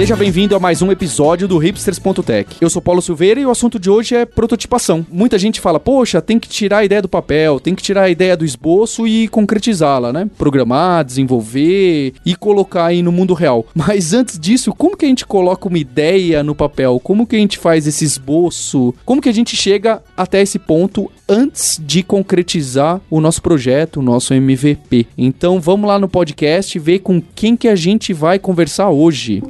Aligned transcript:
Seja 0.00 0.16
bem-vindo 0.16 0.56
a 0.56 0.58
mais 0.58 0.80
um 0.80 0.90
episódio 0.90 1.46
do 1.46 1.58
Hipsters.tech. 1.58 2.56
Eu 2.58 2.70
sou 2.70 2.80
Paulo 2.80 3.02
Silveira 3.02 3.38
e 3.38 3.44
o 3.44 3.50
assunto 3.50 3.78
de 3.78 3.90
hoje 3.90 4.14
é 4.14 4.24
prototipação. 4.24 5.04
Muita 5.12 5.38
gente 5.38 5.60
fala, 5.60 5.78
poxa, 5.78 6.22
tem 6.22 6.38
que 6.38 6.48
tirar 6.48 6.78
a 6.78 6.84
ideia 6.86 7.02
do 7.02 7.08
papel, 7.08 7.60
tem 7.60 7.74
que 7.74 7.82
tirar 7.82 8.04
a 8.04 8.08
ideia 8.08 8.34
do 8.34 8.42
esboço 8.42 9.06
e 9.06 9.28
concretizá-la, 9.28 10.10
né? 10.10 10.26
Programar, 10.38 11.04
desenvolver 11.04 12.14
e 12.24 12.34
colocar 12.34 12.86
aí 12.86 13.02
no 13.02 13.12
mundo 13.12 13.34
real. 13.34 13.66
Mas 13.76 14.14
antes 14.14 14.38
disso, 14.38 14.72
como 14.72 14.96
que 14.96 15.04
a 15.04 15.08
gente 15.08 15.26
coloca 15.26 15.68
uma 15.68 15.76
ideia 15.76 16.42
no 16.42 16.54
papel? 16.54 16.98
Como 16.98 17.26
que 17.26 17.36
a 17.36 17.38
gente 17.38 17.58
faz 17.58 17.86
esse 17.86 18.02
esboço? 18.02 18.94
Como 19.04 19.20
que 19.20 19.28
a 19.28 19.34
gente 19.34 19.54
chega 19.54 20.02
até 20.16 20.40
esse 20.40 20.58
ponto 20.58 21.12
antes 21.28 21.78
de 21.78 22.02
concretizar 22.02 23.02
o 23.10 23.20
nosso 23.20 23.42
projeto, 23.42 23.98
o 23.98 24.02
nosso 24.02 24.32
MVP? 24.32 25.08
Então 25.18 25.60
vamos 25.60 25.86
lá 25.86 25.98
no 25.98 26.08
podcast 26.08 26.78
ver 26.78 27.00
com 27.00 27.20
quem 27.34 27.54
que 27.54 27.68
a 27.68 27.76
gente 27.76 28.14
vai 28.14 28.38
conversar 28.38 28.88
hoje. 28.88 29.42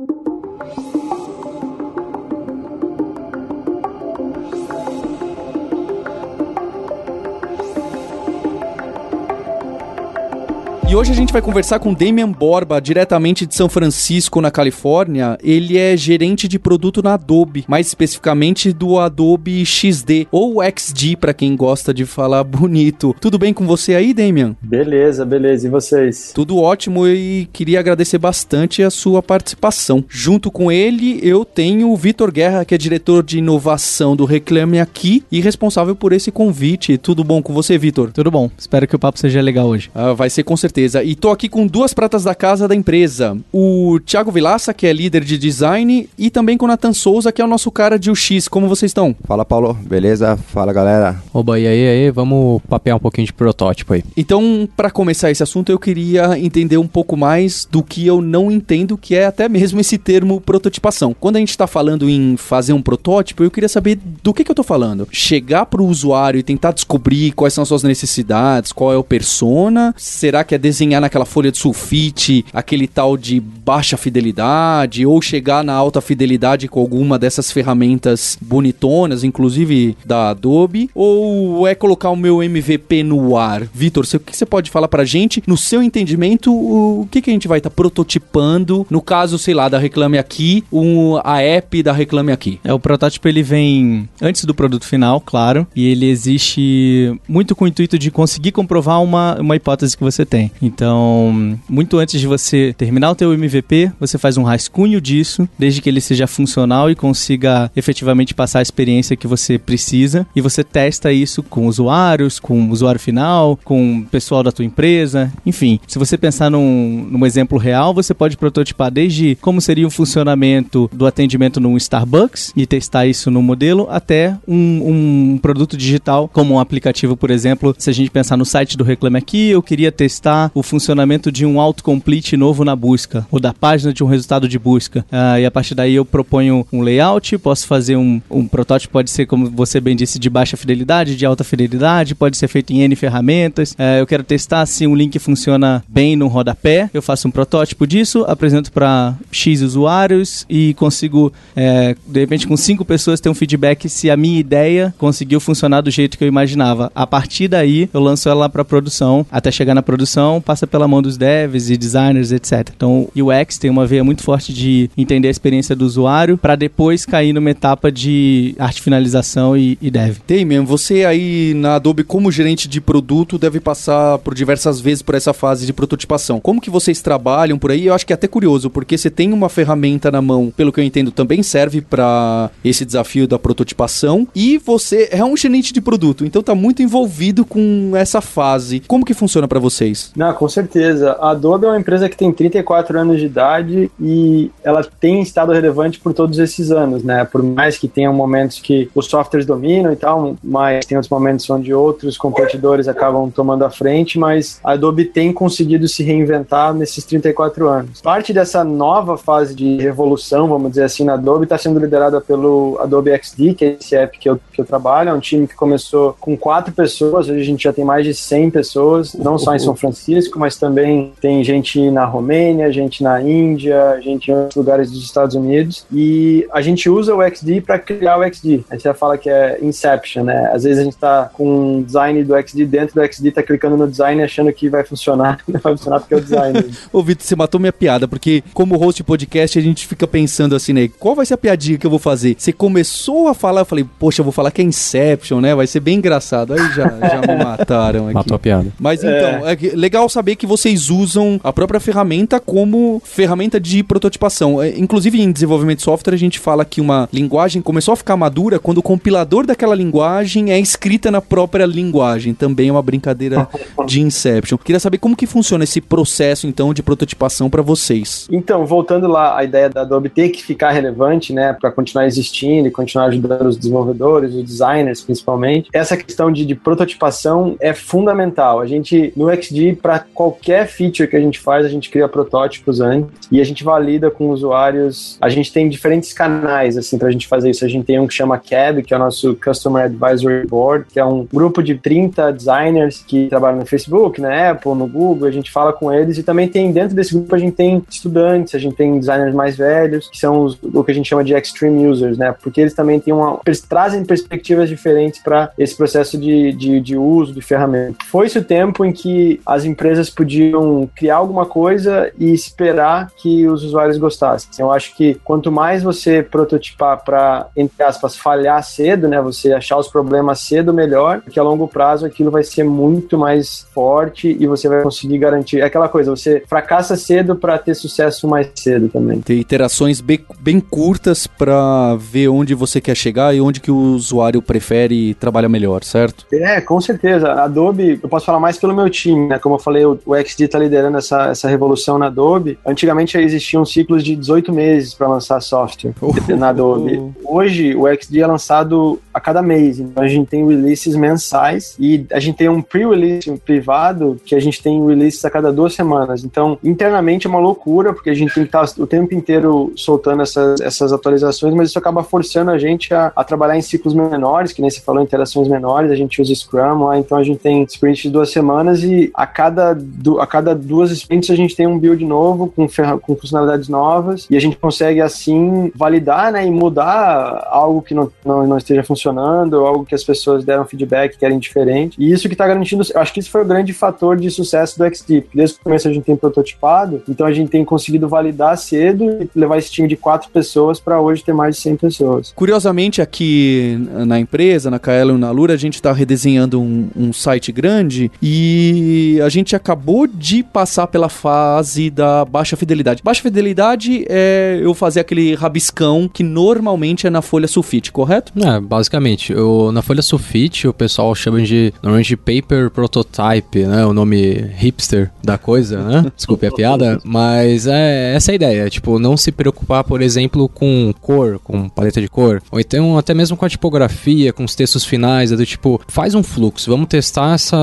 E 10.90 10.96
hoje 10.96 11.12
a 11.12 11.14
gente 11.14 11.32
vai 11.32 11.40
conversar 11.40 11.78
com 11.78 11.94
Damian 11.94 12.32
Borba, 12.32 12.80
diretamente 12.80 13.46
de 13.46 13.54
São 13.54 13.68
Francisco, 13.68 14.40
na 14.40 14.50
Califórnia. 14.50 15.38
Ele 15.40 15.78
é 15.78 15.96
gerente 15.96 16.48
de 16.48 16.58
produto 16.58 17.00
na 17.00 17.14
Adobe, 17.14 17.64
mais 17.68 17.86
especificamente 17.86 18.72
do 18.72 18.98
Adobe 18.98 19.64
XD 19.64 20.26
ou 20.32 20.60
XD 20.60 21.14
para 21.14 21.32
quem 21.32 21.54
gosta 21.54 21.94
de 21.94 22.04
falar 22.04 22.42
bonito. 22.42 23.14
Tudo 23.20 23.38
bem 23.38 23.54
com 23.54 23.68
você 23.68 23.94
aí, 23.94 24.12
Damian? 24.12 24.56
Beleza, 24.60 25.24
beleza. 25.24 25.68
E 25.68 25.70
vocês? 25.70 26.32
Tudo 26.34 26.58
ótimo 26.58 27.06
e 27.06 27.48
queria 27.52 27.78
agradecer 27.78 28.18
bastante 28.18 28.82
a 28.82 28.90
sua 28.90 29.22
participação. 29.22 30.04
Junto 30.08 30.50
com 30.50 30.72
ele, 30.72 31.20
eu 31.22 31.44
tenho 31.44 31.92
o 31.92 31.96
Vitor 31.96 32.32
Guerra, 32.32 32.64
que 32.64 32.74
é 32.74 32.78
diretor 32.78 33.22
de 33.22 33.38
inovação 33.38 34.16
do 34.16 34.24
Reclame 34.24 34.80
Aqui 34.80 35.22
e 35.30 35.40
responsável 35.40 35.94
por 35.94 36.12
esse 36.12 36.32
convite. 36.32 36.98
Tudo 36.98 37.22
bom 37.22 37.40
com 37.40 37.54
você, 37.54 37.78
Vitor? 37.78 38.10
Tudo 38.10 38.28
bom. 38.28 38.50
Espero 38.58 38.88
que 38.88 38.96
o 38.96 38.98
papo 38.98 39.20
seja 39.20 39.40
legal 39.40 39.68
hoje. 39.68 39.88
Ah, 39.94 40.14
vai 40.14 40.28
ser 40.28 40.42
com 40.42 40.56
certeza 40.56 40.79
certeza. 40.80 41.04
E 41.04 41.14
tô 41.14 41.30
aqui 41.30 41.48
com 41.48 41.66
duas 41.66 41.92
pratas 41.92 42.24
da 42.24 42.34
casa 42.34 42.66
da 42.66 42.74
empresa. 42.74 43.36
O 43.52 43.98
Thiago 44.04 44.30
Vilaça, 44.30 44.72
que 44.72 44.86
é 44.86 44.92
líder 44.92 45.24
de 45.24 45.36
design, 45.36 46.08
e 46.16 46.30
também 46.30 46.56
com 46.56 46.64
o 46.64 46.68
Nathan 46.68 46.92
Souza, 46.92 47.32
que 47.32 47.42
é 47.42 47.44
o 47.44 47.48
nosso 47.48 47.70
cara 47.70 47.98
de 47.98 48.10
UX. 48.10 48.48
Como 48.48 48.68
vocês 48.68 48.90
estão? 48.90 49.14
Fala, 49.24 49.44
Paulo. 49.44 49.76
Beleza? 49.82 50.36
Fala, 50.36 50.72
galera. 50.72 51.22
Oba, 51.32 51.58
e 51.58 51.66
aí, 51.66 51.88
aí? 51.88 52.10
Vamos 52.10 52.62
papear 52.68 52.96
um 52.96 53.00
pouquinho 53.00 53.26
de 53.26 53.32
protótipo 53.32 53.92
aí. 53.92 54.02
Então, 54.16 54.68
para 54.76 54.90
começar 54.90 55.30
esse 55.30 55.42
assunto, 55.42 55.70
eu 55.70 55.78
queria 55.78 56.38
entender 56.38 56.78
um 56.78 56.86
pouco 56.86 57.16
mais 57.16 57.66
do 57.70 57.82
que 57.82 58.06
eu 58.06 58.22
não 58.22 58.50
entendo, 58.50 58.96
que 58.96 59.14
é 59.14 59.26
até 59.26 59.48
mesmo 59.48 59.80
esse 59.80 59.98
termo 59.98 60.40
prototipação. 60.40 61.14
Quando 61.18 61.36
a 61.36 61.40
gente 61.40 61.50
está 61.50 61.66
falando 61.66 62.08
em 62.08 62.36
fazer 62.36 62.72
um 62.72 62.82
protótipo, 62.82 63.44
eu 63.44 63.50
queria 63.50 63.68
saber 63.68 63.98
do 64.22 64.32
que, 64.32 64.44
que 64.44 64.50
eu 64.50 64.54
tô 64.54 64.62
falando. 64.62 65.06
Chegar 65.10 65.66
para 65.66 65.82
o 65.82 65.86
usuário 65.86 66.38
e 66.38 66.42
tentar 66.42 66.72
descobrir 66.72 67.32
quais 67.32 67.52
são 67.52 67.62
as 67.62 67.68
suas 67.68 67.82
necessidades, 67.82 68.72
qual 68.72 68.92
é 68.92 68.96
o 68.96 69.04
persona, 69.04 69.94
será 69.96 70.44
que 70.44 70.54
é 70.54 70.58
desenhar 70.70 71.00
naquela 71.00 71.24
folha 71.24 71.50
de 71.50 71.58
sulfite 71.58 72.44
aquele 72.52 72.86
tal 72.86 73.16
de 73.16 73.40
baixa 73.40 73.96
fidelidade 73.96 75.04
ou 75.04 75.20
chegar 75.20 75.64
na 75.64 75.74
alta 75.74 76.00
fidelidade 76.00 76.68
com 76.68 76.80
alguma 76.80 77.18
dessas 77.18 77.50
ferramentas 77.50 78.38
bonitonas, 78.40 79.24
inclusive 79.24 79.96
da 80.04 80.30
Adobe, 80.30 80.88
ou 80.94 81.66
é 81.66 81.74
colocar 81.74 82.10
o 82.10 82.16
meu 82.16 82.42
MVP 82.42 83.02
no 83.02 83.36
ar? 83.36 83.62
Vitor, 83.74 84.04
o 84.04 84.20
que 84.20 84.36
você 84.36 84.46
pode 84.46 84.70
falar 84.70 84.86
pra 84.86 85.04
gente? 85.04 85.42
No 85.46 85.56
seu 85.56 85.82
entendimento, 85.82 86.52
o 86.52 87.08
que, 87.10 87.20
que 87.20 87.30
a 87.30 87.32
gente 87.32 87.48
vai 87.48 87.58
estar 87.58 87.70
tá 87.70 87.74
prototipando? 87.74 88.86
No 88.88 89.02
caso, 89.02 89.38
sei 89.38 89.54
lá, 89.54 89.68
da 89.68 89.78
Reclame 89.78 90.18
Aqui, 90.18 90.62
um, 90.72 91.16
a 91.24 91.42
app 91.42 91.82
da 91.82 91.92
Reclame 91.92 92.32
Aqui. 92.32 92.60
É, 92.62 92.72
o 92.72 92.78
protótipo 92.78 93.26
ele 93.26 93.42
vem 93.42 94.08
antes 94.22 94.44
do 94.44 94.54
produto 94.54 94.86
final, 94.86 95.20
claro, 95.20 95.66
e 95.74 95.86
ele 95.88 96.06
existe 96.06 97.18
muito 97.28 97.56
com 97.56 97.64
o 97.64 97.68
intuito 97.68 97.98
de 97.98 98.10
conseguir 98.10 98.52
comprovar 98.52 99.02
uma, 99.02 99.36
uma 99.40 99.56
hipótese 99.56 99.96
que 99.96 100.04
você 100.04 100.24
tem. 100.24 100.50
Então, 100.60 101.58
muito 101.68 101.98
antes 101.98 102.20
de 102.20 102.26
você 102.26 102.74
terminar 102.76 103.10
o 103.10 103.14
teu 103.14 103.32
MVP, 103.32 103.92
você 103.98 104.18
faz 104.18 104.36
um 104.36 104.42
rascunho 104.42 105.00
disso, 105.00 105.48
desde 105.58 105.80
que 105.80 105.88
ele 105.88 106.00
seja 106.00 106.26
funcional 106.26 106.90
e 106.90 106.94
consiga 106.94 107.70
efetivamente 107.74 108.34
passar 108.34 108.58
a 108.58 108.62
experiência 108.62 109.16
que 109.16 109.26
você 109.26 109.58
precisa, 109.58 110.26
e 110.34 110.40
você 110.40 110.62
testa 110.62 111.12
isso 111.12 111.42
com 111.42 111.66
usuários, 111.66 112.38
com 112.38 112.62
o 112.62 112.70
usuário 112.70 113.00
final, 113.00 113.58
com 113.64 113.98
o 113.98 114.06
pessoal 114.06 114.42
da 114.42 114.52
tua 114.52 114.64
empresa, 114.64 115.32
enfim. 115.44 115.80
Se 115.86 115.98
você 115.98 116.18
pensar 116.18 116.50
num, 116.50 117.06
num 117.10 117.26
exemplo 117.26 117.58
real, 117.58 117.94
você 117.94 118.12
pode 118.12 118.36
prototipar 118.36 118.90
desde 118.90 119.36
como 119.40 119.60
seria 119.60 119.86
o 119.86 119.90
funcionamento 119.90 120.90
do 120.92 121.06
atendimento 121.06 121.60
num 121.60 121.76
Starbucks 121.76 122.52
e 122.56 122.66
testar 122.66 123.06
isso 123.06 123.30
no 123.30 123.42
modelo, 123.42 123.86
até 123.90 124.36
um, 124.46 125.34
um 125.34 125.38
produto 125.38 125.76
digital, 125.76 126.28
como 126.28 126.54
um 126.54 126.60
aplicativo, 126.60 127.16
por 127.16 127.30
exemplo. 127.30 127.74
Se 127.78 127.90
a 127.90 127.92
gente 127.92 128.10
pensar 128.10 128.36
no 128.36 128.44
site 128.44 128.76
do 128.76 128.84
Reclame 128.84 129.18
Aqui, 129.18 129.50
eu 129.50 129.62
queria 129.62 129.90
testar 129.90 130.49
o 130.54 130.62
funcionamento 130.62 131.30
de 131.30 131.44
um 131.46 131.60
autocomplete 131.60 132.36
novo 132.36 132.64
na 132.64 132.74
busca, 132.74 133.26
ou 133.30 133.40
da 133.40 133.52
página 133.52 133.92
de 133.92 134.02
um 134.02 134.06
resultado 134.06 134.48
de 134.48 134.58
busca. 134.58 135.04
Ah, 135.10 135.40
e 135.40 135.46
a 135.46 135.50
partir 135.50 135.74
daí 135.74 135.94
eu 135.94 136.04
proponho 136.04 136.66
um 136.72 136.82
layout, 136.82 137.36
posso 137.38 137.66
fazer 137.66 137.96
um, 137.96 138.20
um 138.30 138.46
protótipo, 138.46 138.92
pode 138.92 139.10
ser, 139.10 139.26
como 139.26 139.50
você 139.50 139.80
bem 139.80 139.96
disse, 139.96 140.18
de 140.18 140.30
baixa 140.30 140.56
fidelidade, 140.56 141.16
de 141.16 141.26
alta 141.26 141.44
fidelidade, 141.44 142.14
pode 142.14 142.36
ser 142.36 142.48
feito 142.48 142.72
em 142.72 142.80
N 142.82 142.96
ferramentas. 142.96 143.74
Ah, 143.78 143.98
eu 143.98 144.06
quero 144.06 144.22
testar 144.22 144.66
se 144.66 144.86
um 144.86 144.94
link 144.94 145.18
funciona 145.18 145.82
bem 145.88 146.16
no 146.16 146.28
rodapé, 146.28 146.90
eu 146.92 147.02
faço 147.02 147.28
um 147.28 147.30
protótipo 147.30 147.86
disso, 147.86 148.24
apresento 148.26 148.72
para 148.72 149.14
X 149.30 149.62
usuários 149.62 150.46
e 150.48 150.74
consigo, 150.74 151.32
é, 151.54 151.96
de 152.06 152.20
repente, 152.20 152.46
com 152.46 152.56
cinco 152.56 152.84
pessoas 152.84 153.20
ter 153.20 153.28
um 153.28 153.34
feedback 153.34 153.88
se 153.88 154.10
a 154.10 154.16
minha 154.16 154.38
ideia 154.38 154.94
conseguiu 154.98 155.40
funcionar 155.40 155.80
do 155.80 155.90
jeito 155.90 156.16
que 156.16 156.24
eu 156.24 156.28
imaginava. 156.28 156.90
A 156.94 157.06
partir 157.06 157.48
daí, 157.48 157.88
eu 157.92 158.00
lanço 158.00 158.28
ela 158.28 158.48
para 158.48 158.64
produção, 158.64 159.26
até 159.30 159.50
chegar 159.50 159.74
na 159.74 159.82
produção, 159.82 160.39
passa 160.40 160.66
pela 160.66 160.88
mão 160.88 161.02
dos 161.02 161.16
devs 161.16 161.70
e 161.70 161.76
designers, 161.76 162.32
etc. 162.32 162.70
Então, 162.74 163.08
o 163.14 163.30
UX 163.30 163.58
tem 163.58 163.70
uma 163.70 163.86
veia 163.86 164.04
muito 164.04 164.22
forte 164.22 164.52
de 164.52 164.90
entender 164.96 165.28
a 165.28 165.30
experiência 165.30 165.74
do 165.76 165.84
usuário 165.84 166.38
para 166.38 166.56
depois 166.56 167.04
cair 167.04 167.32
numa 167.32 167.50
etapa 167.50 167.90
de 167.90 168.54
arte 168.58 168.82
finalização 168.82 169.56
e, 169.56 169.78
e 169.80 169.90
dev. 169.90 170.18
Tem 170.26 170.44
mesmo. 170.44 170.66
Você 170.66 171.04
aí 171.04 171.54
na 171.54 171.76
Adobe 171.76 172.04
como 172.04 172.30
gerente 172.30 172.68
de 172.68 172.80
produto 172.80 173.38
deve 173.38 173.60
passar 173.60 174.18
por 174.18 174.34
diversas 174.34 174.80
vezes 174.80 175.02
por 175.02 175.14
essa 175.14 175.32
fase 175.32 175.66
de 175.66 175.72
prototipação. 175.72 176.40
Como 176.40 176.60
que 176.60 176.70
vocês 176.70 177.00
trabalham 177.00 177.58
por 177.58 177.70
aí? 177.70 177.86
Eu 177.86 177.94
acho 177.94 178.06
que 178.06 178.12
é 178.12 178.14
até 178.14 178.26
curioso, 178.26 178.70
porque 178.70 178.96
você 178.96 179.10
tem 179.10 179.32
uma 179.32 179.48
ferramenta 179.48 180.10
na 180.10 180.22
mão, 180.22 180.52
pelo 180.56 180.72
que 180.72 180.80
eu 180.80 180.84
entendo, 180.84 181.10
também 181.10 181.42
serve 181.42 181.80
para 181.80 182.50
esse 182.64 182.84
desafio 182.84 183.26
da 183.26 183.38
prototipação 183.38 184.26
e 184.34 184.58
você 184.58 185.08
é 185.10 185.24
um 185.24 185.36
gerente 185.36 185.72
de 185.72 185.80
produto, 185.80 186.24
então 186.24 186.42
tá 186.42 186.54
muito 186.54 186.82
envolvido 186.82 187.44
com 187.44 187.92
essa 187.94 188.20
fase. 188.20 188.80
Como 188.86 189.04
que 189.04 189.14
funciona 189.14 189.48
para 189.48 189.58
vocês? 189.58 190.12
Não, 190.30 190.34
com 190.36 190.48
certeza. 190.48 191.12
A 191.20 191.30
Adobe 191.30 191.66
é 191.66 191.68
uma 191.68 191.78
empresa 191.78 192.08
que 192.08 192.16
tem 192.16 192.32
34 192.32 192.98
anos 192.98 193.18
de 193.18 193.26
idade 193.26 193.90
e 194.00 194.50
ela 194.62 194.82
tem 195.00 195.20
estado 195.20 195.52
relevante 195.52 195.98
por 195.98 196.14
todos 196.14 196.38
esses 196.38 196.70
anos, 196.70 197.02
né? 197.02 197.24
Por 197.24 197.42
mais 197.42 197.76
que 197.76 197.88
tenham 197.88 198.12
momentos 198.12 198.60
que 198.60 198.88
os 198.94 199.06
softwares 199.06 199.46
dominam 199.46 199.92
e 199.92 199.96
tal, 199.96 200.36
mas 200.42 200.86
tem 200.86 200.96
outros 200.96 201.10
momentos 201.10 201.48
onde 201.50 201.74
outros 201.74 202.16
competidores 202.16 202.86
acabam 202.86 203.30
tomando 203.30 203.64
a 203.64 203.70
frente, 203.70 204.18
mas 204.18 204.60
a 204.62 204.72
Adobe 204.72 205.04
tem 205.04 205.32
conseguido 205.32 205.88
se 205.88 206.02
reinventar 206.02 206.72
nesses 206.72 207.04
34 207.04 207.68
anos. 207.68 208.00
Parte 208.00 208.32
dessa 208.32 208.62
nova 208.62 209.16
fase 209.16 209.54
de 209.54 209.78
revolução, 209.78 210.46
vamos 210.46 210.70
dizer 210.70 210.84
assim, 210.84 211.04
na 211.04 211.14
Adobe 211.14 211.44
está 211.44 211.58
sendo 211.58 211.80
liderada 211.80 212.20
pelo 212.20 212.78
Adobe 212.80 213.10
XD, 213.10 213.54
que 213.54 213.64
é 213.64 213.76
esse 213.80 213.96
app 213.96 214.18
que 214.18 214.28
eu, 214.28 214.38
que 214.52 214.60
eu 214.60 214.64
trabalho. 214.64 215.10
É 215.10 215.12
um 215.12 215.20
time 215.20 215.46
que 215.46 215.54
começou 215.54 216.16
com 216.20 216.36
quatro 216.36 216.72
pessoas, 216.72 217.28
hoje 217.28 217.40
a 217.40 217.44
gente 217.44 217.64
já 217.64 217.72
tem 217.72 217.84
mais 217.84 218.04
de 218.04 218.14
100 218.14 218.50
pessoas, 218.50 219.14
não 219.14 219.38
só 219.38 219.54
em 219.54 219.58
São 219.58 219.74
Francisco, 219.74 220.09
mas 220.36 220.56
também 220.56 221.12
tem 221.20 221.42
gente 221.44 221.90
na 221.90 222.04
Romênia, 222.04 222.72
gente 222.72 223.02
na 223.02 223.20
Índia, 223.20 224.00
gente 224.02 224.30
em 224.30 224.34
outros 224.34 224.56
lugares 224.56 224.90
dos 224.90 225.02
Estados 225.02 225.34
Unidos. 225.34 225.86
E 225.92 226.46
a 226.52 226.60
gente 226.60 226.88
usa 226.88 227.14
o 227.14 227.22
XD 227.22 227.60
para 227.60 227.78
criar 227.78 228.18
o 228.18 228.24
XD. 228.24 228.64
Aí 228.70 228.78
você 228.78 228.92
fala 228.94 229.16
que 229.16 229.28
é 229.28 229.58
Inception, 229.62 230.24
né? 230.24 230.50
Às 230.52 230.64
vezes 230.64 230.78
a 230.78 230.84
gente 230.84 230.94
está 230.94 231.30
com 231.32 231.78
um 231.78 231.82
design 231.82 232.22
do 232.24 232.34
XD 232.36 232.66
dentro 232.66 232.94
do 232.94 233.12
XD, 233.12 233.30
tá 233.32 233.42
clicando 233.42 233.76
no 233.76 233.88
design 233.88 234.22
achando 234.22 234.52
que 234.52 234.68
vai 234.68 234.84
funcionar. 234.84 235.38
Não 235.48 235.60
vai 235.60 235.76
funcionar 235.76 236.00
porque 236.00 236.14
é 236.14 236.16
o 236.16 236.20
design. 236.20 236.70
Ô, 236.92 237.02
Vitor, 237.02 237.26
você 237.26 237.36
matou 237.36 237.60
minha 237.60 237.72
piada, 237.72 238.06
porque 238.08 238.42
como 238.52 238.76
host 238.76 238.98
de 238.98 239.04
podcast 239.04 239.58
a 239.58 239.62
gente 239.62 239.86
fica 239.86 240.06
pensando 240.06 240.54
assim, 240.54 240.72
né? 240.72 240.88
Qual 240.98 241.14
vai 241.14 241.26
ser 241.26 241.34
a 241.34 241.38
piadinha 241.38 241.78
que 241.78 241.86
eu 241.86 241.90
vou 241.90 241.98
fazer? 241.98 242.36
Você 242.38 242.52
começou 242.52 243.28
a 243.28 243.34
falar, 243.34 243.62
eu 243.62 243.64
falei, 243.64 243.86
poxa, 243.98 244.20
eu 244.20 244.24
vou 244.24 244.32
falar 244.32 244.50
que 244.50 244.60
é 244.60 244.64
Inception, 244.64 245.40
né? 245.40 245.54
Vai 245.54 245.66
ser 245.66 245.80
bem 245.80 245.98
engraçado. 245.98 246.52
Aí 246.52 246.60
já, 246.74 246.88
já 246.88 247.20
me 247.26 247.36
mataram 247.42 248.06
aqui. 248.06 248.14
Matou 248.14 248.36
a 248.36 248.38
piada. 248.38 248.72
Mas 248.78 249.00
então, 249.00 249.46
é. 249.46 249.52
É 249.52 249.76
legal 249.76 249.99
legal 250.00 250.08
saber 250.08 250.36
que 250.36 250.46
vocês 250.46 250.88
usam 250.88 251.38
a 251.44 251.52
própria 251.52 251.78
ferramenta 251.78 252.40
como 252.40 253.02
ferramenta 253.04 253.60
de 253.60 253.82
prototipação. 253.82 254.62
É, 254.62 254.78
inclusive 254.78 255.20
em 255.20 255.30
desenvolvimento 255.30 255.78
de 255.78 255.84
software 255.84 256.14
a 256.14 256.18
gente 256.18 256.38
fala 256.38 256.64
que 256.64 256.80
uma 256.80 257.08
linguagem 257.12 257.60
começou 257.60 257.92
a 257.92 257.96
ficar 257.96 258.16
madura 258.16 258.58
quando 258.58 258.78
o 258.78 258.82
compilador 258.82 259.44
daquela 259.44 259.74
linguagem 259.74 260.52
é 260.52 260.58
escrita 260.58 261.10
na 261.10 261.20
própria 261.20 261.66
linguagem. 261.66 262.32
Também 262.32 262.68
é 262.68 262.72
uma 262.72 262.82
brincadeira 262.82 263.46
de 263.86 264.00
Inception. 264.00 264.56
Queria 264.56 264.80
saber 264.80 264.98
como 264.98 265.14
que 265.14 265.26
funciona 265.26 265.64
esse 265.64 265.80
processo 265.80 266.46
então 266.46 266.72
de 266.72 266.82
prototipação 266.82 267.50
para 267.50 267.60
vocês. 267.60 268.26
Então, 268.30 268.64
voltando 268.64 269.06
lá 269.06 269.36
à 269.36 269.44
ideia 269.44 269.68
da 269.68 269.82
Adobe 269.82 270.08
ter 270.08 270.30
que 270.30 270.42
ficar 270.42 270.70
relevante, 270.70 271.32
né, 271.32 271.52
para 271.52 271.70
continuar 271.70 272.06
existindo 272.06 272.68
e 272.68 272.70
continuar 272.70 273.06
ajudando 273.06 273.46
os 273.46 273.56
desenvolvedores, 273.56 274.34
os 274.34 274.44
designers 274.44 275.02
principalmente, 275.02 275.68
essa 275.72 275.96
questão 275.96 276.32
de, 276.32 276.46
de 276.46 276.54
prototipação 276.54 277.56
é 277.60 277.74
fundamental. 277.74 278.60
A 278.60 278.66
gente 278.66 279.12
no 279.16 279.30
XD 279.30 279.76
para 279.90 279.98
qualquer 280.14 280.68
feature 280.68 281.08
que 281.08 281.16
a 281.16 281.20
gente 281.20 281.40
faz, 281.40 281.66
a 281.66 281.68
gente 281.68 281.90
cria 281.90 282.08
protótipos 282.08 282.80
antes 282.80 283.26
e 283.28 283.40
a 283.40 283.44
gente 283.44 283.64
valida 283.64 284.08
com 284.08 284.30
usuários. 284.30 285.18
A 285.20 285.28
gente 285.28 285.52
tem 285.52 285.68
diferentes 285.68 286.12
canais 286.12 286.78
assim 286.78 286.96
para 286.96 287.08
a 287.08 287.10
gente 287.10 287.26
fazer 287.26 287.50
isso. 287.50 287.64
A 287.64 287.68
gente 287.68 287.86
tem 287.86 287.98
um 287.98 288.06
que 288.06 288.14
chama 288.14 288.38
CAB, 288.38 288.84
que 288.84 288.94
é 288.94 288.96
o 288.96 289.00
nosso 289.00 289.34
Customer 289.34 289.86
Advisory 289.86 290.46
Board, 290.46 290.86
que 290.92 291.00
é 291.00 291.04
um 291.04 291.26
grupo 291.32 291.60
de 291.60 291.74
30 291.74 292.32
designers 292.32 293.02
que 293.04 293.26
trabalham 293.28 293.58
no 293.58 293.66
Facebook, 293.66 294.20
na 294.20 294.50
Apple, 294.50 294.76
no 294.76 294.86
Google. 294.86 295.26
A 295.26 295.32
gente 295.32 295.50
fala 295.50 295.72
com 295.72 295.92
eles 295.92 296.18
e 296.18 296.22
também 296.22 296.46
tem 296.46 296.70
dentro 296.70 296.94
desse 296.94 297.12
grupo 297.12 297.34
a 297.34 297.38
gente 297.38 297.56
tem 297.56 297.82
estudantes, 297.90 298.54
a 298.54 298.58
gente 298.58 298.76
tem 298.76 298.96
designers 298.96 299.34
mais 299.34 299.56
velhos, 299.56 300.08
que 300.08 300.18
são 300.18 300.44
os, 300.44 300.56
o 300.62 300.84
que 300.84 300.92
a 300.92 300.94
gente 300.94 301.08
chama 301.08 301.24
de 301.24 301.34
extreme 301.34 301.88
users, 301.88 302.16
né? 302.16 302.32
Porque 302.40 302.60
eles 302.60 302.74
também 302.74 303.00
têm 303.00 303.12
uma, 303.12 303.40
eles 303.44 303.60
trazem 303.60 304.04
perspectivas 304.04 304.68
diferentes 304.68 305.20
para 305.20 305.50
esse 305.58 305.76
processo 305.76 306.16
de, 306.16 306.52
de, 306.52 306.80
de 306.80 306.96
uso 306.96 307.32
de 307.32 307.42
ferramenta. 307.42 307.96
Foi-se 308.04 308.38
o 308.38 308.44
tempo 308.44 308.84
em 308.84 308.92
que 308.92 309.40
as 309.46 309.64
empresas 309.64 309.79
podiam 310.10 310.88
criar 310.94 311.16
alguma 311.16 311.46
coisa 311.46 312.12
e 312.18 312.32
esperar 312.32 313.10
que 313.16 313.46
os 313.46 313.64
usuários 313.64 313.98
gostassem. 313.98 314.50
Eu 314.58 314.70
acho 314.70 314.94
que 314.96 315.14
quanto 315.24 315.50
mais 315.50 315.82
você 315.82 316.22
prototipar 316.22 317.02
para, 317.04 317.48
entre 317.56 317.82
aspas, 317.82 318.16
falhar 318.16 318.62
cedo, 318.62 319.08
né? 319.08 319.20
Você 319.20 319.52
achar 319.52 319.76
os 319.76 319.88
problemas 319.88 320.40
cedo, 320.40 320.72
melhor, 320.72 321.20
porque 321.20 321.38
a 321.38 321.42
longo 321.42 321.66
prazo 321.68 322.06
aquilo 322.06 322.30
vai 322.30 322.42
ser 322.42 322.64
muito 322.64 323.18
mais 323.18 323.66
forte 323.74 324.36
e 324.38 324.46
você 324.46 324.68
vai 324.68 324.82
conseguir 324.82 325.18
garantir. 325.18 325.60
É 325.60 325.64
aquela 325.64 325.88
coisa, 325.88 326.10
você 326.10 326.42
fracassa 326.48 326.96
cedo 326.96 327.36
para 327.36 327.58
ter 327.58 327.74
sucesso 327.74 328.26
mais 328.28 328.50
cedo 328.54 328.88
também. 328.88 329.20
Ter 329.20 329.34
iterações 329.34 330.00
bem, 330.00 330.20
bem 330.40 330.60
curtas 330.60 331.26
para 331.26 331.96
ver 331.96 332.28
onde 332.28 332.54
você 332.54 332.80
quer 332.80 332.96
chegar 332.96 333.34
e 333.34 333.40
onde 333.40 333.60
que 333.60 333.70
o 333.70 333.76
usuário 333.76 334.42
prefere 334.42 335.10
e 335.10 335.14
trabalha 335.14 335.48
melhor, 335.48 335.84
certo? 335.84 336.26
É, 336.32 336.60
com 336.60 336.80
certeza. 336.80 337.32
Adobe, 337.32 337.98
eu 338.02 338.08
posso 338.08 338.26
falar 338.26 338.40
mais 338.40 338.58
pelo 338.58 338.74
meu 338.74 338.88
time, 338.90 339.28
né? 339.28 339.38
Como 339.38 339.54
eu 339.54 339.58
falei, 339.58 339.69
o, 339.84 339.98
o 340.04 340.16
XD 340.16 340.44
está 340.44 340.58
liderando 340.58 340.98
essa, 340.98 341.30
essa 341.30 341.48
revolução 341.48 341.98
na 341.98 342.06
Adobe. 342.06 342.58
Antigamente 342.66 343.16
existiam 343.18 343.64
ciclos 343.64 344.04
de 344.04 344.16
18 344.16 344.52
meses 344.52 344.94
para 344.94 345.08
lançar 345.08 345.40
software 345.40 345.94
uh, 346.02 346.36
na 346.36 346.48
Adobe. 346.48 347.00
Hoje, 347.30 347.76
o 347.76 347.86
XD 347.86 348.20
é 348.20 348.26
lançado 348.26 349.00
a 349.14 349.20
cada 349.20 349.40
mês. 349.40 349.78
Então, 349.78 350.02
a 350.02 350.08
gente 350.08 350.28
tem 350.28 350.44
releases 350.44 350.96
mensais 350.96 351.76
e 351.78 352.04
a 352.12 352.18
gente 352.18 352.36
tem 352.36 352.48
um 352.48 352.60
pre-release 352.60 353.30
privado 353.44 354.20
que 354.24 354.34
a 354.34 354.40
gente 354.40 354.60
tem 354.60 354.84
releases 354.84 355.24
a 355.24 355.30
cada 355.30 355.52
duas 355.52 355.72
semanas. 355.72 356.24
Então, 356.24 356.58
internamente 356.64 357.28
é 357.28 357.30
uma 357.30 357.38
loucura, 357.38 357.92
porque 357.92 358.10
a 358.10 358.14
gente 358.14 358.34
tem 358.34 358.42
que 358.42 358.48
estar 358.48 358.64
o 358.82 358.86
tempo 358.86 359.14
inteiro 359.14 359.72
soltando 359.76 360.22
essas, 360.22 360.60
essas 360.60 360.92
atualizações, 360.92 361.54
mas 361.54 361.68
isso 361.68 361.78
acaba 361.78 362.02
forçando 362.02 362.50
a 362.50 362.58
gente 362.58 362.92
a, 362.92 363.12
a 363.14 363.22
trabalhar 363.22 363.56
em 363.56 363.62
ciclos 363.62 363.94
menores, 363.94 364.52
que 364.52 364.60
nem 364.60 364.68
você 364.68 364.80
falou, 364.80 365.00
interações 365.00 365.46
menores. 365.46 365.92
A 365.92 365.96
gente 365.96 366.20
usa 366.20 366.34
Scrum 366.34 366.84
lá, 366.84 366.98
então 366.98 367.16
a 367.16 367.22
gente 367.22 367.38
tem 367.38 367.62
sprint 367.62 368.02
de 368.02 368.10
duas 368.10 368.32
semanas 368.32 368.82
e 368.82 369.08
a 369.14 369.24
cada, 369.24 369.78
a 370.18 370.26
cada 370.26 370.52
duas 370.52 370.90
sprints 370.90 371.30
a 371.30 371.36
gente 371.36 371.54
tem 371.54 371.68
um 371.68 371.78
build 371.78 372.04
novo 372.04 372.48
com, 372.48 372.66
com 373.00 373.14
funcionalidades 373.14 373.68
novas 373.68 374.26
e 374.28 374.36
a 374.36 374.40
gente 374.40 374.56
consegue 374.56 375.00
assim 375.00 375.70
validar 375.76 376.32
né, 376.32 376.44
e 376.44 376.50
mudar 376.50 377.19
algo 377.46 377.82
que 377.82 377.94
não, 377.94 378.10
não, 378.24 378.46
não 378.46 378.58
esteja 378.58 378.82
funcionando, 378.82 379.56
algo 379.66 379.84
que 379.84 379.94
as 379.94 380.04
pessoas 380.04 380.44
deram 380.44 380.64
feedback 380.64 381.18
que 381.18 381.24
era 381.24 381.34
indiferente. 381.34 381.96
E 381.98 382.10
isso 382.10 382.28
que 382.28 382.34
está 382.34 382.46
garantindo, 382.46 382.82
eu 382.94 383.00
acho 383.00 383.12
que 383.12 383.20
isso 383.20 383.30
foi 383.30 383.42
o 383.42 383.44
grande 383.44 383.72
fator 383.72 384.16
de 384.16 384.30
sucesso 384.30 384.78
do 384.78 384.84
XD, 384.84 385.22
porque 385.22 385.36
desde 385.36 385.56
o 385.56 385.60
começo 385.62 385.88
a 385.88 385.92
gente 385.92 386.04
tem 386.04 386.16
prototipado, 386.16 387.02
então 387.08 387.26
a 387.26 387.32
gente 387.32 387.50
tem 387.50 387.64
conseguido 387.64 388.08
validar 388.08 388.56
cedo 388.56 389.04
e 389.22 389.30
levar 389.34 389.58
esse 389.58 389.70
time 389.70 389.88
de 389.88 389.96
quatro 389.96 390.30
pessoas 390.30 390.80
para 390.80 391.00
hoje 391.00 391.24
ter 391.24 391.32
mais 391.32 391.56
de 391.56 391.62
100 391.62 391.76
pessoas. 391.76 392.32
Curiosamente, 392.34 393.02
aqui 393.02 393.76
na 394.06 394.18
empresa, 394.18 394.70
na 394.70 394.78
Kaelo 394.78 395.16
e 395.16 395.18
na 395.18 395.30
Lura, 395.30 395.54
a 395.54 395.56
gente 395.56 395.74
está 395.74 395.92
redesenhando 395.92 396.60
um, 396.60 396.88
um 396.96 397.12
site 397.12 397.52
grande 397.52 398.10
e 398.22 399.20
a 399.24 399.28
gente 399.28 399.54
acabou 399.54 400.06
de 400.06 400.42
passar 400.42 400.86
pela 400.86 401.08
fase 401.08 401.90
da 401.90 402.24
baixa 402.24 402.56
fidelidade. 402.56 403.02
Baixa 403.02 403.22
fidelidade 403.22 404.04
é 404.08 404.58
eu 404.62 404.74
fazer 404.74 405.00
aquele 405.00 405.34
rabiscão 405.34 406.08
que 406.08 406.22
normalmente 406.22 407.06
é 407.06 407.09
na 407.10 407.22
folha 407.22 407.48
sulfite, 407.48 407.92
correto? 407.92 408.32
É, 408.36 408.60
basicamente. 408.60 409.32
Eu, 409.32 409.70
na 409.72 409.82
folha 409.82 410.02
sulfite, 410.02 410.68
o 410.68 410.72
pessoal 410.72 411.14
chama 411.14 411.42
de 411.42 411.72
normalmente 411.82 412.08
de 412.08 412.16
paper 412.16 412.70
prototype, 412.70 413.64
né? 413.64 413.84
O 413.84 413.92
nome 413.92 414.32
hipster 414.56 415.10
da 415.22 415.38
coisa, 415.38 415.82
né? 415.82 416.12
Desculpe 416.16 416.46
a 416.46 416.52
piada, 416.52 417.00
mas 417.04 417.66
é 417.66 418.14
essa 418.14 418.30
é 418.30 418.32
a 418.32 418.36
ideia. 418.36 418.70
Tipo, 418.70 418.98
não 418.98 419.16
se 419.16 419.32
preocupar, 419.32 419.84
por 419.84 420.02
exemplo, 420.02 420.48
com 420.48 420.92
cor, 421.00 421.38
com 421.42 421.68
paleta 421.68 422.00
de 422.00 422.08
cor, 422.08 422.42
ou 422.50 422.60
então 422.60 422.98
até 422.98 423.14
mesmo 423.14 423.36
com 423.36 423.44
a 423.44 423.48
tipografia, 423.48 424.32
com 424.32 424.44
os 424.44 424.54
textos 424.54 424.84
finais, 424.84 425.32
é 425.32 425.36
do 425.36 425.46
tipo, 425.46 425.80
faz 425.88 426.14
um 426.14 426.22
fluxo, 426.22 426.70
vamos 426.70 426.88
testar 426.88 427.34
essa 427.34 427.56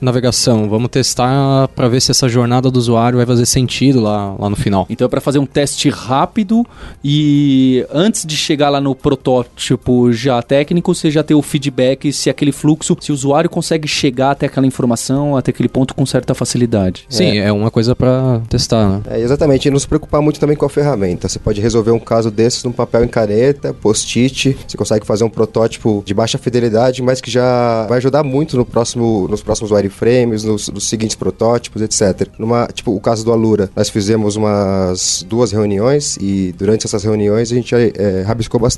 navegação, 0.00 0.68
vamos 0.68 0.90
testar 0.90 1.68
para 1.68 1.88
ver 1.88 2.00
se 2.00 2.10
essa 2.10 2.28
jornada 2.28 2.70
do 2.70 2.78
usuário 2.78 3.16
vai 3.18 3.26
fazer 3.26 3.46
sentido 3.46 4.00
lá, 4.00 4.34
lá 4.38 4.48
no 4.48 4.56
final. 4.56 4.86
Então 4.88 5.06
é 5.06 5.08
para 5.08 5.20
fazer 5.20 5.38
um 5.38 5.46
teste 5.46 5.88
rápido 5.88 6.66
e 7.04 7.84
antes 7.92 8.24
de 8.24 8.36
chegar 8.36 8.70
lá 8.70 8.79
no 8.80 8.94
protótipo 8.94 10.12
já 10.12 10.42
técnico, 10.42 10.94
você 10.94 11.10
já 11.10 11.22
ter 11.22 11.34
o 11.34 11.42
feedback 11.42 12.12
se 12.12 12.30
aquele 12.30 12.52
fluxo, 12.52 12.96
se 13.00 13.10
o 13.10 13.14
usuário 13.14 13.50
consegue 13.50 13.86
chegar 13.86 14.32
até 14.32 14.46
aquela 14.46 14.66
informação, 14.66 15.36
até 15.36 15.50
aquele 15.50 15.68
ponto 15.68 15.94
com 15.94 16.04
certa 16.06 16.34
facilidade. 16.34 17.04
Sim, 17.08 17.38
é, 17.38 17.48
é 17.48 17.52
uma 17.52 17.70
coisa 17.70 17.94
para 17.94 18.40
testar, 18.48 18.88
né? 18.88 19.02
É, 19.10 19.20
exatamente, 19.20 19.68
e 19.68 19.70
não 19.70 19.78
se 19.78 19.86
preocupar 19.86 20.20
muito 20.20 20.40
também 20.40 20.56
com 20.56 20.64
a 20.64 20.70
ferramenta. 20.70 21.28
Você 21.28 21.38
pode 21.38 21.60
resolver 21.60 21.90
um 21.90 21.98
caso 21.98 22.30
desses 22.30 22.64
num 22.64 22.72
papel 22.72 23.04
em 23.04 23.08
caneta, 23.08 23.74
post-it, 23.74 24.56
você 24.66 24.76
consegue 24.76 25.06
fazer 25.06 25.24
um 25.24 25.30
protótipo 25.30 26.02
de 26.04 26.14
baixa 26.14 26.38
fidelidade, 26.38 27.02
mas 27.02 27.20
que 27.20 27.30
já 27.30 27.86
vai 27.88 27.98
ajudar 27.98 28.22
muito 28.22 28.56
no 28.56 28.64
próximo, 28.64 29.26
nos 29.28 29.42
próximos 29.42 29.70
wireframes, 29.70 30.44
nos, 30.44 30.68
nos 30.68 30.88
seguintes 30.88 31.16
protótipos, 31.16 31.82
etc. 31.82 32.28
Numa, 32.38 32.66
tipo, 32.68 32.94
o 32.94 33.00
caso 33.00 33.24
do 33.24 33.32
Alura, 33.32 33.70
nós 33.74 33.88
fizemos 33.88 34.36
umas 34.36 35.24
duas 35.28 35.52
reuniões 35.52 36.16
e 36.20 36.54
durante 36.56 36.86
essas 36.86 37.04
reuniões 37.04 37.52
a 37.52 37.54
gente 37.54 37.74
é, 37.74 38.22
rabiscou 38.26 38.60
bastante. 38.60 38.69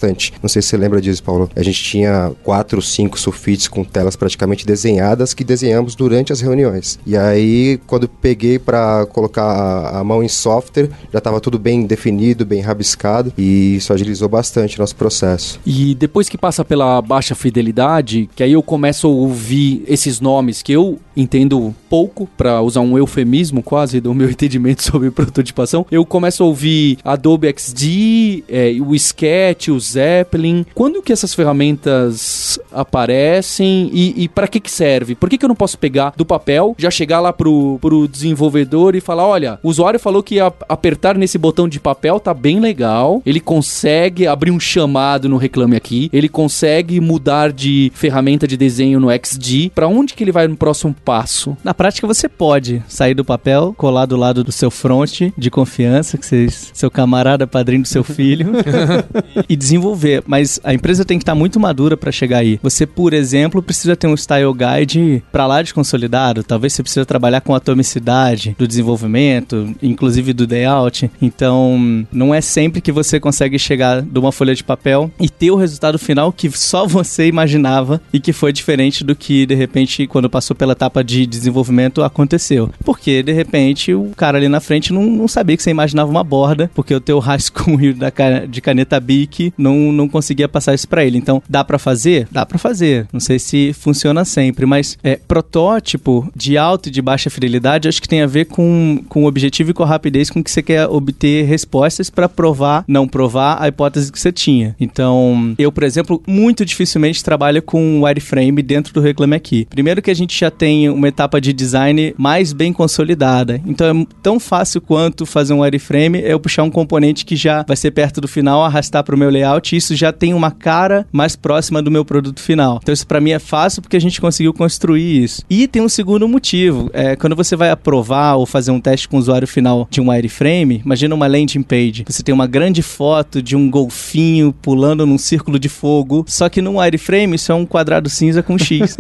Não 0.43 0.49
sei 0.49 0.63
se 0.63 0.69
você 0.69 0.77
lembra 0.77 1.01
disso, 1.01 1.23
Paulo. 1.23 1.51
A 1.55 1.63
gente 1.63 1.83
tinha 1.83 2.33
quatro, 2.43 2.81
cinco 2.81 3.19
sulfites 3.19 3.69
com 3.69 3.85
telas 3.85 4.17
praticamente 4.17 4.67
desenhadas 4.67 5.35
que 5.35 5.45
desenhamos 5.45 5.95
durante 5.95 6.33
as 6.33 6.41
reuniões. 6.41 6.99
E 7.07 7.17
aí, 7.17 7.81
quando 7.87 8.09
peguei 8.09 8.59
para 8.59 9.07
colocar 9.07 9.91
a, 9.95 10.03
mão 10.05 10.23
em 10.23 10.29
software, 10.29 10.89
já 11.13 11.19
estava 11.19 11.41
tudo 11.41 11.59
bem 11.59 11.87
definido, 11.87 12.45
bem 12.45 12.61
rabiscado 12.61 13.33
e 13.37 13.77
isso 13.77 13.93
agilizou 13.93 14.29
bastante 14.29 14.77
o 14.77 14.81
nosso 14.81 14.97
processo. 14.97 15.61
E 15.65 15.95
depois 15.95 16.29
que 16.29 16.39
passa 16.39 16.65
pela 16.65 17.01
baixa 17.01 17.35
fidelidade, 17.35 18.29
que 18.35 18.43
aí 18.43 18.53
eu 18.53 18.63
começo 18.63 19.07
a 19.07 19.11
ouvir 19.11 19.85
esses 19.87 20.21
nomes 20.21 20.63
que 20.63 20.73
eu 20.73 20.99
entendo 21.17 21.75
pouco, 21.89 22.29
para 22.37 22.61
usar 22.63 22.81
um 22.81 22.97
eufemismo 22.97 23.63
quase 23.63 24.01
do 24.01 24.15
meu 24.15 24.29
entendimento 24.31 24.83
sobre 24.83 25.11
prototipação, 25.11 25.87
eu 25.91 26.05
começo 26.05 26.43
a 26.43 26.47
ouvir 26.47 26.99
Adobe 27.05 27.53
XD, 27.53 28.45
é, 28.49 28.77
o 28.81 28.95
Sketch, 28.95 29.69
o 29.69 29.79
Zeppelin. 29.79 30.65
Quando 30.75 31.03
que 31.03 31.13
essas 31.13 31.35
ferramentas 31.35 32.59
aparecem 32.73 33.91
e, 33.93 34.25
e 34.25 34.29
para 34.29 34.49
que 34.49 34.61
que 34.61 34.71
serve? 34.71 35.15
Por 35.15 35.29
que, 35.29 35.39
que 35.39 35.45
eu 35.45 35.49
não 35.49 35.57
posso 35.57 35.79
pegar 35.79 36.13
do 36.17 36.25
papel, 36.25 36.75
já 36.79 36.91
chegar 36.91 37.21
lá 37.21 37.33
pro, 37.33 37.79
pro 37.81 38.09
desenvolvedor 38.09 38.95
e 38.95 39.01
falar, 39.01 39.27
olha, 39.27 39.59
o 39.63 39.69
usuário 39.69 40.01
falou 40.01 40.23
que 40.23 40.39
apertar 40.69 41.17
nesse 41.17 41.39
botão 41.39 41.69
de 41.69 41.81
papel 41.81 42.19
tá 42.19 42.33
bem 42.33 42.61
legal, 42.61 43.23
ele 43.25 43.41
consegue 43.41 44.27
abrir 44.27 44.51
um 44.51 44.61
chamado 44.61 45.29
no 45.29 45.37
Reclame 45.37 45.77
Aqui, 45.77 46.09
ele 46.13 46.29
consegue 46.29 47.01
mudar 47.01 47.53
de 47.53 47.91
ferramenta 47.95 48.47
de 48.47 48.57
desenho 48.57 49.01
no 49.01 49.09
XD, 49.11 49.73
para 49.75 49.89
onde 49.89 50.15
que 50.15 50.25
ele 50.25 50.33
vai 50.33 50.47
no 50.47 50.57
próximo 50.57 50.95
passo? 51.05 51.57
Na 51.63 51.75
prática 51.75 52.07
você 52.07 52.29
pode 52.29 52.83
sair 52.89 53.15
do 53.15 53.25
papel, 53.25 53.75
colar 53.77 54.07
do 54.07 54.17
lado 54.17 54.45
do 54.45 54.53
seu 54.53 54.71
front 54.71 55.33
de 55.37 55.51
confiança, 55.51 56.17
que 56.19 56.27
vocês, 56.27 56.71
seu 56.73 56.91
camarada 56.91 57.47
padrinho 57.47 57.83
do 57.83 57.89
seu 57.89 58.05
filho, 58.05 58.53
e 59.49 59.57
desenvolver, 59.57 60.23
mas 60.27 60.61
a 60.65 60.73
empresa 60.73 61.05
tem 61.05 61.19
que 61.19 61.23
estar 61.23 61.35
muito 61.35 61.61
madura 61.61 61.97
para 61.97 62.13
chegar 62.13 62.39
aí. 62.39 62.59
você, 62.63 62.87
por 62.87 63.13
exemplo, 63.13 63.63
precisa 63.63 63.97
ter 63.97 64.07
um 64.07 64.17
style 64.17 64.53
guide 64.53 65.23
para 65.31 65.47
lá 65.47 65.63
de 65.63 65.75
consolidado. 65.75 66.43
Talvez 66.43 66.73
você 66.73 66.83
precisa 66.83 67.07
trabalhar 67.07 67.41
com 67.41 67.55
atomicidade 67.55 68.55
do 68.59 68.67
desenvolvimento, 68.67 69.75
inclusive 69.83 70.33
do 70.33 70.47
layout. 70.49 71.11
Então, 71.21 72.07
não 72.13 72.35
é 72.35 72.41
sempre 72.41 72.81
que 72.81 72.93
você 72.93 73.19
consegue 73.19 73.59
chegar 73.59 74.03
de 74.03 74.19
uma 74.19 74.33
folha 74.33 74.55
de 74.55 74.65
papel 74.65 75.11
e 75.21 75.29
ter 75.29 75.51
o 75.51 75.57
resultado 75.57 75.99
final 75.99 76.33
que 76.33 76.51
só 76.51 76.87
você 76.87 77.27
imaginava 77.27 78.01
e 78.13 78.21
que 78.21 78.33
foi 78.33 78.53
diferente 78.53 79.05
do 79.05 79.15
que 79.15 79.47
de 79.47 79.55
repente 79.55 80.07
quando 80.07 80.31
passou 80.31 80.55
pela 80.57 80.73
etapa 80.73 80.92
de 81.01 81.25
desenvolvimento 81.25 82.03
aconteceu. 82.03 82.69
Porque 82.85 83.23
de 83.23 83.33
repente 83.33 83.95
o 83.95 84.11
cara 84.17 84.37
ali 84.39 84.49
na 84.49 84.61
frente 84.61 84.93
não, 84.93 85.05
não 85.05 85.29
sabia 85.29 85.57
que 85.57 85.63
você 85.63 85.71
imaginava 85.71 86.11
uma 86.11 86.25
borda, 86.25 86.71
porque 86.75 86.93
o 86.95 87.01
teu 87.01 87.19
rascunho 87.21 87.95
da, 87.95 88.11
de 88.49 88.61
caneta 88.61 88.99
Bic 88.99 89.53
não, 89.57 89.93
não 89.93 90.09
conseguia 90.09 90.49
passar 90.49 90.75
isso 90.75 90.89
para 90.89 91.05
ele. 91.05 91.19
Então, 91.19 91.43
dá 91.49 91.63
para 91.63 91.79
fazer? 91.79 92.27
Dá 92.31 92.45
para 92.45 92.59
fazer. 92.59 93.07
Não 93.13 93.21
sei 93.21 93.39
se 93.39 93.73
funciona 93.73 94.25
sempre, 94.25 94.67
mas 94.67 94.99
é 95.03 95.17
protótipo 95.17 96.31
de 96.35 96.59
alta 96.59 96.89
e 96.89 96.93
de 96.93 97.01
baixa 97.01 97.31
fidelidade, 97.31 97.89
acho 97.89 98.03
que 98.03 98.09
tem 98.09 98.23
a 98.23 98.27
ver 98.27 98.47
com, 98.47 99.03
com 99.09 99.25
o 99.25 99.27
objetivo 99.27 99.71
e 99.71 99.75
com 99.75 99.83
a 99.83 99.87
rapidez 99.87 100.31
com 100.31 100.43
que 100.43 100.51
você 100.51 100.63
quer 100.63 100.87
obter 100.87 101.45
respostas 101.45 102.11
para 102.11 102.29
provar, 102.29 102.85
não 102.89 103.07
provar 103.07 103.61
a 103.61 103.69
hipótese 103.69 104.11
que 104.11 104.19
você 104.19 104.33
tinha. 104.33 104.75
Então, 104.81 105.55
eu, 105.59 105.71
por 105.71 105.85
exemplo, 105.85 106.23
muito 106.27 106.65
dificilmente 106.65 107.23
trabalho 107.23 107.63
com 107.63 108.03
wireframe 108.03 108.63
dentro 108.63 108.93
do 108.93 109.01
Reclame 109.01 109.37
Aqui. 109.37 109.67
Primeiro 109.69 110.03
que 110.03 110.11
a 110.11 110.15
gente 110.15 110.39
já 110.39 110.51
tem 110.51 110.82
uma 110.89 111.09
etapa 111.09 111.41
de 111.41 111.53
design 111.53 112.15
mais 112.17 112.53
bem 112.53 112.73
consolidada. 112.73 113.61
Então, 113.67 114.03
é 114.03 114.07
tão 114.23 114.39
fácil 114.41 114.81
quanto 114.81 115.27
fazer 115.27 115.53
um 115.53 115.61
wireframe 115.61 116.21
é 116.21 116.33
eu 116.33 116.41
puxar 116.41 116.63
um 116.63 116.71
componente 116.71 117.25
que 117.25 117.37
já 117.37 117.65
vai 117.67 117.77
ser 117.77 117.91
perto 117.91 118.21
do 118.21 118.29
final, 118.29 118.65
arrastar 118.65 119.05
para 119.05 119.15
o 119.15 119.19
meu 119.19 119.31
layout, 119.31 119.75
e 119.75 119.79
isso 119.79 119.95
já 119.95 120.13
tem 120.13 120.35
uma 120.35 120.51
cara 120.51 121.07
mais 121.13 121.37
próxima 121.37 121.83
do 121.83 121.91
meu 121.91 122.05
produto 122.05 122.41
final. 122.41 122.79
Então, 122.83 122.93
isso 122.93 123.07
para 123.07 123.21
mim 123.21 123.31
é 123.31 123.39
fácil 123.39 123.83
porque 123.83 123.97
a 123.97 124.01
gente 124.01 124.21
conseguiu 124.21 124.53
construir 124.53 125.23
isso. 125.23 125.43
E 125.49 125.67
tem 125.67 125.83
um 125.83 125.89
segundo 125.89 126.29
motivo. 126.29 126.91
É, 126.93 127.17
quando 127.17 127.37
você 127.37 127.57
vai 127.57 127.71
aprovar 127.71 128.37
ou 128.37 128.47
fazer 128.47 128.71
um 128.71 128.81
teste 128.81 129.09
com 129.09 129.17
o 129.17 129.21
usuário 129.21 129.47
final 129.47 129.87
de 129.91 130.01
um 130.01 130.11
wireframe, 130.11 130.83
imagina 130.85 131.15
uma 131.15 131.27
landing 131.27 131.63
page. 131.63 132.05
Você 132.09 132.23
tem 132.23 132.35
uma 132.35 132.47
grande 132.47 132.83
foto 132.83 133.43
de 133.43 133.57
um 133.57 133.71
golfinho 133.71 134.53
pulando 134.53 135.07
num 135.07 135.19
círculo 135.19 135.59
de 135.59 135.69
fogo, 135.69 136.25
só 136.27 136.49
que 136.49 136.63
num 136.63 136.79
wireframe 136.79 137.37
isso 137.37 137.53
é 137.53 137.55
um 137.55 137.67
quadrado 137.67 138.09
cinza 138.09 138.43
com 138.43 138.59
X. 138.59 138.97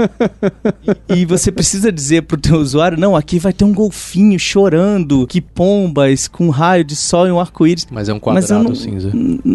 e, 1.08 1.20
e, 1.20 1.24
você 1.24 1.50
precisa 1.50 1.71
dizer 1.78 2.22
pro 2.22 2.36
teu 2.36 2.56
usuário, 2.56 2.98
não, 2.98 3.16
aqui 3.16 3.38
vai 3.38 3.52
ter 3.52 3.64
um 3.64 3.72
golfinho 3.72 4.38
chorando, 4.38 5.26
que 5.26 5.40
pombas 5.40 6.28
com 6.28 6.46
um 6.46 6.50
raio 6.50 6.84
de 6.84 6.96
sol 6.96 7.26
e 7.26 7.32
um 7.32 7.40
arco-íris. 7.40 7.86
Mas 7.90 8.08
é 8.08 8.14
um 8.14 8.20
quadrado 8.20 8.64
não, 8.64 8.74
cinza. 8.74 9.10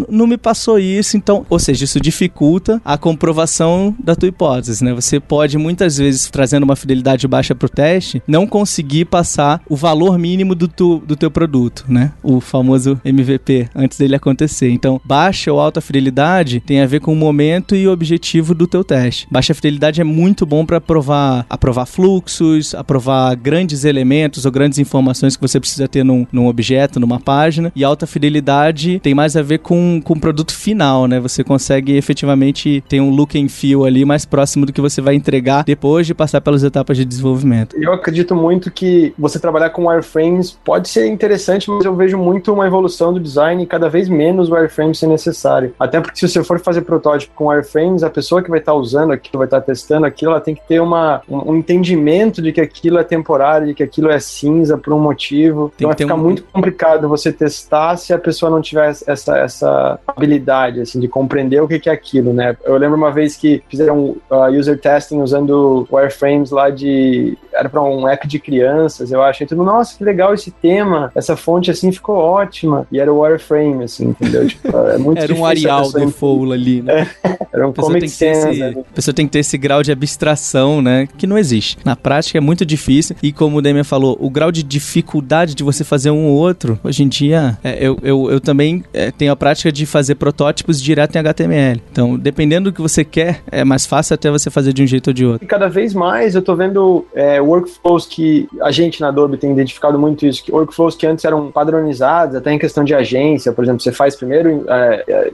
Não 0.09 0.27
me 0.27 0.38
passou 0.38 0.79
isso, 0.79 1.17
então, 1.17 1.45
ou 1.50 1.59
seja, 1.59 1.86
isso 1.86 2.00
dificulta 2.00 2.81
a 2.83 2.97
comprovação 2.97 3.95
da 4.00 4.15
tua 4.15 4.29
hipótese, 4.29 4.83
né? 4.83 4.93
Você 4.93 5.19
pode 5.19 5.57
muitas 5.57 5.97
vezes 5.97 6.29
trazendo 6.29 6.63
uma 6.63 6.75
fidelidade 6.75 7.27
baixa 7.27 7.53
pro 7.53 7.69
teste, 7.69 8.21
não 8.27 8.47
conseguir 8.47 9.05
passar 9.05 9.62
o 9.69 9.75
valor 9.75 10.17
mínimo 10.17 10.55
do, 10.55 10.67
tu, 10.67 11.01
do 11.05 11.15
teu 11.15 11.29
produto, 11.29 11.86
né? 11.88 12.12
O 12.24 12.39
famoso 12.39 13.00
MVP 13.03 13.69
antes 13.75 13.97
dele 13.97 14.15
acontecer. 14.15 14.69
Então, 14.69 15.01
baixa 15.03 15.51
ou 15.51 15.59
alta 15.59 15.81
fidelidade 15.81 16.59
tem 16.59 16.81
a 16.81 16.86
ver 16.86 17.00
com 17.00 17.13
o 17.13 17.15
momento 17.15 17.75
e 17.75 17.88
o 17.88 17.91
objetivo 17.91 18.53
do 18.53 18.67
teu 18.67 18.83
teste. 18.83 19.27
Baixa 19.29 19.53
fidelidade 19.53 20.01
é 20.01 20.03
muito 20.03 20.45
bom 20.45 20.65
para 20.65 20.77
aprovar, 20.77 21.45
aprovar 21.50 21.86
fluxos, 22.08 22.74
aprovar 22.74 23.36
grandes 23.36 23.84
elementos 23.84 24.46
ou 24.46 24.52
grandes 24.52 24.80
informações 24.80 25.36
que 25.36 25.42
você 25.42 25.60
precisa 25.60 25.90
ter 25.90 26.06
num, 26.06 26.26
num 26.32 26.48
objeto, 26.48 27.02
numa 27.02 27.20
página. 27.20 27.70
E 27.76 27.84
alta 27.84 28.08
fidelidade 28.08 28.98
tem 29.00 29.14
mais 29.14 29.36
a 29.36 29.42
ver 29.42 29.58
com, 29.58 30.00
com 30.02 30.14
o 30.14 30.20
produto 30.20 30.56
final, 30.56 31.06
né? 31.06 31.20
Você 31.20 31.44
consegue 31.44 31.98
efetivamente 31.98 32.82
ter 32.88 33.02
um 33.02 33.10
look 33.10 33.38
and 33.38 33.50
feel 33.50 33.84
ali 33.84 34.06
mais 34.06 34.24
próximo 34.24 34.66
do 34.66 34.72
que 34.72 34.80
você 34.80 35.02
vai 35.02 35.16
entregar 35.16 35.66
depois 35.66 36.08
de 36.08 36.14
passar 36.14 36.40
pelas 36.40 36.64
etapas 36.64 36.96
de 36.96 37.04
desenvolvimento. 37.04 37.76
Eu 37.76 37.92
acredito 37.92 38.34
muito 38.34 38.72
que 38.72 39.14
você 39.20 39.38
trabalhar 39.38 39.72
com 39.72 39.88
wireframes 39.88 40.58
pode 40.64 40.88
ser 40.88 41.08
interessante, 41.08 41.70
mas 41.70 41.84
eu 41.84 41.94
vejo 41.94 42.18
muito 42.18 42.54
uma 42.54 42.66
evolução 42.66 43.12
do 43.12 43.20
design 43.20 43.64
e 43.64 43.66
cada 43.66 43.90
vez 43.90 44.08
menos 44.08 44.50
wireframes 44.50 44.98
ser 44.98 45.08
necessário. 45.08 45.74
Até 45.78 46.00
porque 46.00 46.18
se 46.18 46.30
você 46.30 46.42
for 46.42 46.58
fazer 46.58 46.84
protótipo 46.84 47.34
com 47.36 47.48
wireframes, 47.48 48.02
a 48.02 48.10
pessoa 48.10 48.42
que 48.42 48.50
vai 48.50 48.60
estar 48.60 48.76
usando 48.76 49.12
aquilo, 49.12 49.40
vai 49.40 49.48
estar 49.48 49.60
testando 49.60 50.06
aquilo, 50.06 50.32
ela 50.32 50.40
tem 50.40 50.56
que 50.56 50.66
ter 50.66 50.80
uma, 50.80 51.22
um, 51.28 51.52
um 51.52 51.56
entendimento 51.58 51.97
de 52.42 52.51
que 52.51 52.62
aquilo 52.62 52.98
é 52.98 53.04
temporário, 53.04 53.68
de 53.68 53.74
que 53.74 53.84
aquilo 53.84 54.10
é 54.10 54.20
cinza 54.20 54.77
por 54.77 54.94
um 54.94 55.00
motivo. 55.00 55.72
Tem 55.77 55.86
então 55.86 55.89
vai 55.89 55.98
ficar 55.98 56.16
um... 56.16 56.24
muito 56.24 56.44
complicado 56.44 57.08
você 57.08 57.32
testar 57.32 57.98
se 57.98 58.13
a 58.13 58.18
pessoa 58.18 58.50
não 58.50 58.62
tiver 58.62 58.89
essa, 58.89 59.38
essa 59.38 60.00
habilidade, 60.08 60.82
assim, 60.82 61.00
de 61.00 61.08
compreender 61.08 61.62
o 61.62 61.68
que 61.68 61.89
é 61.89 61.92
aquilo, 61.92 62.34
né? 62.34 62.56
Eu 62.63 62.77
lembro 62.77 62.98
uma 62.98 63.12
vez 63.12 63.36
que 63.36 63.62
fizeram 63.70 64.16
uh, 64.30 64.50
user 64.51 64.80
testing 64.80 65.20
usando 65.20 65.88
wireframes 65.92 66.51
lá 66.51 66.70
de... 66.70 67.38
era 67.54 67.70
para 67.70 67.82
um 67.82 68.08
app 68.08 68.27
de 68.27 68.39
crianças, 68.39 69.12
eu 69.12 69.22
acho. 69.22 69.44
E 69.44 69.46
tudo, 69.46 69.63
nossa, 69.63 69.98
que 69.98 70.04
legal 70.04 70.34
esse 70.34 70.51
tema, 70.51 71.12
essa 71.16 71.36
fonte 71.36 71.72
assim 71.72 71.92
ficou 71.92 72.18
ótima. 72.18 72.88
E 72.92 73.00
era 73.00 73.12
o 73.12 73.20
wireframe, 73.20 73.84
assim, 73.84 74.10
entendeu? 74.10 74.48
Tipo, 74.48 74.75
é 74.89 74.98
muito 75.00 75.22
Era 75.22 75.34
um 75.34 75.46
Arial 75.46 75.92
default 75.92 76.54
ali, 76.54 76.82
né? 76.82 77.08
É, 77.24 77.38
era 77.54 77.68
um 77.68 77.74
Comic 77.74 78.10
Sans. 78.10 78.46
Esse, 78.46 78.63
a 78.63 78.94
pessoa 78.94 79.13
tem 79.13 79.25
que 79.25 79.32
ter 79.32 79.39
esse 79.39 79.58
grau 79.58 79.84
de 79.84 79.92
abstração, 79.92 80.82
né? 80.82 81.08
Que 81.18 81.27
não 81.27 81.38
existe. 81.38 81.77
Na 81.88 81.96
prática 81.96 82.38
é 82.38 82.41
muito 82.41 82.65
difícil. 82.65 83.15
E 83.24 83.32
como 83.32 83.58
o 83.58 83.62
Demian 83.62 83.84
falou, 83.84 84.17
o 84.20 84.29
grau 84.29 84.51
de 84.51 84.62
dificuldade 84.62 85.56
de 85.56 85.63
você 85.63 85.84
fazer 85.86 86.12
um 86.12 86.27
ou 86.27 86.36
outro, 86.36 86.77
hoje 86.84 87.01
em 87.03 87.08
dia, 87.08 87.58
é, 87.63 87.77
eu, 87.79 87.98
eu, 88.03 88.29
eu 88.32 88.41
também 88.41 88.84
é, 88.94 89.10
tenho 89.10 89.32
a 89.32 89.36
prática 89.36 89.72
de 89.72 89.86
fazer 89.86 90.15
protótipos 90.15 90.82
direto 90.82 91.15
em 91.15 91.20
HTML. 91.20 91.82
Então, 91.89 92.17
dependendo 92.17 92.70
do 92.70 92.75
que 92.75 92.82
você 92.82 93.06
quer, 93.06 93.41
é 93.50 93.63
mais 93.63 93.86
fácil 93.86 94.15
até 94.15 94.29
você 94.29 94.50
fazer 94.50 94.74
de 94.74 94.84
um 94.84 94.88
jeito 94.88 95.08
ou 95.08 95.13
de 95.13 95.25
outro. 95.25 95.46
E 95.46 95.48
cada 95.48 95.70
vez 95.70 95.94
mais 95.94 96.36
eu 96.36 96.41
tô 96.41 96.56
vendo 96.56 97.06
é, 97.15 97.39
workflows 97.39 98.06
que 98.06 98.50
a 98.62 98.72
gente 98.72 99.00
na 99.00 99.08
Adobe 99.08 99.38
tem 99.38 99.51
identificado 99.51 99.98
muito 99.98 100.25
isso, 100.25 100.44
que 100.44 100.51
workflows 100.51 100.96
que 100.96 101.08
antes 101.08 101.24
eram 101.24 101.51
padronizados, 101.51 102.36
até 102.36 102.51
em 102.51 102.60
questão 102.60 102.84
de 102.84 102.94
agência, 102.94 103.53
por 103.53 103.63
exemplo, 103.63 103.82
você 103.82 103.91
faz 103.91 104.15
primeiro 104.15 104.65
é, 104.67 105.03
é, 105.08 105.32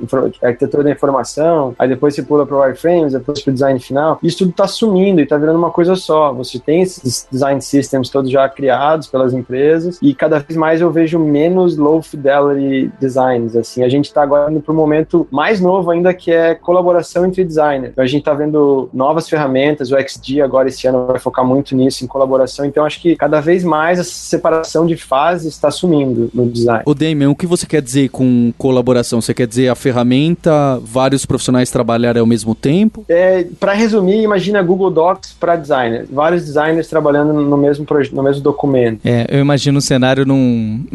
arquitetura 0.48 0.84
da 0.84 0.92
informação, 0.92 1.74
aí 1.80 1.88
depois 1.88 2.14
você 2.14 2.22
pula 2.22 2.46
para 2.46 2.58
wireframes, 2.58 3.14
depois 3.14 3.42
para 3.42 3.52
o 3.52 3.54
design 3.54 3.80
final. 3.80 4.20
Isso 4.22 4.40
tudo 4.40 4.52
está 4.52 4.68
sumindo 4.68 5.20
e 5.20 5.24
está 5.24 5.38
virando 5.38 5.58
uma 5.58 5.72
coisa 5.72 5.96
só. 5.96 6.34
Você 6.44 6.60
tem 6.60 6.82
esses 6.82 7.28
design 7.32 7.62
systems 7.62 8.10
todos 8.10 8.30
já 8.30 8.48
criados 8.50 9.08
pelas 9.08 9.34
empresas 9.34 10.00
e 10.02 10.14
cada 10.14 10.40
vez 10.40 10.58
mais 10.58 10.82
eu 10.82 10.92
vejo 10.92 11.20
menos 11.20 11.78
low 11.78 12.02
fidelity 12.02 12.92
designs. 13.00 13.56
Assim, 13.56 13.84
a 13.84 13.90
gente 13.90 14.06
está 14.06 14.24
agora 14.24 14.52
indo 14.52 14.62
para 14.62 14.74
um 14.74 14.78
momento 14.78 15.28
mais 15.32 15.60
novo 15.60 15.92
ainda 15.92 16.14
que 16.14 16.32
é 16.32 16.56
colaboração 16.56 17.26
entre 17.26 17.44
designers. 17.44 17.92
Então, 17.92 18.04
a 18.04 18.08
gente 18.08 18.22
está 18.22 18.34
vendo 18.34 18.90
novas 18.94 19.28
ferramentas, 19.30 19.92
o 19.92 19.98
XD 20.00 20.42
agora 20.42 20.68
esse 20.68 20.88
ano 20.88 21.08
vai 21.08 21.20
focar 21.20 21.46
muito 21.46 21.76
nisso, 21.76 22.04
em 22.04 22.08
colaboração. 22.08 22.66
Então 22.66 22.86
acho 22.86 23.02
que 23.02 23.16
cada 23.16 23.40
vez 23.40 23.64
mais 23.64 24.00
essa 24.00 24.12
separação 24.12 24.86
de 24.86 24.96
fases 24.96 25.54
está 25.54 25.72
sumindo 25.72 26.30
no 26.34 26.50
design. 26.50 26.84
O 26.86 26.94
Damien, 26.94 27.28
o 27.28 27.36
que 27.36 27.46
você 27.46 27.66
quer 27.66 27.82
dizer 27.82 28.10
com 28.10 28.54
colaboração? 28.58 29.22
Você 29.22 29.34
quer 29.34 29.48
dizer 29.48 29.70
a 29.70 29.76
ferramenta, 29.76 30.80
vários 30.84 31.26
profissionais 31.26 31.72
trabalharem 31.72 32.20
ao 32.20 32.26
mesmo 32.26 32.56
tempo? 32.56 33.06
É, 33.08 33.46
para 33.60 33.74
resumir, 33.74 34.22
imagina 34.22 34.62
Google 34.62 34.92
Docs 34.92 35.34
para 35.40 35.56
designers. 35.56 36.10
Vários 36.24 36.46
designers 36.46 36.88
trabalhando 36.88 37.34
no 37.34 37.58
mesmo, 37.58 37.86
no 38.14 38.24
mesmo 38.24 38.42
documento. 38.42 39.02
É, 39.04 39.28
eu 39.30 39.42
imagino 39.42 39.78
um 39.78 39.82
cenário 39.82 40.26
num, 40.26 40.86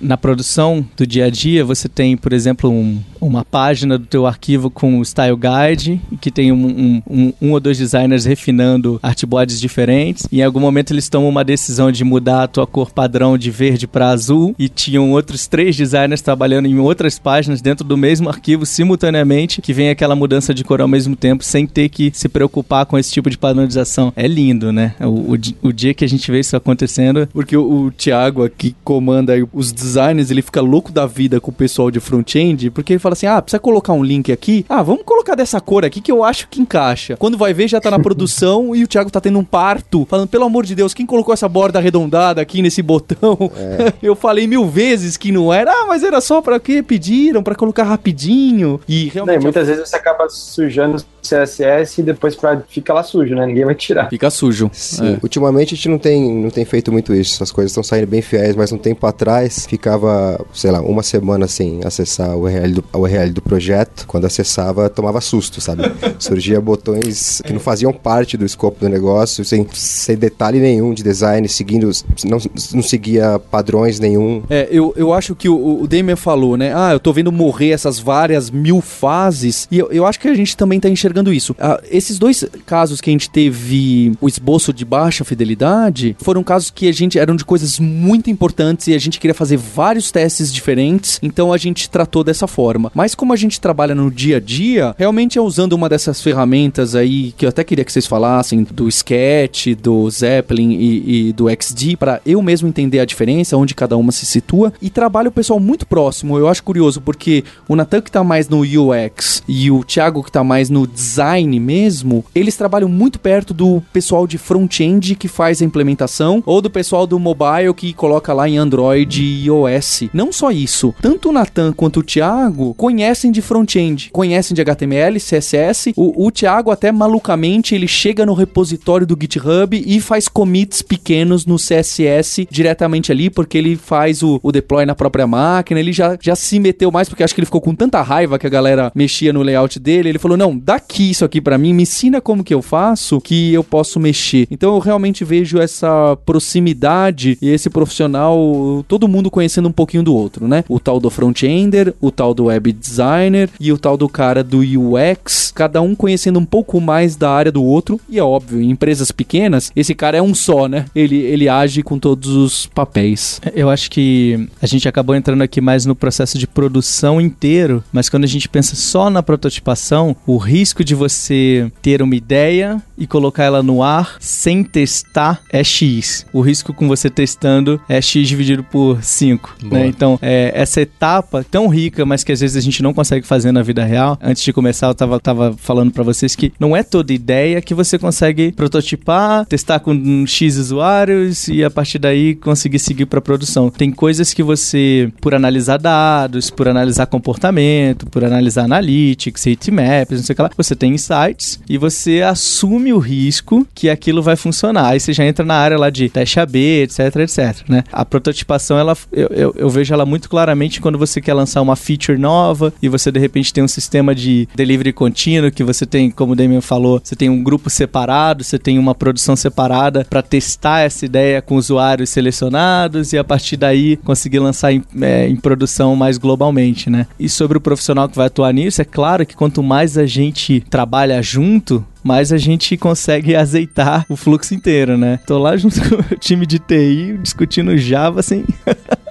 na 0.00 0.16
produção 0.16 0.84
do 0.96 1.06
dia 1.06 1.26
a 1.26 1.30
dia, 1.30 1.64
você 1.64 1.88
tem, 1.88 2.16
por 2.16 2.32
exemplo, 2.32 2.68
um, 2.68 2.98
uma 3.20 3.44
página 3.44 3.96
do 3.96 4.04
teu 4.04 4.26
arquivo 4.26 4.68
com 4.68 4.98
o 4.98 5.04
Style 5.04 5.36
Guide, 5.36 6.00
que 6.20 6.28
tem 6.28 6.50
um, 6.50 6.66
um, 6.66 7.02
um, 7.08 7.32
um 7.40 7.52
ou 7.52 7.60
dois 7.60 7.78
designers 7.78 8.24
refinando 8.24 8.98
artboards 9.00 9.60
diferentes, 9.60 10.26
e 10.32 10.40
em 10.40 10.42
algum 10.42 10.58
momento 10.58 10.92
eles 10.92 11.08
tomam 11.08 11.28
uma 11.28 11.44
decisão 11.44 11.92
de 11.92 12.02
mudar 12.02 12.42
a 12.42 12.48
tua 12.48 12.66
cor 12.66 12.90
padrão 12.90 13.38
de 13.38 13.52
verde 13.52 13.86
para 13.86 14.08
azul, 14.08 14.56
e 14.58 14.68
tinham 14.68 15.12
outros 15.12 15.46
três 15.46 15.76
designers 15.76 16.20
trabalhando 16.20 16.66
em 16.66 16.80
outras 16.80 17.16
páginas 17.16 17.62
dentro 17.62 17.84
do 17.84 17.96
mesmo 17.96 18.28
arquivo 18.28 18.66
simultaneamente, 18.66 19.62
que 19.62 19.72
vem 19.72 19.88
aquela 19.88 20.16
mudança 20.16 20.52
de 20.52 20.64
cor 20.64 20.80
ao 20.80 20.88
mesmo 20.88 21.14
tempo, 21.14 21.44
sem 21.44 21.64
ter 21.64 21.88
que 21.88 22.10
se 22.12 22.28
preocupar 22.28 22.86
com 22.86 22.98
esse 22.98 23.12
tipo 23.12 23.30
de 23.30 23.38
padronização. 23.38 24.12
É 24.16 24.26
lindo, 24.26 24.63
né? 24.72 24.94
O, 25.00 25.34
o, 25.34 25.38
o 25.68 25.72
dia 25.72 25.94
que 25.94 26.04
a 26.04 26.08
gente 26.08 26.30
vê 26.30 26.40
isso 26.40 26.56
acontecendo. 26.56 27.28
Porque 27.32 27.56
o, 27.56 27.86
o 27.86 27.90
Thiago 27.90 28.44
aqui 28.44 28.74
comanda 28.82 29.34
os 29.52 29.70
designers, 29.70 30.30
ele 30.30 30.42
fica 30.42 30.60
louco 30.60 30.90
da 30.90 31.06
vida 31.06 31.40
com 31.40 31.50
o 31.50 31.54
pessoal 31.54 31.90
de 31.90 32.00
front-end, 32.00 32.70
porque 32.70 32.94
ele 32.94 33.00
fala 33.00 33.12
assim: 33.12 33.26
ah, 33.26 33.40
precisa 33.40 33.60
colocar 33.60 33.92
um 33.92 34.02
link 34.02 34.32
aqui. 34.32 34.64
Ah, 34.68 34.82
vamos 34.82 35.04
colocar 35.04 35.34
dessa 35.34 35.60
cor 35.60 35.84
aqui 35.84 36.00
que 36.00 36.10
eu 36.10 36.24
acho 36.24 36.48
que 36.48 36.60
encaixa. 36.60 37.16
Quando 37.16 37.38
vai 37.38 37.52
ver, 37.52 37.68
já 37.68 37.80
tá 37.80 37.90
na 37.90 37.98
produção 38.00 38.74
e 38.74 38.82
o 38.82 38.88
Thiago 38.88 39.10
tá 39.10 39.20
tendo 39.20 39.38
um 39.38 39.44
parto, 39.44 40.06
falando, 40.08 40.28
pelo 40.28 40.44
amor 40.44 40.64
de 40.64 40.74
Deus, 40.74 40.94
quem 40.94 41.06
colocou 41.06 41.32
essa 41.32 41.48
borda 41.48 41.78
arredondada 41.78 42.40
aqui 42.40 42.62
nesse 42.62 42.82
botão? 42.82 43.50
É. 43.56 43.92
eu 44.02 44.14
falei 44.14 44.46
mil 44.46 44.66
vezes 44.66 45.16
que 45.16 45.30
não 45.30 45.52
era, 45.52 45.70
ah, 45.70 45.86
mas 45.86 46.02
era 46.02 46.20
só 46.20 46.40
para 46.40 46.58
quê? 46.58 46.82
Pediram 46.82 47.42
para 47.42 47.54
colocar 47.54 47.84
rapidinho. 47.84 48.80
E 48.88 49.08
realmente. 49.08 49.36
Não, 49.36 49.42
muitas 49.42 49.68
vezes 49.68 49.88
você 49.88 49.96
acaba 49.96 50.24
acaba 50.24 50.28
sujando 50.28 50.96
o 50.96 51.04
CSS 51.22 52.00
e 52.00 52.02
depois 52.02 52.36
pra, 52.36 52.62
fica 52.68 52.92
lá 52.92 53.02
sujo, 53.02 53.34
né? 53.34 53.46
Ninguém 53.46 53.64
vai 53.64 53.74
tirar. 53.74 54.08
Fica 54.08 54.30
sujo. 54.30 54.53
Sim. 54.72 55.18
Ultimamente 55.22 55.74
a 55.74 55.76
gente 55.76 55.88
não 55.88 55.98
tem, 55.98 56.32
não 56.32 56.50
tem 56.50 56.64
feito 56.64 56.92
muito 56.92 57.14
isso. 57.14 57.42
As 57.42 57.50
coisas 57.50 57.70
estão 57.70 57.82
saindo 57.82 58.06
bem 58.06 58.22
fiéis, 58.22 58.56
mas 58.56 58.72
um 58.72 58.78
tempo 58.78 59.06
atrás 59.06 59.66
ficava, 59.66 60.44
sei 60.52 60.70
lá, 60.70 60.80
uma 60.80 61.02
semana 61.02 61.46
sem 61.46 61.80
acessar 61.84 62.36
o 62.36 62.42
URL 62.42 62.74
do, 62.74 62.84
a 62.92 62.98
URL 62.98 63.32
do 63.32 63.42
projeto. 63.42 64.06
Quando 64.06 64.26
acessava, 64.26 64.88
tomava 64.88 65.20
susto, 65.20 65.60
sabe? 65.60 65.82
Surgia 66.18 66.60
botões 66.60 67.42
que 67.44 67.52
não 67.52 67.60
faziam 67.60 67.92
parte 67.92 68.36
do 68.36 68.44
escopo 68.44 68.80
do 68.80 68.88
negócio, 68.88 69.44
sem, 69.44 69.66
sem 69.72 70.16
detalhe 70.16 70.58
nenhum 70.58 70.92
de 70.94 71.02
design, 71.02 71.48
seguindo. 71.48 71.90
Não, 72.24 72.38
não 72.72 72.82
seguia 72.82 73.38
padrões 73.38 73.98
nenhum. 73.98 74.42
É, 74.48 74.68
eu, 74.70 74.92
eu 74.96 75.12
acho 75.12 75.34
que 75.34 75.48
o, 75.48 75.82
o 75.82 75.88
falou, 76.16 76.56
né? 76.56 76.72
Ah, 76.74 76.92
eu 76.92 77.00
tô 77.00 77.12
vendo 77.12 77.32
morrer 77.32 77.70
essas 77.70 77.98
várias 77.98 78.50
mil 78.50 78.80
fases. 78.80 79.66
E 79.70 79.78
eu, 79.78 79.90
eu 79.90 80.06
acho 80.06 80.20
que 80.20 80.28
a 80.28 80.34
gente 80.34 80.56
também 80.56 80.80
tá 80.80 80.88
enxergando 80.88 81.32
isso. 81.32 81.54
Ah, 81.58 81.80
esses 81.90 82.18
dois 82.18 82.44
casos 82.66 83.00
que 83.00 83.10
a 83.10 83.12
gente 83.12 83.30
teve 83.30 84.12
o 84.20 84.28
esboço 84.44 84.74
de 84.74 84.84
baixa 84.84 85.24
fidelidade 85.24 86.14
foram 86.20 86.44
casos 86.44 86.68
que 86.68 86.86
a 86.86 86.92
gente 86.92 87.18
eram 87.18 87.34
de 87.34 87.46
coisas 87.46 87.80
muito 87.80 88.28
importantes 88.28 88.88
e 88.88 88.94
a 88.94 88.98
gente 88.98 89.18
queria 89.18 89.32
fazer 89.34 89.56
vários 89.56 90.10
testes 90.10 90.52
diferentes. 90.52 91.18
Então 91.22 91.50
a 91.50 91.56
gente 91.56 91.88
tratou 91.88 92.22
dessa 92.22 92.46
forma. 92.46 92.92
Mas 92.94 93.14
como 93.14 93.32
a 93.32 93.36
gente 93.36 93.58
trabalha 93.58 93.94
no 93.94 94.10
dia 94.10 94.36
a 94.36 94.40
dia, 94.40 94.94
realmente 94.98 95.38
é 95.38 95.40
usando 95.40 95.72
uma 95.72 95.88
dessas 95.88 96.20
ferramentas 96.20 96.94
aí 96.94 97.32
que 97.32 97.46
eu 97.46 97.48
até 97.48 97.64
queria 97.64 97.86
que 97.86 97.90
vocês 97.90 98.06
falassem 98.06 98.64
do 98.64 98.86
Sketch, 98.86 99.68
do 99.80 100.10
Zeppelin 100.10 100.72
e, 100.72 101.28
e 101.28 101.32
do 101.32 101.46
XD 101.48 101.96
para 101.96 102.20
eu 102.26 102.42
mesmo 102.42 102.68
entender 102.68 103.00
a 103.00 103.06
diferença, 103.06 103.56
onde 103.56 103.74
cada 103.74 103.96
uma 103.96 104.12
se 104.12 104.26
situa 104.26 104.74
e 104.82 104.90
trabalho 104.90 105.30
o 105.30 105.32
pessoal 105.32 105.58
muito 105.58 105.86
próximo. 105.86 106.36
Eu 106.36 106.48
acho 106.48 106.62
curioso 106.62 107.00
porque 107.00 107.44
o 107.66 107.74
Natan 107.74 108.02
que 108.02 108.12
tá 108.12 108.22
mais 108.22 108.46
no 108.46 108.60
UX 108.60 109.42
e 109.48 109.70
o 109.70 109.82
Thiago 109.82 110.22
que 110.22 110.30
tá 110.30 110.44
mais 110.44 110.68
no 110.68 110.86
design 110.86 111.58
mesmo, 111.58 112.22
eles 112.34 112.56
trabalham 112.56 112.90
muito 112.90 113.18
perto 113.18 113.54
do 113.54 113.82
pessoal 113.90 114.26
de 114.26 114.33
front-end 114.38 115.14
que 115.16 115.28
faz 115.28 115.60
a 115.60 115.64
implementação 115.64 116.42
ou 116.46 116.60
do 116.60 116.70
pessoal 116.70 117.06
do 117.06 117.18
mobile 117.18 117.74
que 117.74 117.92
coloca 117.92 118.32
lá 118.32 118.48
em 118.48 118.58
Android 118.58 119.22
e 119.22 119.46
iOS. 119.46 120.04
Não 120.12 120.32
só 120.32 120.50
isso, 120.50 120.94
tanto 121.00 121.28
o 121.28 121.32
Natan 121.32 121.72
quanto 121.72 122.00
o 122.00 122.02
Thiago 122.02 122.74
conhecem 122.74 123.30
de 123.30 123.42
front-end, 123.42 124.10
conhecem 124.12 124.54
de 124.54 124.60
HTML, 124.60 125.18
CSS. 125.18 125.92
O, 125.96 126.26
o 126.26 126.30
Thiago 126.30 126.70
até 126.70 126.90
malucamente 126.90 127.74
ele 127.74 127.88
chega 127.88 128.26
no 128.26 128.34
repositório 128.34 129.06
do 129.06 129.16
GitHub 129.20 129.82
e 129.86 130.00
faz 130.00 130.28
commits 130.28 130.82
pequenos 130.82 131.46
no 131.46 131.56
CSS 131.56 132.46
diretamente 132.50 133.12
ali 133.12 133.30
porque 133.30 133.58
ele 133.58 133.76
faz 133.76 134.22
o, 134.22 134.40
o 134.42 134.52
deploy 134.52 134.86
na 134.86 134.94
própria 134.94 135.26
máquina. 135.26 135.80
Ele 135.80 135.92
já, 135.92 136.16
já 136.20 136.36
se 136.36 136.58
meteu 136.58 136.90
mais 136.90 137.08
porque 137.08 137.22
acho 137.22 137.34
que 137.34 137.40
ele 137.40 137.46
ficou 137.46 137.60
com 137.60 137.74
tanta 137.74 138.00
raiva 138.02 138.38
que 138.38 138.46
a 138.46 138.50
galera 138.50 138.92
mexia 138.94 139.32
no 139.32 139.42
layout 139.42 139.78
dele. 139.78 140.08
Ele 140.08 140.18
falou: 140.18 140.36
"Não, 140.36 140.56
dá 140.56 140.76
aqui 140.76 141.10
isso 141.10 141.24
aqui 141.24 141.40
para 141.40 141.58
mim, 141.58 141.72
me 141.72 141.82
ensina 141.82 142.20
como 142.20 142.44
que 142.44 142.54
eu 142.54 142.62
faço 142.62 143.20
que 143.20 143.52
eu 143.52 143.62
posso 143.62 144.00
mexer". 144.00 144.23
Então 144.50 144.74
eu 144.74 144.78
realmente 144.78 145.24
vejo 145.24 145.58
essa 145.58 146.16
proximidade 146.24 147.38
e 147.40 147.48
esse 147.48 147.68
profissional, 147.68 148.84
todo 148.88 149.08
mundo 149.08 149.30
conhecendo 149.30 149.68
um 149.68 149.72
pouquinho 149.72 150.02
do 150.02 150.14
outro, 150.14 150.46
né? 150.48 150.64
O 150.68 150.80
tal 150.80 150.98
do 150.98 151.10
front-ender, 151.10 151.94
o 152.00 152.10
tal 152.10 152.34
do 152.34 152.44
web 152.44 152.72
designer 152.72 153.50
e 153.60 153.72
o 153.72 153.78
tal 153.78 153.96
do 153.96 154.08
cara 154.08 154.42
do 154.42 154.60
UX, 154.60 155.52
cada 155.54 155.80
um 155.80 155.94
conhecendo 155.94 156.38
um 156.38 156.44
pouco 156.44 156.80
mais 156.80 157.16
da 157.16 157.30
área 157.30 157.52
do 157.52 157.62
outro. 157.62 158.00
E 158.08 158.18
é 158.18 158.22
óbvio, 158.22 158.60
em 158.60 158.70
empresas 158.70 159.10
pequenas, 159.10 159.72
esse 159.74 159.94
cara 159.94 160.16
é 160.16 160.22
um 160.22 160.34
só, 160.34 160.68
né? 160.68 160.86
Ele, 160.94 161.16
ele 161.16 161.48
age 161.48 161.82
com 161.82 161.98
todos 161.98 162.28
os 162.28 162.66
papéis. 162.66 163.40
Eu 163.54 163.70
acho 163.70 163.90
que 163.90 164.48
a 164.60 164.66
gente 164.66 164.88
acabou 164.88 165.14
entrando 165.14 165.42
aqui 165.42 165.60
mais 165.60 165.86
no 165.86 165.94
processo 165.94 166.38
de 166.38 166.46
produção 166.46 167.20
inteiro, 167.20 167.82
mas 167.92 168.08
quando 168.08 168.24
a 168.24 168.28
gente 168.28 168.48
pensa 168.48 168.76
só 168.76 169.10
na 169.10 169.22
prototipação, 169.22 170.16
o 170.26 170.36
risco 170.36 170.84
de 170.84 170.94
você 170.94 171.70
ter 171.82 172.02
uma 172.02 172.16
ideia 172.16 172.82
e 172.96 173.06
colocar 173.06 173.44
ela 173.44 173.62
no 173.62 173.82
ar 173.82 174.16
sem 174.20 174.62
testar 174.62 175.40
é 175.50 175.62
X. 175.62 176.26
O 176.32 176.40
risco 176.40 176.72
com 176.72 176.88
você 176.88 177.10
testando 177.10 177.80
é 177.88 178.00
X 178.00 178.28
dividido 178.28 178.62
por 178.62 179.02
5. 179.02 179.56
Né? 179.64 179.86
Então, 179.86 180.18
é, 180.22 180.52
essa 180.54 180.80
etapa 180.80 181.44
tão 181.50 181.68
rica, 181.68 182.04
mas 182.04 182.24
que 182.24 182.32
às 182.32 182.40
vezes 182.40 182.56
a 182.56 182.60
gente 182.60 182.82
não 182.82 182.94
consegue 182.94 183.26
fazer 183.26 183.52
na 183.52 183.62
vida 183.62 183.84
real. 183.84 184.18
Antes 184.22 184.42
de 184.42 184.52
começar, 184.52 184.88
eu 184.88 184.94
tava, 184.94 185.20
tava 185.20 185.54
falando 185.56 185.92
para 185.92 186.02
vocês 186.02 186.34
que 186.34 186.52
não 186.58 186.76
é 186.76 186.82
toda 186.82 187.12
ideia 187.12 187.60
que 187.60 187.74
você 187.74 187.98
consegue 187.98 188.52
prototipar, 188.52 189.46
testar 189.46 189.80
com 189.80 190.24
X 190.26 190.56
usuários 190.56 191.48
e 191.48 191.64
a 191.64 191.70
partir 191.70 191.98
daí 191.98 192.34
conseguir 192.34 192.78
seguir 192.78 193.06
para 193.06 193.20
produção. 193.20 193.70
Tem 193.70 193.90
coisas 193.90 194.32
que 194.32 194.42
você, 194.42 195.10
por 195.20 195.34
analisar 195.34 195.78
dados, 195.78 196.50
por 196.50 196.68
analisar 196.68 197.06
comportamento, 197.06 198.06
por 198.06 198.24
analisar 198.24 198.64
analytics, 198.64 199.46
heatmaps, 199.46 200.18
não 200.18 200.24
sei 200.24 200.32
o 200.32 200.36
que 200.36 200.42
lá, 200.42 200.50
você 200.56 200.74
tem 200.74 200.94
insights 200.94 201.60
e 201.68 201.78
você 201.78 202.22
assume 202.22 202.83
o 202.92 202.98
risco 202.98 203.66
que 203.74 203.88
aquilo 203.88 204.22
vai 204.22 204.36
funcionar. 204.36 204.88
Aí 204.88 205.00
você 205.00 205.12
já 205.12 205.24
entra 205.24 205.44
na 205.44 205.54
área 205.54 205.78
lá 205.78 205.90
de 205.90 206.08
teste 206.08 206.40
AB, 206.40 206.82
etc, 206.82 207.16
etc, 207.16 207.68
né? 207.68 207.84
A 207.92 208.04
prototipação, 208.04 208.78
ela, 208.78 208.96
eu, 209.12 209.28
eu, 209.28 209.54
eu 209.56 209.70
vejo 209.70 209.92
ela 209.92 210.06
muito 210.06 210.28
claramente 210.28 210.80
quando 210.80 210.98
você 210.98 211.20
quer 211.20 211.34
lançar 211.34 211.62
uma 211.62 211.76
feature 211.76 212.18
nova 212.18 212.72
e 212.82 212.88
você 212.88 213.10
de 213.10 213.18
repente 213.18 213.52
tem 213.52 213.62
um 213.62 213.68
sistema 213.68 214.14
de 214.14 214.48
delivery 214.54 214.92
contínuo 214.92 215.50
que 215.50 215.64
você 215.64 215.86
tem, 215.86 216.10
como 216.10 216.32
o 216.32 216.36
Damian 216.36 216.60
falou, 216.60 217.00
você 217.02 217.16
tem 217.16 217.28
um 217.28 217.42
grupo 217.42 217.70
separado, 217.70 218.44
você 218.44 218.58
tem 218.58 218.78
uma 218.78 218.94
produção 218.94 219.36
separada 219.36 220.06
para 220.08 220.22
testar 220.22 220.80
essa 220.80 221.04
ideia 221.04 221.42
com 221.42 221.56
usuários 221.56 222.10
selecionados 222.10 223.12
e 223.12 223.18
a 223.18 223.24
partir 223.24 223.56
daí 223.56 223.96
conseguir 223.98 224.38
lançar 224.38 224.72
em, 224.72 224.82
é, 225.00 225.28
em 225.28 225.36
produção 225.36 225.96
mais 225.96 226.18
globalmente, 226.18 226.90
né? 226.90 227.06
E 227.18 227.28
sobre 227.28 227.58
o 227.58 227.60
profissional 227.60 228.08
que 228.08 228.16
vai 228.16 228.26
atuar 228.26 228.52
nisso, 228.52 228.80
é 228.80 228.84
claro 228.84 229.26
que 229.26 229.36
quanto 229.36 229.62
mais 229.62 229.96
a 229.98 230.06
gente 230.06 230.64
trabalha 230.70 231.22
junto, 231.22 231.84
mais 232.04 232.32
a 232.32 232.36
gente 232.36 232.76
consegue 232.76 233.34
azeitar 233.36 234.04
o 234.08 234.16
fluxo 234.16 234.54
inteiro, 234.54 234.96
né? 234.96 235.18
Tô 235.26 235.38
lá 235.38 235.56
junto 235.56 235.80
com 235.88 236.14
o 236.14 236.18
time 236.18 236.46
de 236.46 236.58
TI 236.58 237.18
discutindo 237.22 237.76
Java 237.76 238.20
assim. 238.20 238.44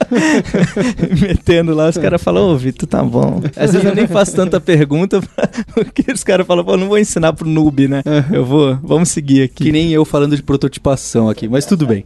metendo 1.19 1.73
lá, 1.73 1.89
os 1.89 1.97
caras 1.97 2.21
falam, 2.21 2.49
ô 2.49 2.57
Vitor, 2.57 2.87
tá 2.87 3.03
bom. 3.03 3.41
Às 3.55 3.73
vezes 3.73 3.83
eu 3.85 3.95
nem 3.95 4.05
faço 4.05 4.35
tanta 4.35 4.61
pergunta, 4.61 5.21
porque 5.73 6.11
os 6.11 6.23
caras 6.23 6.45
falam, 6.45 6.63
pô, 6.63 6.77
não 6.77 6.87
vou 6.87 6.99
ensinar 6.99 7.33
pro 7.33 7.49
noob, 7.49 7.87
né? 7.87 8.03
Eu 8.31 8.45
vou, 8.45 8.77
vamos 8.83 9.09
seguir 9.09 9.43
aqui. 9.43 9.65
Que 9.65 9.71
nem 9.71 9.91
eu 9.91 10.05
falando 10.05 10.35
de 10.35 10.43
prototipação 10.43 11.29
aqui, 11.29 11.47
mas 11.47 11.65
tudo 11.65 11.87
bem. 11.87 12.05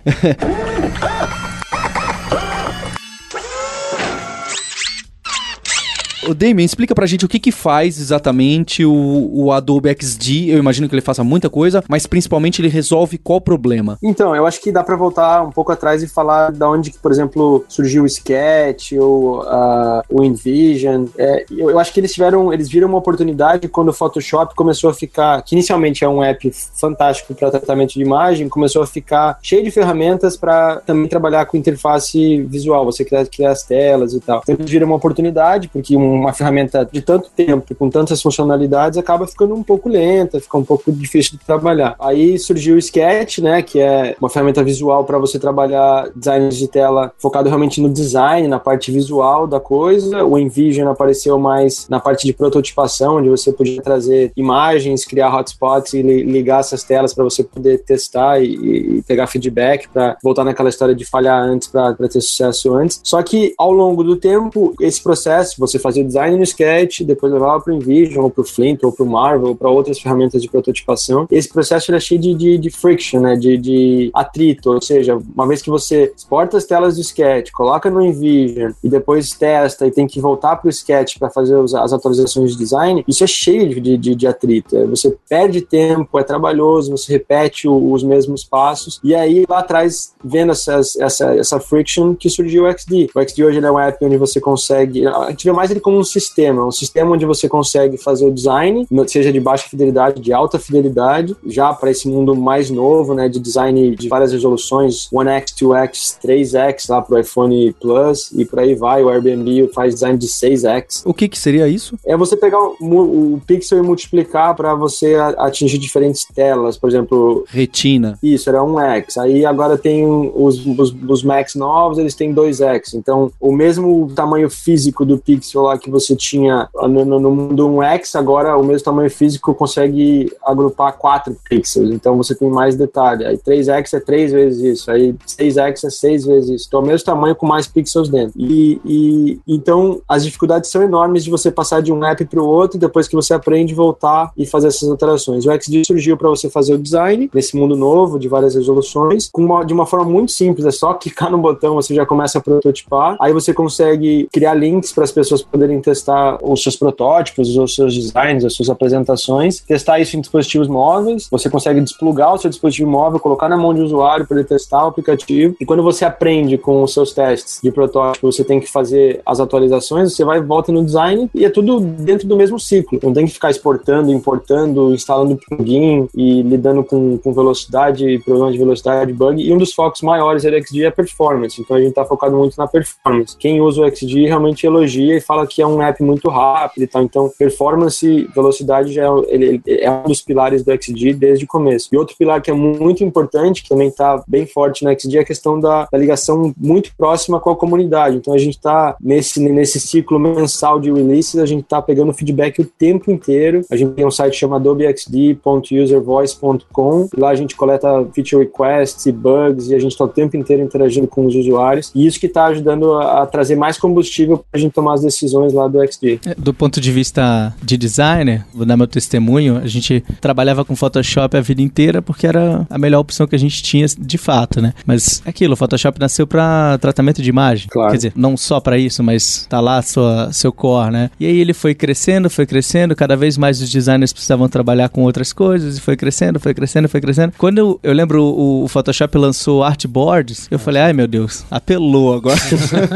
O 6.28 6.34
Damien, 6.34 6.66
explica 6.66 6.94
pra 6.94 7.06
gente 7.06 7.26
o 7.26 7.28
que 7.28 7.40
que 7.40 7.52
faz 7.52 8.00
exatamente 8.00 8.84
o, 8.84 9.30
o 9.34 9.52
Adobe 9.52 9.90
XD. 9.98 10.52
Eu 10.52 10.60
imagino 10.60 10.90
que 10.90 10.94
ele 10.94 11.02
faça 11.02 11.24
muita 11.24 11.50
coisa, 11.50 11.84
mas 11.88 12.06
principalmente 12.06 12.62
ele 12.62 12.68
resolve 12.68 13.18
qual 13.18 13.40
problema? 13.40 13.98
Então, 14.04 14.36
eu 14.36 14.46
acho 14.46 14.62
que 14.62 14.72
dá 14.72 14.84
para 14.84 14.96
voltar 14.96 15.42
um 15.44 15.52
pouco 15.52 15.72
atrás 15.72 16.04
e 16.04 16.08
falar 16.08 16.52
da 16.52 16.70
onde 16.70 16.92
por 17.02 17.12
exemplo, 17.12 17.64
surgiu 17.70 18.04
o 18.04 18.06
Sketch 18.06 18.92
ou 18.94 19.42
uh, 19.42 20.02
o 20.10 20.24
InVision. 20.24 21.06
É, 21.18 21.46
eu, 21.50 21.70
eu, 21.70 21.80
acho 21.80 21.94
que 21.94 22.00
eles 22.00 22.12
tiveram, 22.12 22.52
eles 22.52 22.70
viram 22.70 22.90
uma 22.90 22.98
oportunidade 22.98 23.68
quando 23.70 23.90
o 23.90 23.94
Photoshop 23.94 24.54
começou 24.56 24.90
a 24.90 24.94
ficar, 24.94 25.42
que 25.42 25.56
inicialmente 25.56 26.04
é 26.04 26.10
um 26.10 26.22
app 26.22 26.52
fantástico 26.76 27.34
para 27.34 27.52
tratamento 27.52 27.94
de 27.94 28.02
imagem, 28.02 28.50
começou 28.50 28.82
a 28.82 28.88
ficar 28.88 29.40
cheio 29.42 29.64
de 29.64 29.72
ferramentas 29.72 30.36
para 30.36 30.78
também 30.86 31.08
trabalhar 31.08 31.46
com 31.46 31.56
interface 31.56 32.42
visual, 32.44 32.84
você 32.84 33.06
criar, 33.06 33.26
criar 33.26 33.52
as 33.52 33.64
telas 33.64 34.14
e 34.14 34.20
tal. 34.20 34.42
Então, 34.44 34.56
eles 34.56 34.70
viram 34.70 34.88
uma 34.88 34.98
oportunidade, 34.98 35.70
porque 35.70 35.96
um 35.96 36.17
uma 36.20 36.34
ferramenta 36.34 36.88
de 36.92 37.02
tanto 37.02 37.30
tempo, 37.36 37.76
com 37.76 37.90
tantas 37.90 38.22
funcionalidades, 38.22 38.98
acaba 38.98 39.28
ficando 39.28 39.54
um 39.54 39.64
pouco 39.64 39.90
lenta, 39.90 40.40
fica 40.40 40.58
um 40.58 40.64
pouco 40.64 40.92
difícil 40.92 41.38
de 41.38 41.46
trabalhar. 41.46 41.96
Aí 42.00 42.38
surgiu 42.38 42.76
o 42.76 42.80
Sketch, 42.80 43.40
né, 43.40 43.62
que 43.62 43.80
é 43.80 44.16
uma 44.20 44.30
ferramenta 44.30 44.64
visual 44.64 45.04
para 45.04 45.18
você 45.18 45.40
trabalhar 45.40 46.10
design 46.16 46.50
de 46.50 46.68
tela 46.68 47.12
focado 47.18 47.50
realmente 47.50 47.82
no 47.82 47.90
design, 47.90 48.48
na 48.48 48.60
parte 48.60 48.92
visual 48.92 49.48
da 49.48 49.60
coisa. 49.60 50.24
O 50.24 50.38
Envision 50.38 50.90
apareceu 50.90 51.38
mais 51.40 51.88
na 51.90 52.00
parte 52.00 52.26
de 52.26 52.34
prototipação, 52.34 53.18
onde 53.18 53.30
você 53.30 53.52
podia 53.52 53.82
trazer 53.82 54.32
imagens, 54.36 55.06
criar 55.06 55.34
hotspots 55.36 55.94
e 55.94 56.02
ligar 56.02 56.60
essas 56.60 56.84
telas 56.84 57.14
para 57.14 57.24
você 57.24 57.44
poder 57.44 57.84
testar 57.84 58.42
e, 58.42 58.98
e 58.98 59.02
pegar 59.04 59.28
feedback 59.28 59.88
para 59.90 60.18
voltar 60.24 60.44
naquela 60.44 60.70
história 60.70 60.96
de 60.96 61.06
falhar 61.06 61.42
antes 61.42 61.68
para 61.68 61.96
ter 61.96 62.22
sucesso 62.22 62.74
antes. 62.74 63.00
Só 63.04 63.22
que 63.22 63.54
ao 63.58 63.72
longo 63.72 64.04
do 64.04 64.16
tempo, 64.16 64.74
esse 64.80 65.02
processo, 65.02 65.56
você 65.58 65.80
fazia 65.80 66.04
design 66.08 66.38
no 66.38 66.44
Sketch, 66.44 67.02
depois 67.02 67.32
levava 67.32 67.62
para 67.62 67.74
o 67.74 67.76
InVision, 67.76 68.24
ou 68.24 68.30
para 68.30 68.42
o 68.42 68.46
Flint, 68.46 68.84
ou 68.84 68.92
para 68.92 69.04
o 69.04 69.10
Marvel, 69.10 69.50
ou 69.50 69.56
para 69.56 69.70
outras 69.70 70.00
ferramentas 70.00 70.42
de 70.42 70.50
prototipação. 70.50 71.28
Esse 71.30 71.50
processo 71.50 71.92
era 71.92 72.00
cheio 72.00 72.20
de, 72.20 72.34
de, 72.34 72.58
de 72.58 72.70
friction, 72.70 73.20
né, 73.22 73.36
de, 73.36 73.58
de, 73.58 74.10
atrito, 74.14 74.72
ou 74.72 74.82
seja, 74.82 75.18
uma 75.36 75.48
vez 75.48 75.62
que 75.62 75.70
você 75.70 76.14
exporta 76.16 76.58
as 76.58 76.66
telas 76.66 76.96
do 76.96 77.02
Sketch, 77.02 77.52
coloca 77.52 77.90
no 77.90 78.04
InVision 78.04 78.72
e 78.84 78.90
depois 78.90 79.32
testa 79.32 79.86
e 79.86 79.92
tem 79.92 80.08
que 80.08 80.20
voltar 80.20 80.56
para 80.56 80.68
o 80.68 80.70
Sketch 80.70 81.18
para 81.18 81.30
fazer 81.30 81.56
os, 81.56 81.74
as 81.76 81.94
atualizações 81.94 82.52
de 82.52 82.58
design, 82.58 83.04
isso 83.08 83.24
é 83.24 83.28
cheio 83.28 83.80
de, 83.82 83.98
de, 83.98 84.16
de 84.16 84.28
atrito. 84.28 84.76
É, 84.76 84.86
você 84.86 85.16
perde 85.30 85.62
tempo, 85.62 86.18
é 86.20 86.24
trabalhoso, 86.24 86.92
você 86.92 87.14
repete 87.14 87.68
o, 87.68 87.92
os 87.92 88.04
mesmos 88.04 88.44
passos 88.44 89.00
e 89.04 89.14
aí 89.14 89.46
lá 89.50 89.60
atrás, 89.60 90.14
vendo 90.24 90.52
essa, 90.52 90.80
essa, 91.00 91.36
essa 91.36 91.60
friction 91.60 92.16
que 92.16 92.30
surgiu 92.30 92.66
o 92.66 92.72
XD. 92.72 93.10
O 93.16 93.22
XD 93.22 93.44
hoje 93.44 93.60
é 93.60 93.72
um 93.72 93.80
app 93.80 94.06
onde 94.06 94.18
você 94.18 94.40
consegue, 94.40 95.06
a 95.06 95.30
gente 95.30 95.44
vê 95.44 95.52
mais 95.52 95.72
ele 95.72 95.80
como 95.80 95.97
um 95.98 96.04
sistema, 96.04 96.66
um 96.66 96.72
sistema 96.72 97.12
onde 97.12 97.26
você 97.26 97.50
consegue 97.50 97.98
fazer 97.98 98.26
o 98.26 98.34
design, 98.34 98.88
seja 99.08 99.32
de 99.32 99.40
baixa 99.40 99.68
fidelidade, 99.70 100.22
de 100.22 100.34
alta 100.34 100.60
fidelidade, 100.60 101.36
já 101.46 101.74
para 101.74 101.92
esse 101.92 102.08
mundo 102.08 102.36
mais 102.36 102.70
novo, 102.70 103.14
né, 103.14 103.28
de 103.30 103.40
design 103.40 103.96
de 103.96 104.08
várias 104.08 104.32
resoluções, 104.32 105.10
1x, 105.12 105.54
2x, 105.60 106.18
3x 106.24 106.90
lá 106.90 107.02
pro 107.02 107.20
iPhone 107.20 107.74
Plus 107.80 108.32
e 108.36 108.46
por 108.46 108.60
aí 108.60 108.76
vai. 108.76 109.04
O 109.04 109.10
Airbnb 109.10 109.70
faz 109.74 109.96
design 109.96 110.18
de 110.18 110.28
6x. 110.28 111.02
O 111.06 111.14
que 111.14 111.28
que 111.28 111.38
seria 111.38 111.68
isso? 111.68 111.98
É 112.06 112.16
você 112.16 112.36
pegar 112.36 112.60
o, 112.60 112.76
o 112.80 113.42
pixel 113.46 113.80
e 113.80 113.82
multiplicar 113.82 114.56
para 114.56 114.76
você 114.76 115.16
atingir 115.38 115.78
diferentes 115.78 116.26
telas, 116.26 116.78
por 116.78 116.90
exemplo. 116.90 117.46
Retina. 117.48 118.18
Isso, 118.22 118.50
era 118.50 118.60
1x. 118.60 119.18
Aí 119.18 119.46
agora 119.46 119.78
tem 119.78 120.06
os, 120.06 120.66
os, 120.66 120.96
os 121.08 121.24
Macs 121.24 121.56
novos, 121.56 121.98
eles 121.98 122.16
têm 122.16 122.34
2x. 122.34 122.94
Então, 122.94 123.32
o 123.40 123.52
mesmo 123.52 124.12
tamanho 124.14 124.50
físico 124.50 125.06
do 125.06 125.18
pixel 125.18 125.64
lá 125.64 125.77
que 125.78 125.90
você 125.90 126.16
tinha 126.16 126.70
no, 126.74 127.06
no, 127.06 127.20
no 127.20 127.32
mundo 127.32 127.68
1x, 127.70 128.18
agora 128.18 128.58
o 128.58 128.64
mesmo 128.64 128.86
tamanho 128.86 129.10
físico 129.10 129.54
consegue 129.54 130.32
agrupar 130.44 130.94
4 130.98 131.36
pixels. 131.50 131.92
Então, 131.92 132.18
você 132.18 132.36
tem 132.36 132.50
mais 132.50 132.76
detalhe. 132.76 133.26
Aí 133.26 133.38
3x 133.38 133.94
é 133.94 134.00
3 134.00 134.32
vezes 134.32 134.80
isso. 134.80 134.92
Aí 134.92 135.14
6x 135.14 135.84
é 135.84 135.90
6 135.90 136.26
vezes 136.26 136.50
isso. 136.50 136.66
Então, 136.68 136.82
é 136.82 136.84
o 136.84 136.86
mesmo 136.86 137.06
tamanho 137.06 137.36
com 137.36 137.46
mais 137.46 137.68
pixels 137.68 138.10
dentro. 138.10 138.34
E, 138.38 138.80
e 138.86 139.40
então, 139.48 140.02
as 140.08 140.24
dificuldades 140.24 140.70
são 140.70 140.82
enormes 140.82 141.24
de 141.24 141.30
você 141.30 141.52
passar 141.52 141.82
de 141.82 141.92
um 141.92 142.04
app 142.06 142.24
para 142.26 142.42
o 142.42 142.46
outro, 142.46 142.80
depois 142.80 143.08
que 143.08 143.16
você 143.16 143.34
aprende, 143.34 143.74
voltar 143.74 144.32
e 144.38 144.46
fazer 144.46 144.68
essas 144.68 144.90
alterações. 144.90 145.46
O 145.46 145.52
XD 145.52 145.86
surgiu 145.86 146.18
para 146.18 146.30
você 146.30 146.50
fazer 146.50 146.74
o 146.74 146.78
design 146.78 147.30
nesse 147.34 147.56
mundo 147.56 147.76
novo, 147.76 148.20
de 148.20 148.28
várias 148.28 148.56
resoluções, 148.56 149.30
uma, 149.36 149.64
de 149.64 149.74
uma 149.74 149.86
forma 149.86 150.06
muito 150.06 150.32
simples. 150.32 150.66
É 150.66 150.72
só 150.72 150.94
clicar 150.96 151.32
no 151.32 151.38
botão, 151.38 151.76
você 151.76 151.94
já 151.94 152.06
começa 152.06 152.38
a 152.38 152.42
prototipar. 152.42 153.18
Aí 153.20 153.34
você 153.34 153.54
consegue 153.54 154.28
criar 154.32 154.54
links 154.54 154.92
para 154.92 155.04
as 155.04 155.12
pessoas 155.12 155.42
poderem 155.42 155.67
testar 155.82 156.38
os 156.42 156.62
seus 156.62 156.76
protótipos, 156.76 157.56
os 157.56 157.76
seus 157.76 157.94
designs, 157.94 158.46
as 158.46 158.54
suas 158.54 158.70
apresentações, 158.70 159.60
testar 159.62 160.00
isso 160.00 160.18
em 160.18 160.22
dispositivos 160.22 160.68
móveis. 160.68 161.28
Você 161.30 161.50
consegue 161.50 161.82
desplugar 161.82 162.34
o 162.34 162.38
seu 162.38 162.50
dispositivo 162.50 162.90
móvel, 162.90 163.20
colocar 163.20 163.50
na 163.50 163.58
mão 163.58 163.74
de 163.74 163.82
usuário 163.82 164.26
para 164.26 164.38
ele 164.38 164.48
testar 164.48 164.86
o 164.86 164.88
aplicativo. 164.88 165.56
E 165.60 165.66
quando 165.66 165.84
você 165.84 166.06
aprende 166.06 166.58
com 166.58 166.84
os 166.84 166.94
seus 166.94 167.14
testes 167.14 167.60
de 167.62 167.72
protótipo, 167.72 168.32
você 168.32 168.44
tem 168.44 168.60
que 168.60 168.72
fazer 168.72 169.22
as 169.26 169.40
atualizações, 169.40 170.14
você 170.14 170.24
vai 170.24 170.42
volta 170.42 170.72
no 170.72 170.84
design 170.84 171.30
e 171.34 171.46
é 171.46 171.50
tudo 171.50 171.80
dentro 171.80 172.28
do 172.28 172.36
mesmo 172.36 172.60
ciclo. 172.60 173.00
Não 173.04 173.14
tem 173.14 173.26
que 173.26 173.34
ficar 173.34 173.50
exportando, 173.50 174.12
importando, 174.12 174.94
instalando 174.94 175.38
plugin 175.48 176.08
e 176.16 176.42
lidando 176.42 176.84
com, 176.84 177.18
com 177.18 177.34
velocidade, 177.34 178.20
problemas 178.20 178.54
de 178.54 178.60
velocidade, 178.60 179.14
bug. 179.14 179.42
E 179.42 179.54
um 179.54 179.58
dos 179.58 179.74
focos 179.74 180.02
maiores 180.02 180.44
do 180.44 180.50
XD 180.50 180.86
é 180.86 180.92
performance. 180.92 181.62
Então 181.62 181.76
a 181.76 181.80
gente 181.80 181.90
está 181.90 182.06
focado 182.06 182.36
muito 182.36 182.58
na 182.58 182.68
performance. 182.68 183.36
Quem 183.38 183.62
usa 183.62 183.82
o 183.82 183.96
XD 183.96 184.28
realmente 184.28 184.66
elogia 184.66 185.18
e 185.18 185.22
fala 185.22 185.48
que 185.48 185.57
é 185.62 185.68
um 185.68 185.82
app 185.82 186.02
muito 186.04 186.30
rápido 186.30 186.84
e 186.84 186.88
tal. 186.88 187.04
Então 187.04 187.32
performance, 187.38 188.30
velocidade 188.34 188.94
já 188.94 189.04
é, 189.04 189.10
ele, 189.28 189.62
é 189.68 189.90
um 189.90 190.04
dos 190.04 190.22
pilares 190.22 190.64
do 190.64 190.72
XD 190.72 191.14
desde 191.14 191.46
o 191.46 191.48
começo. 191.48 191.90
E 191.92 191.98
outro 191.98 192.16
pilar 192.18 192.42
que 192.42 192.52
é 192.52 192.54
muito 192.54 193.04
importante, 193.04 193.64
que 193.64 193.70
também 193.70 193.88
está 193.88 194.24
bem 194.28 194.46
forte 194.46 194.84
no 194.84 194.92
XD, 194.92 195.18
é 195.18 195.22
a 195.22 195.26
questão 195.26 195.60
da, 195.60 195.88
da 195.92 195.98
ligação 195.98 196.54
muito 196.58 196.92
próxima 196.96 197.40
com 197.40 197.50
a 197.50 197.56
comunidade. 197.56 198.18
Então 198.18 198.34
a 198.34 198.38
gente 198.38 198.56
está 198.56 198.96
nesse, 199.02 199.40
nesse 199.40 199.80
ciclo 199.80 200.20
mensal 200.20 200.80
de 200.80 200.92
releases, 200.92 201.38
a 201.38 201.46
gente 201.46 201.64
está 201.64 201.82
pegando 201.82 202.14
feedback 202.14 202.62
o 202.62 202.66
tempo 202.66 203.12
inteiro. 203.12 203.62
A 203.72 203.76
gente 203.76 203.94
tem 203.94 204.06
um 204.06 204.12
site 204.12 204.36
chamado 204.36 204.68
adobe.xd.uservoice.com. 204.68 207.08
Lá 207.18 207.30
a 207.30 207.36
gente 207.36 207.56
coleta 207.56 207.88
feature 208.14 208.44
requests 208.44 209.06
e 209.06 209.12
bugs 209.12 209.70
e 209.70 209.76
a 209.76 209.80
gente 209.80 209.92
está 209.92 210.04
o 210.04 210.10
tempo 210.10 210.36
inteiro 210.36 210.64
interagindo 210.64 211.08
com 211.08 211.26
os 211.26 211.34
usuários. 211.36 211.92
E 211.96 212.06
isso 212.06 212.20
que 212.20 212.28
está 212.28 212.46
ajudando 212.46 212.94
a, 212.94 213.24
a, 213.24 213.26
trazer 213.26 213.56
mais 213.56 213.78
combustível 213.78 214.38
para 214.38 214.46
a 214.54 214.58
gente 214.58 214.74
tomar 214.74 214.96
as 214.96 215.02
decisões 215.02 215.47
lá 215.54 215.68
do 215.68 215.80
XD. 215.86 216.20
É, 216.26 216.36
do 216.38 216.54
ponto 216.54 216.80
de 216.80 216.92
vista 216.92 217.54
de 217.64 217.78
designer, 217.78 218.46
vou 218.54 218.66
dar 218.66 218.78
meu 218.78 218.88
testemunho, 218.88 219.58
a 219.58 219.68
gente 219.68 220.04
trabalhava 220.22 220.64
com 220.64 220.76
Photoshop 220.76 221.38
a 221.38 221.42
vida 221.42 221.62
inteira 221.62 222.02
porque 222.02 222.28
era 222.28 222.66
a 222.70 222.78
melhor 222.78 223.00
opção 223.00 223.28
que 223.28 223.36
a 223.36 223.40
gente 223.40 223.62
tinha 223.62 223.86
de 223.98 224.18
fato, 224.18 224.62
né? 224.62 224.74
Mas 224.86 225.22
é 225.26 225.30
aquilo, 225.30 225.54
o 225.54 225.58
Photoshop 225.58 226.00
nasceu 226.00 226.26
para 226.26 226.78
tratamento 226.80 227.22
de 227.22 227.30
imagem. 227.30 227.68
Claro. 227.70 227.92
Quer 227.92 227.98
dizer, 227.98 228.14
não 228.16 228.36
só 228.36 228.60
para 228.60 228.78
isso, 228.78 229.04
mas 229.04 229.46
tá 229.50 229.60
lá 229.60 229.82
sua, 229.82 230.32
seu 230.32 230.52
core, 230.52 230.92
né? 230.92 231.10
E 231.20 231.26
aí 231.26 231.40
ele 231.40 231.54
foi 231.54 231.74
crescendo, 231.74 232.30
foi 232.30 232.46
crescendo, 232.46 232.96
cada 232.96 233.16
vez 233.16 233.38
mais 233.38 233.62
os 233.62 233.70
designers 233.70 234.14
precisavam 234.14 234.48
trabalhar 234.50 234.90
com 234.90 235.04
outras 235.04 235.34
coisas, 235.34 235.78
e 235.78 235.82
foi 235.82 235.96
crescendo, 235.96 236.40
foi 236.40 236.54
crescendo, 236.54 236.90
foi 236.90 237.02
crescendo. 237.02 237.34
Quando 237.38 237.58
eu, 237.58 237.80
eu 237.84 237.94
lembro 237.94 238.24
o, 238.24 238.64
o 238.64 238.68
Photoshop 238.68 239.18
lançou 239.18 239.64
artboards, 239.64 240.48
eu 240.50 240.60
falei, 240.60 240.82
ai 240.82 240.94
meu 240.94 241.08
Deus, 241.08 241.46
apelou 241.50 242.14
agora. 242.14 242.38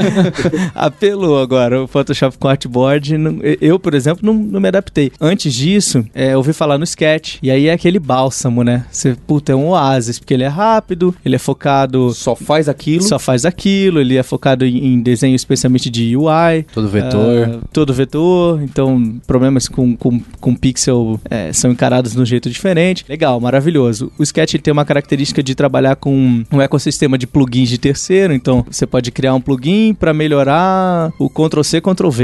apelou 0.74 1.40
agora 1.40 1.84
o 1.84 1.88
Photoshop 1.88 2.38
com 2.42 2.48
artboard. 2.48 3.16
Eu, 3.62 3.80
por 3.80 3.94
exemplo, 3.94 4.26
não, 4.26 4.34
não 4.34 4.60
me 4.60 4.68
adaptei. 4.68 5.12
Antes 5.22 5.54
disso, 5.54 6.04
é, 6.14 6.34
eu 6.34 6.38
ouvi 6.38 6.52
falar 6.52 6.78
no 6.78 6.84
Sketch, 6.84 7.38
e 7.42 7.52
aí 7.52 7.68
é 7.68 7.74
aquele 7.74 8.00
bálsamo, 8.00 8.64
né? 8.64 8.86
Você, 8.92 9.16
puta, 9.28 9.52
é 9.52 9.56
um 9.56 9.70
oásis, 9.70 10.18
porque 10.18 10.34
ele 10.34 10.44
é 10.44 10.48
rápido, 10.48 11.16
ele 11.24 11.36
é 11.36 11.40
focado... 11.40 12.12
Só 12.14 12.36
faz 12.36 12.68
aquilo. 12.68 13.04
Só 13.04 13.20
faz 13.20 13.46
aquilo, 13.46 14.00
ele 14.02 14.18
é 14.18 14.24
focado 14.24 14.66
em, 14.66 14.94
em 14.94 15.02
desenho 15.02 15.36
especialmente 15.36 15.90
de 15.90 16.18
UI. 16.18 16.66
Todo 16.74 16.90
vetor. 16.90 17.48
Uh, 17.48 17.62
todo 17.72 17.94
vetor, 17.94 18.62
então 18.64 19.20
problemas 19.28 19.68
com, 19.68 19.96
com, 19.96 20.20
com 20.40 20.56
pixel 20.56 21.20
é, 21.30 21.54
são 21.54 21.72
encarados 21.72 22.14
de 22.14 22.20
um 22.20 22.26
jeito 22.26 22.50
diferente. 22.50 23.06
Legal, 23.08 23.40
maravilhoso. 23.40 24.12
O 24.18 24.24
Sketch 24.24 24.56
tem 24.56 24.72
uma 24.72 24.86
característica 24.86 25.44
de 25.44 25.54
trabalhar 25.54 25.96
com 25.96 26.44
um 26.52 26.62
ecossistema 26.62 27.18
de 27.18 27.28
plugins 27.28 27.70
de 27.70 27.78
terceiro, 27.78 28.34
então 28.34 28.66
você 28.70 28.88
pode 28.88 29.12
criar 29.12 29.36
um 29.36 29.42
plugin 29.42 29.94
para 29.94 30.14
melhorar 30.14 31.12
o 31.20 31.30
Ctrl-C, 31.30 31.82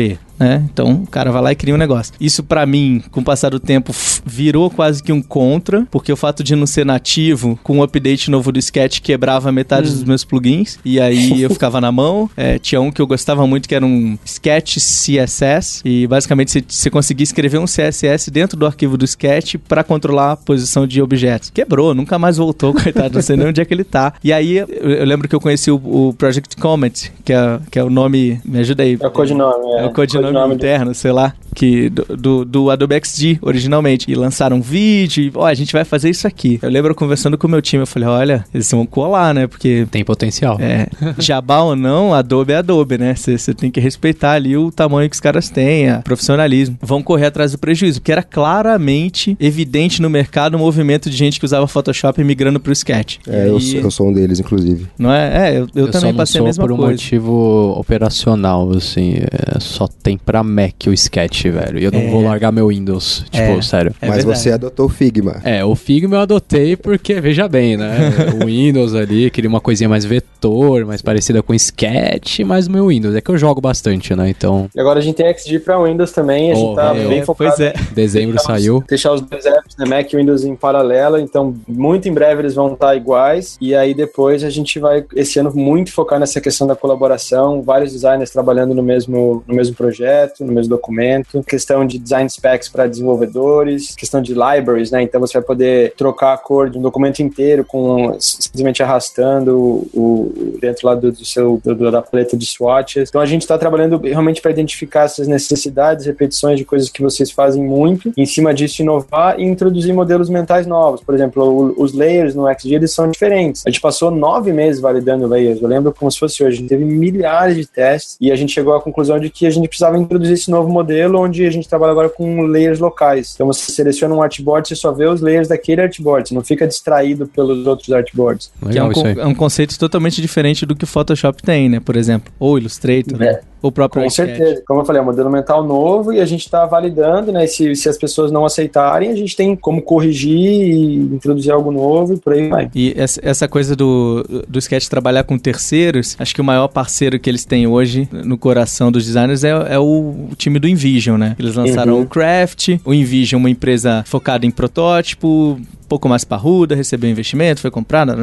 Hey. 0.07 0.26
Né? 0.39 0.63
Então 0.71 1.03
o 1.03 1.07
cara 1.07 1.31
vai 1.31 1.41
lá 1.41 1.51
e 1.51 1.55
cria 1.55 1.73
um 1.73 1.77
negócio. 1.77 2.13
Isso 2.19 2.43
para 2.43 2.65
mim, 2.65 3.03
com 3.11 3.21
o 3.21 3.23
passar 3.23 3.49
do 3.49 3.59
tempo, 3.59 3.93
virou 4.25 4.69
quase 4.69 5.01
que 5.01 5.11
um 5.11 5.21
contra, 5.21 5.87
porque 5.89 6.11
o 6.11 6.15
fato 6.15 6.43
de 6.43 6.55
não 6.55 6.67
ser 6.67 6.85
nativo, 6.85 7.59
com 7.63 7.73
o 7.73 7.75
um 7.77 7.83
update 7.83 8.29
novo 8.29 8.51
do 8.51 8.59
Sketch, 8.59 8.99
quebrava 9.01 9.51
metade 9.51 9.89
hum. 9.89 9.93
dos 9.93 10.03
meus 10.03 10.23
plugins, 10.23 10.79
e 10.83 10.99
aí 10.99 11.41
eu 11.43 11.49
ficava 11.49 11.81
na 11.81 11.91
mão. 11.91 12.29
É, 12.35 12.59
tinha 12.59 12.79
um 12.81 12.91
que 12.91 13.01
eu 13.01 13.07
gostava 13.07 13.45
muito, 13.47 13.67
que 13.67 13.75
era 13.75 13.85
um 13.85 14.17
Sketch 14.25 14.77
CSS, 14.77 15.81
e 15.83 16.07
basicamente 16.07 16.63
você, 16.67 16.89
conseguia 16.89 17.23
escrever 17.23 17.57
um 17.57 17.65
CSS 17.65 18.31
dentro 18.31 18.57
do 18.57 18.65
arquivo 18.65 18.97
do 18.97 19.05
Sketch 19.05 19.55
para 19.67 19.83
controlar 19.83 20.33
a 20.33 20.37
posição 20.37 20.87
de 20.87 21.01
objetos. 21.01 21.49
Quebrou, 21.49 21.93
nunca 21.93 22.17
mais 22.17 22.37
voltou, 22.37 22.73
coitado, 22.75 23.15
não 23.15 23.21
sei 23.21 23.35
nem 23.35 23.47
onde 23.47 23.61
é 23.61 23.65
que 23.65 23.73
ele 23.73 23.83
tá. 23.83 24.13
E 24.23 24.31
aí 24.31 24.57
eu, 24.57 24.67
eu 24.67 25.05
lembro 25.05 25.27
que 25.27 25.35
eu 25.35 25.39
conheci 25.39 25.71
o, 25.71 25.75
o, 25.75 26.13
Project 26.13 26.55
Comet, 26.57 27.11
que 27.23 27.33
é, 27.33 27.59
que 27.69 27.79
é 27.79 27.83
o 27.83 27.89
nome, 27.89 28.39
me 28.43 28.59
ajuda 28.59 28.83
aí. 28.83 28.97
É 28.99 29.07
o 29.07 29.11
codinome, 29.11 29.71
é. 29.73 29.83
É 29.83 29.85
o 29.85 29.93
codinome 29.93 30.26
nome 30.33 30.55
interno, 30.55 30.93
sei 30.93 31.11
lá, 31.11 31.33
que 31.55 31.89
do, 31.89 32.05
do, 32.15 32.45
do, 32.45 32.69
Adobe 32.69 32.99
XD 33.03 33.39
originalmente. 33.41 34.09
E 34.09 34.15
lançaram 34.15 34.57
um 34.57 34.61
vídeo, 34.61 35.23
e, 35.23 35.31
ó, 35.33 35.45
a 35.45 35.53
gente 35.53 35.73
vai 35.73 35.83
fazer 35.83 36.09
isso 36.09 36.27
aqui. 36.27 36.59
Eu 36.61 36.69
lembro 36.69 36.93
conversando 36.93 37.37
com 37.37 37.47
o 37.47 37.49
meu 37.49 37.61
time, 37.61 37.83
eu 37.83 37.87
falei, 37.87 38.07
olha, 38.07 38.45
eles 38.53 38.69
vão 38.69 38.85
colar, 38.85 39.33
né? 39.33 39.47
Porque. 39.47 39.87
Tem 39.89 40.03
potencial. 40.03 40.57
É. 40.59 40.87
Jabá 41.17 41.61
ou 41.61 41.75
não, 41.75 42.13
Adobe 42.13 42.53
é 42.53 42.57
Adobe, 42.57 42.97
né? 42.97 43.15
Você 43.15 43.53
tem 43.53 43.71
que 43.71 43.79
respeitar 43.79 44.33
ali 44.33 44.55
o 44.55 44.71
tamanho 44.71 45.09
que 45.09 45.15
os 45.15 45.19
caras 45.19 45.49
têm, 45.49 45.89
a 45.89 45.99
profissionalismo. 45.99 46.77
Vão 46.81 47.01
correr 47.01 47.27
atrás 47.27 47.51
do 47.51 47.57
prejuízo, 47.57 47.99
porque 47.99 48.11
era 48.11 48.23
claramente 48.23 49.35
evidente 49.39 50.01
no 50.01 50.09
mercado 50.09 50.55
o 50.55 50.57
um 50.57 50.59
movimento 50.59 51.09
de 51.09 51.15
gente 51.15 51.39
que 51.39 51.45
usava 51.45 51.67
Photoshop 51.67 52.23
migrando 52.23 52.59
pro 52.59 52.71
Sketch. 52.71 53.17
É, 53.27 53.47
eu, 53.47 53.59
eu, 53.59 53.91
sou 53.91 54.09
um 54.09 54.13
deles, 54.13 54.39
inclusive. 54.39 54.87
Não 54.97 55.11
é? 55.11 55.51
É, 55.51 55.57
eu, 55.57 55.67
eu, 55.75 55.85
eu 55.85 55.91
também 55.91 56.13
passei 56.13 56.41
a 56.41 56.43
mesma 56.43 56.63
por 56.63 56.71
um 56.71 56.77
coisa. 56.77 56.91
motivo 56.91 57.75
operacional, 57.77 58.69
assim. 58.71 59.15
É, 59.15 59.59
só 59.59 59.87
tem 59.87 60.16
pra 60.25 60.43
Mac 60.43 60.87
o 60.87 60.93
Sketch, 60.93 61.45
velho. 61.45 61.79
E 61.79 61.83
eu 61.83 61.91
não 61.91 62.01
é. 62.01 62.09
vou 62.09 62.21
largar 62.21 62.51
meu 62.51 62.67
Windows. 62.67 63.25
Tipo, 63.29 63.59
é. 63.59 63.61
sério. 63.61 63.93
É 64.01 64.07
Mas 64.07 64.17
verdade. 64.17 64.39
você 64.39 64.51
adotou 64.51 64.85
o 64.85 64.89
Figma. 64.89 65.41
É, 65.43 65.63
o 65.63 65.75
Figma 65.75 66.15
eu 66.15 66.21
adotei 66.21 66.75
porque, 66.75 67.19
veja 67.19 67.47
bem, 67.47 67.77
né? 67.77 67.97
o 68.41 68.45
Windows 68.45 68.93
ali, 68.93 69.29
queria 69.29 69.49
uma 69.49 69.61
coisinha 69.61 69.89
mais 69.89 70.05
vetor, 70.05 70.85
mais 70.85 71.01
parecida 71.01 71.41
com 71.41 71.53
Sketch, 71.53 72.39
mas 72.39 72.67
o 72.67 72.71
meu 72.71 72.87
Windows. 72.87 73.15
É 73.15 73.21
que 73.21 73.29
eu 73.29 73.37
jogo 73.37 73.61
bastante, 73.61 74.15
né? 74.15 74.29
Então. 74.29 74.69
E 74.75 74.79
agora 74.79 74.99
a 74.99 75.01
gente 75.01 75.15
tem 75.15 75.33
XD 75.33 75.59
pra 75.59 75.81
Windows 75.83 76.11
também. 76.11 76.51
A 76.51 76.55
gente 76.55 76.65
oh, 76.65 76.75
tá 76.75 76.93
bem 76.93 77.23
focado. 77.23 77.55
Pois 77.55 77.59
é. 77.59 77.73
Dezembro 77.93 78.35
deixar 78.35 78.53
saiu. 78.53 78.77
Os, 78.77 78.83
deixar 78.85 79.13
os 79.13 79.21
dois 79.21 79.45
apps, 79.45 79.75
né? 79.77 79.85
Mac 79.85 80.11
e 80.11 80.17
Windows 80.17 80.43
em 80.43 80.55
paralelo. 80.55 81.19
Então, 81.19 81.55
muito 81.67 82.07
em 82.07 82.13
breve 82.13 82.41
eles 82.41 82.55
vão 82.55 82.73
estar 82.73 82.95
iguais. 82.95 83.57
E 83.59 83.75
aí 83.75 83.93
depois 83.93 84.43
a 84.43 84.49
gente 84.49 84.79
vai, 84.79 85.05
esse 85.15 85.39
ano, 85.39 85.51
muito 85.53 85.91
focar 85.91 86.19
nessa 86.19 86.39
questão 86.39 86.67
da 86.67 86.75
colaboração. 86.75 87.61
Vários 87.61 87.91
designers 87.91 88.31
trabalhando 88.31 88.73
no 88.73 88.83
mesmo, 88.83 89.43
no 89.47 89.55
mesmo 89.55 89.75
projeto, 89.75 90.06
no 90.39 90.51
mesmo 90.51 90.69
documento, 90.69 91.43
questão 91.43 91.85
de 91.85 91.97
design 91.97 92.29
specs 92.29 92.69
para 92.69 92.87
desenvolvedores, 92.87 93.95
questão 93.95 94.21
de 94.21 94.33
libraries, 94.33 94.91
né? 94.91 95.01
Então 95.01 95.19
você 95.19 95.33
vai 95.33 95.43
poder 95.43 95.93
trocar 95.95 96.33
a 96.33 96.37
cor 96.37 96.69
de 96.69 96.77
um 96.77 96.81
documento 96.81 97.21
inteiro 97.21 97.63
com 97.63 98.15
simplesmente 98.19 98.81
arrastando 98.81 99.57
o, 99.93 100.57
dentro 100.59 100.87
lá 100.87 100.95
do, 100.95 101.11
do 101.11 101.25
seu 101.25 101.61
do, 101.63 101.91
da 101.91 102.01
paleta 102.01 102.37
de 102.37 102.45
swatches. 102.45 103.09
Então 103.09 103.21
a 103.21 103.25
gente 103.25 103.41
está 103.41 103.57
trabalhando 103.57 103.97
realmente 103.97 104.41
para 104.41 104.51
identificar 104.51 105.03
essas 105.03 105.27
necessidades, 105.27 106.05
repetições 106.05 106.57
de 106.57 106.65
coisas 106.65 106.89
que 106.89 107.01
vocês 107.01 107.31
fazem 107.31 107.63
muito, 107.63 108.11
em 108.15 108.25
cima 108.25 108.53
disso 108.53 108.81
inovar 108.81 109.39
e 109.39 109.43
introduzir 109.43 109.93
modelos 109.93 110.29
mentais 110.29 110.65
novos. 110.65 111.01
Por 111.01 111.15
exemplo, 111.15 111.73
os 111.77 111.93
layers 111.93 112.35
no 112.35 112.47
XG 112.53 112.75
eles 112.75 112.93
são 112.93 113.09
diferentes. 113.09 113.63
A 113.65 113.69
gente 113.69 113.81
passou 113.81 114.11
nove 114.11 114.53
meses 114.53 114.81
validando 114.81 115.27
layers. 115.27 115.61
Eu 115.61 115.67
lembro 115.67 115.93
como 115.93 116.11
se 116.11 116.19
fosse 116.19 116.43
hoje. 116.43 116.57
A 116.57 116.59
gente 116.59 116.69
teve 116.69 116.85
milhares 116.85 117.55
de 117.55 117.65
testes 117.65 118.17
e 118.19 118.31
a 118.31 118.35
gente 118.35 118.53
chegou 118.53 118.73
à 118.73 118.81
conclusão 118.81 119.19
de 119.19 119.29
que 119.29 119.45
a 119.45 119.49
gente 119.49 119.67
precisava 119.67 119.96
introduzir 119.97 120.33
esse 120.33 120.49
novo 120.49 120.69
modelo 120.69 121.19
onde 121.19 121.45
a 121.45 121.49
gente 121.49 121.67
trabalha 121.67 121.91
agora 121.91 122.09
com 122.09 122.41
layers 122.41 122.79
locais. 122.79 123.31
Então 123.33 123.47
você 123.47 123.71
seleciona 123.71 124.13
um 124.15 124.21
artboard, 124.21 124.67
você 124.67 124.75
só 124.75 124.91
vê 124.91 125.05
os 125.05 125.21
layers 125.21 125.47
daquele 125.47 125.81
artboard, 125.81 126.29
você 126.29 126.35
não 126.35 126.43
fica 126.43 126.67
distraído 126.67 127.27
pelos 127.27 127.65
outros 127.65 127.91
artboards. 127.91 128.51
que 128.59 128.77
é 128.77 128.83
um, 128.83 128.87
Legal 128.87 128.91
isso 128.91 129.07
aí. 129.07 129.19
é 129.19 129.25
um 129.25 129.35
conceito 129.35 129.77
totalmente 129.77 130.21
diferente 130.21 130.65
do 130.65 130.75
que 130.75 130.83
o 130.83 130.87
Photoshop 130.87 131.41
tem, 131.41 131.69
né? 131.69 131.79
Por 131.79 131.95
exemplo, 131.95 132.31
ou 132.39 132.57
Illustrator, 132.57 133.17
né? 133.17 133.27
É. 133.27 133.41
ou 133.56 133.56
o 133.61 133.71
próprio 133.71 134.03
Com 134.03 134.09
certeza. 134.09 134.61
Como 134.67 134.81
eu 134.81 134.85
falei, 134.85 134.99
é 134.99 135.03
um 135.03 135.05
modelo 135.05 135.29
mental 135.29 135.63
novo 135.63 136.13
e 136.13 136.21
a 136.21 136.25
gente 136.25 136.41
está 136.45 136.65
validando, 136.65 137.31
né? 137.31 137.47
Se, 137.47 137.75
se 137.75 137.89
as 137.89 137.97
pessoas 137.97 138.31
não 138.31 138.45
aceitarem, 138.45 139.09
a 139.11 139.15
gente 139.15 139.35
tem 139.35 139.55
como 139.55 139.81
corrigir 139.81 140.37
e 140.37 140.95
introduzir 140.95 141.51
algo 141.51 141.71
novo 141.71 142.13
e 142.13 142.17
por 142.17 142.33
aí 142.33 142.47
vai. 142.47 142.69
E 142.75 142.93
essa, 142.95 143.19
essa 143.23 143.47
coisa 143.47 143.75
do, 143.75 144.23
do 144.47 144.59
Sketch 144.59 144.87
trabalhar 144.87 145.23
com 145.23 145.37
terceiros, 145.37 146.15
acho 146.19 146.33
que 146.33 146.41
o 146.41 146.43
maior 146.43 146.67
parceiro 146.67 147.19
que 147.19 147.29
eles 147.29 147.45
têm 147.45 147.67
hoje 147.67 148.07
no 148.11 148.37
coração 148.37 148.91
dos 148.91 149.05
designers 149.05 149.43
é, 149.43 149.49
é 149.49 149.79
o 149.79 150.29
time 150.37 150.59
do 150.59 150.67
Invision, 150.67 151.17
né? 151.17 151.35
Eles 151.39 151.55
lançaram 151.55 151.95
Uhum. 151.95 152.01
o 152.01 152.05
Craft, 152.05 152.77
o 152.85 152.93
Invision, 152.93 153.39
uma 153.39 153.49
empresa 153.49 154.03
focada 154.05 154.45
em 154.45 154.51
protótipo, 154.51 155.59
pouco 155.87 156.09
mais 156.09 156.23
parruda, 156.23 156.75
recebeu 156.75 157.09
investimento, 157.09 157.61
foi 157.61 157.71
comprada, 157.71 158.15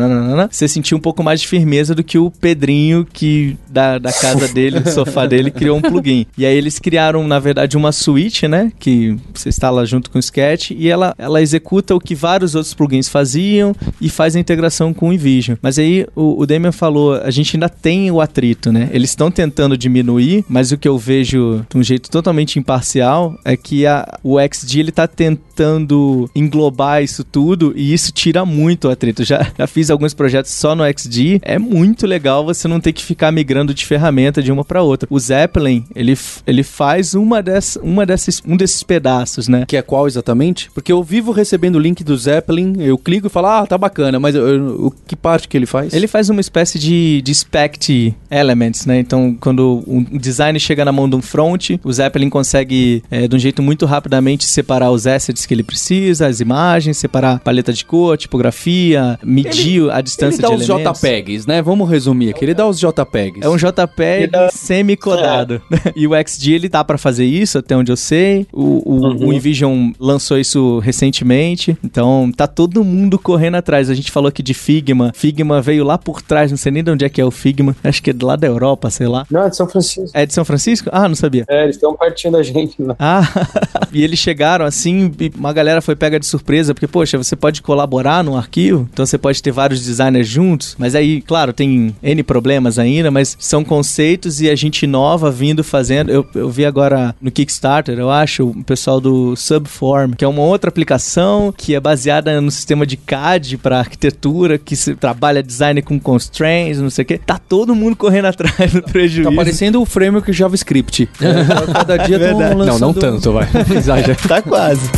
você 0.50 0.68
sentiu 0.68 0.98
um 0.98 1.00
pouco 1.00 1.22
mais 1.22 1.40
de 1.40 1.48
firmeza 1.48 1.94
do 1.94 2.04
que 2.04 2.18
o 2.18 2.30
Pedrinho, 2.30 3.06
que 3.10 3.56
da, 3.68 3.98
da 3.98 4.12
casa 4.12 4.48
dele, 4.52 4.80
do 4.80 4.90
sofá 4.90 5.26
dele, 5.26 5.50
criou 5.50 5.78
um 5.78 5.80
plugin. 5.80 6.26
E 6.36 6.44
aí 6.44 6.56
eles 6.56 6.78
criaram, 6.78 7.26
na 7.26 7.38
verdade, 7.38 7.76
uma 7.76 7.92
suíte, 7.92 8.46
né? 8.46 8.72
Que 8.78 9.16
você 9.32 9.48
instala 9.48 9.86
junto 9.86 10.10
com 10.10 10.18
o 10.18 10.20
Sketch 10.20 10.70
e 10.70 10.88
ela, 10.88 11.14
ela 11.18 11.40
executa 11.40 11.94
o 11.94 12.00
que 12.00 12.14
vários 12.14 12.54
outros 12.54 12.74
plugins 12.74 13.08
faziam 13.08 13.74
e 14.00 14.08
faz 14.08 14.36
a 14.36 14.40
integração 14.40 14.92
com 14.92 15.08
o 15.08 15.12
InVision. 15.12 15.56
Mas 15.62 15.78
aí 15.78 16.06
o, 16.14 16.40
o 16.42 16.46
Damian 16.46 16.72
falou, 16.72 17.14
a 17.14 17.30
gente 17.30 17.56
ainda 17.56 17.68
tem 17.68 18.10
o 18.10 18.20
atrito, 18.20 18.70
né? 18.72 18.90
Eles 18.92 19.10
estão 19.10 19.30
tentando 19.30 19.76
diminuir, 19.76 20.44
mas 20.48 20.72
o 20.72 20.78
que 20.78 20.88
eu 20.88 20.98
vejo 20.98 21.64
de 21.68 21.78
um 21.78 21.82
jeito 21.82 22.10
totalmente 22.10 22.58
imparcial 22.58 23.38
é 23.44 23.56
que 23.56 23.86
a, 23.86 24.18
o 24.22 24.36
XD 24.38 24.80
ele 24.80 24.92
tá 24.92 25.06
tentando 25.06 26.28
englobar 26.34 27.02
isso 27.02 27.24
tudo 27.24 27.53
e 27.76 27.92
isso 27.92 28.12
tira 28.12 28.44
muito 28.44 28.88
o 28.88 28.90
atrito. 28.90 29.24
Já, 29.24 29.46
já 29.58 29.66
fiz 29.66 29.90
alguns 29.90 30.14
projetos 30.14 30.50
só 30.50 30.74
no 30.74 30.84
XD, 30.84 31.40
é 31.42 31.58
muito 31.58 32.06
legal 32.06 32.44
você 32.44 32.66
não 32.68 32.80
ter 32.80 32.92
que 32.92 33.02
ficar 33.02 33.30
migrando 33.32 33.72
de 33.74 33.84
ferramenta 33.86 34.42
de 34.42 34.50
uma 34.52 34.64
para 34.64 34.82
outra. 34.82 35.06
O 35.10 35.18
Zeppelin, 35.18 35.84
ele, 35.94 36.16
ele 36.46 36.62
faz 36.62 37.14
uma, 37.14 37.42
dessa, 37.42 37.80
uma 37.80 38.04
desses, 38.06 38.42
um 38.46 38.56
desses 38.56 38.82
pedaços, 38.82 39.48
né? 39.48 39.64
Que 39.66 39.76
é 39.76 39.82
qual 39.82 40.06
exatamente? 40.06 40.70
Porque 40.72 40.92
eu 40.92 41.02
vivo 41.02 41.32
recebendo 41.32 41.76
o 41.76 41.80
link 41.80 42.02
do 42.04 42.16
Zeppelin, 42.16 42.74
eu 42.78 42.96
clico 42.98 43.26
e 43.26 43.30
falo, 43.30 43.46
ah, 43.48 43.66
tá 43.66 43.76
bacana, 43.78 44.18
mas 44.20 44.34
eu- 44.34 44.46
eu- 44.48 44.86
o 44.86 44.90
que 45.06 45.16
parte 45.16 45.48
que 45.48 45.56
ele 45.56 45.66
faz? 45.66 45.92
Ele 45.92 46.06
faz 46.06 46.28
uma 46.30 46.40
espécie 46.40 46.78
de, 46.78 47.22
de 47.22 47.32
spect 47.34 48.14
elements, 48.30 48.86
né? 48.86 48.98
Então, 48.98 49.36
quando 49.40 49.82
um 49.86 50.02
design 50.18 50.58
chega 50.58 50.84
na 50.84 50.92
mão 50.92 51.08
de 51.08 51.16
um 51.16 51.22
front, 51.22 51.70
o 51.82 51.92
Zeppelin 51.92 52.28
consegue, 52.28 53.02
é, 53.10 53.26
de 53.28 53.36
um 53.36 53.38
jeito 53.38 53.62
muito 53.62 53.86
rapidamente, 53.86 54.44
separar 54.46 54.90
os 54.90 55.06
assets 55.06 55.46
que 55.46 55.54
ele 55.54 55.62
precisa, 55.62 56.26
as 56.26 56.40
imagens, 56.40 56.96
separar 56.98 57.40
paleta 57.44 57.72
de 57.72 57.84
cor, 57.84 58.16
tipografia, 58.16 59.18
medir 59.22 59.90
a 59.90 60.00
distância 60.00 60.36
Ele 60.36 60.42
dá 60.42 60.48
de 60.48 60.54
os 60.54 60.68
elementos. 60.68 61.00
JPEGs, 61.00 61.46
né? 61.46 61.62
Vamos 61.62 61.88
resumir 61.88 62.30
aqui. 62.30 62.44
Ele 62.44 62.54
dá 62.54 62.66
os 62.66 62.80
JPEGs. 62.80 63.42
É 63.42 63.48
um 63.48 63.56
JPEG 63.56 64.30
semi-codado. 64.50 65.60
E 65.94 66.06
o 66.08 66.12
XD, 66.14 66.54
ele 66.54 66.68
tá 66.68 66.82
pra 66.82 66.96
fazer 66.96 67.24
isso, 67.24 67.58
até 67.58 67.76
onde 67.76 67.92
eu 67.92 67.96
sei. 67.96 68.46
O, 68.52 68.82
o, 68.84 69.26
o 69.26 69.32
Invision 69.32 69.92
lançou 70.00 70.38
isso 70.38 70.78
recentemente. 70.78 71.76
Então, 71.84 72.32
tá 72.34 72.46
todo 72.46 72.82
mundo 72.82 73.18
correndo 73.18 73.56
atrás. 73.56 73.90
A 73.90 73.94
gente 73.94 74.10
falou 74.10 74.28
aqui 74.28 74.42
de 74.42 74.54
Figma. 74.54 75.12
Figma 75.14 75.60
veio 75.60 75.84
lá 75.84 75.98
por 75.98 76.22
trás, 76.22 76.50
não 76.50 76.56
sei 76.56 76.72
nem 76.72 76.82
de 76.82 76.90
onde 76.90 77.04
é 77.04 77.08
que 77.08 77.20
é 77.20 77.24
o 77.24 77.30
Figma. 77.30 77.76
Acho 77.84 78.02
que 78.02 78.10
é 78.10 78.14
lá 78.22 78.34
da 78.34 78.46
Europa, 78.46 78.90
sei 78.90 79.06
lá. 79.06 79.26
Não, 79.30 79.42
é 79.42 79.50
de 79.50 79.56
São 79.56 79.68
Francisco. 79.68 80.10
É 80.14 80.26
de 80.26 80.32
São 80.32 80.44
Francisco? 80.44 80.88
Ah, 80.92 81.06
não 81.06 81.14
sabia. 81.14 81.44
É, 81.48 81.64
eles 81.64 81.76
estão 81.76 81.94
pertinho 81.94 82.32
da 82.32 82.42
gente. 82.42 82.80
Né? 82.80 82.94
Ah, 82.98 83.22
e 83.92 84.02
eles 84.02 84.18
chegaram 84.18 84.64
assim, 84.64 85.12
e 85.20 85.30
uma 85.36 85.52
galera 85.52 85.80
foi 85.80 85.94
pega 85.94 86.18
de 86.18 86.26
surpresa, 86.26 86.74
porque, 86.74 86.86
poxa, 86.86 87.18
você 87.18 87.33
pode 87.36 87.62
colaborar 87.62 88.22
num 88.24 88.36
arquivo, 88.36 88.88
então 88.92 89.04
você 89.06 89.16
pode 89.18 89.42
ter 89.42 89.50
vários 89.50 89.84
designers 89.84 90.28
juntos, 90.28 90.74
mas 90.78 90.94
aí, 90.94 91.20
claro, 91.20 91.52
tem 91.52 91.94
N 92.02 92.22
problemas 92.22 92.78
ainda, 92.78 93.10
mas 93.10 93.36
são 93.38 93.64
conceitos 93.64 94.40
e 94.40 94.48
a 94.50 94.54
gente 94.56 94.86
nova 94.86 95.30
vindo 95.30 95.62
fazendo. 95.64 96.10
Eu, 96.10 96.26
eu 96.34 96.50
vi 96.50 96.64
agora 96.64 97.14
no 97.20 97.30
Kickstarter, 97.30 97.98
eu 97.98 98.10
acho, 98.10 98.46
o 98.48 98.64
pessoal 98.64 99.00
do 99.00 99.34
Subform, 99.36 100.12
que 100.16 100.24
é 100.24 100.28
uma 100.28 100.42
outra 100.42 100.68
aplicação 100.68 101.52
que 101.56 101.74
é 101.74 101.80
baseada 101.80 102.40
no 102.40 102.50
sistema 102.50 102.86
de 102.86 102.96
CAD 102.96 103.58
para 103.58 103.78
arquitetura, 103.78 104.58
que 104.58 104.76
se 104.76 104.94
trabalha 104.94 105.42
design 105.42 105.80
com 105.82 105.98
constraints, 105.98 106.80
não 106.80 106.90
sei 106.90 107.02
o 107.02 107.06
quê. 107.06 107.20
Tá 107.24 107.38
todo 107.38 107.74
mundo 107.74 107.96
correndo 107.96 108.26
atrás 108.28 108.72
do 108.72 108.82
prejuízo. 108.82 109.28
Tá 109.30 109.34
parecendo 109.36 109.80
o 109.80 109.86
framework 109.86 110.32
JavaScript. 110.32 111.08
É, 111.20 111.44
cada 111.72 111.96
dia 111.98 112.18
Verdade. 112.18 112.54
Não, 112.54 112.66
não 112.66 112.72
lançando- 112.72 113.00
tanto, 113.00 113.32
vai. 113.32 113.48
Tá 114.28 114.40
quase. 114.42 114.90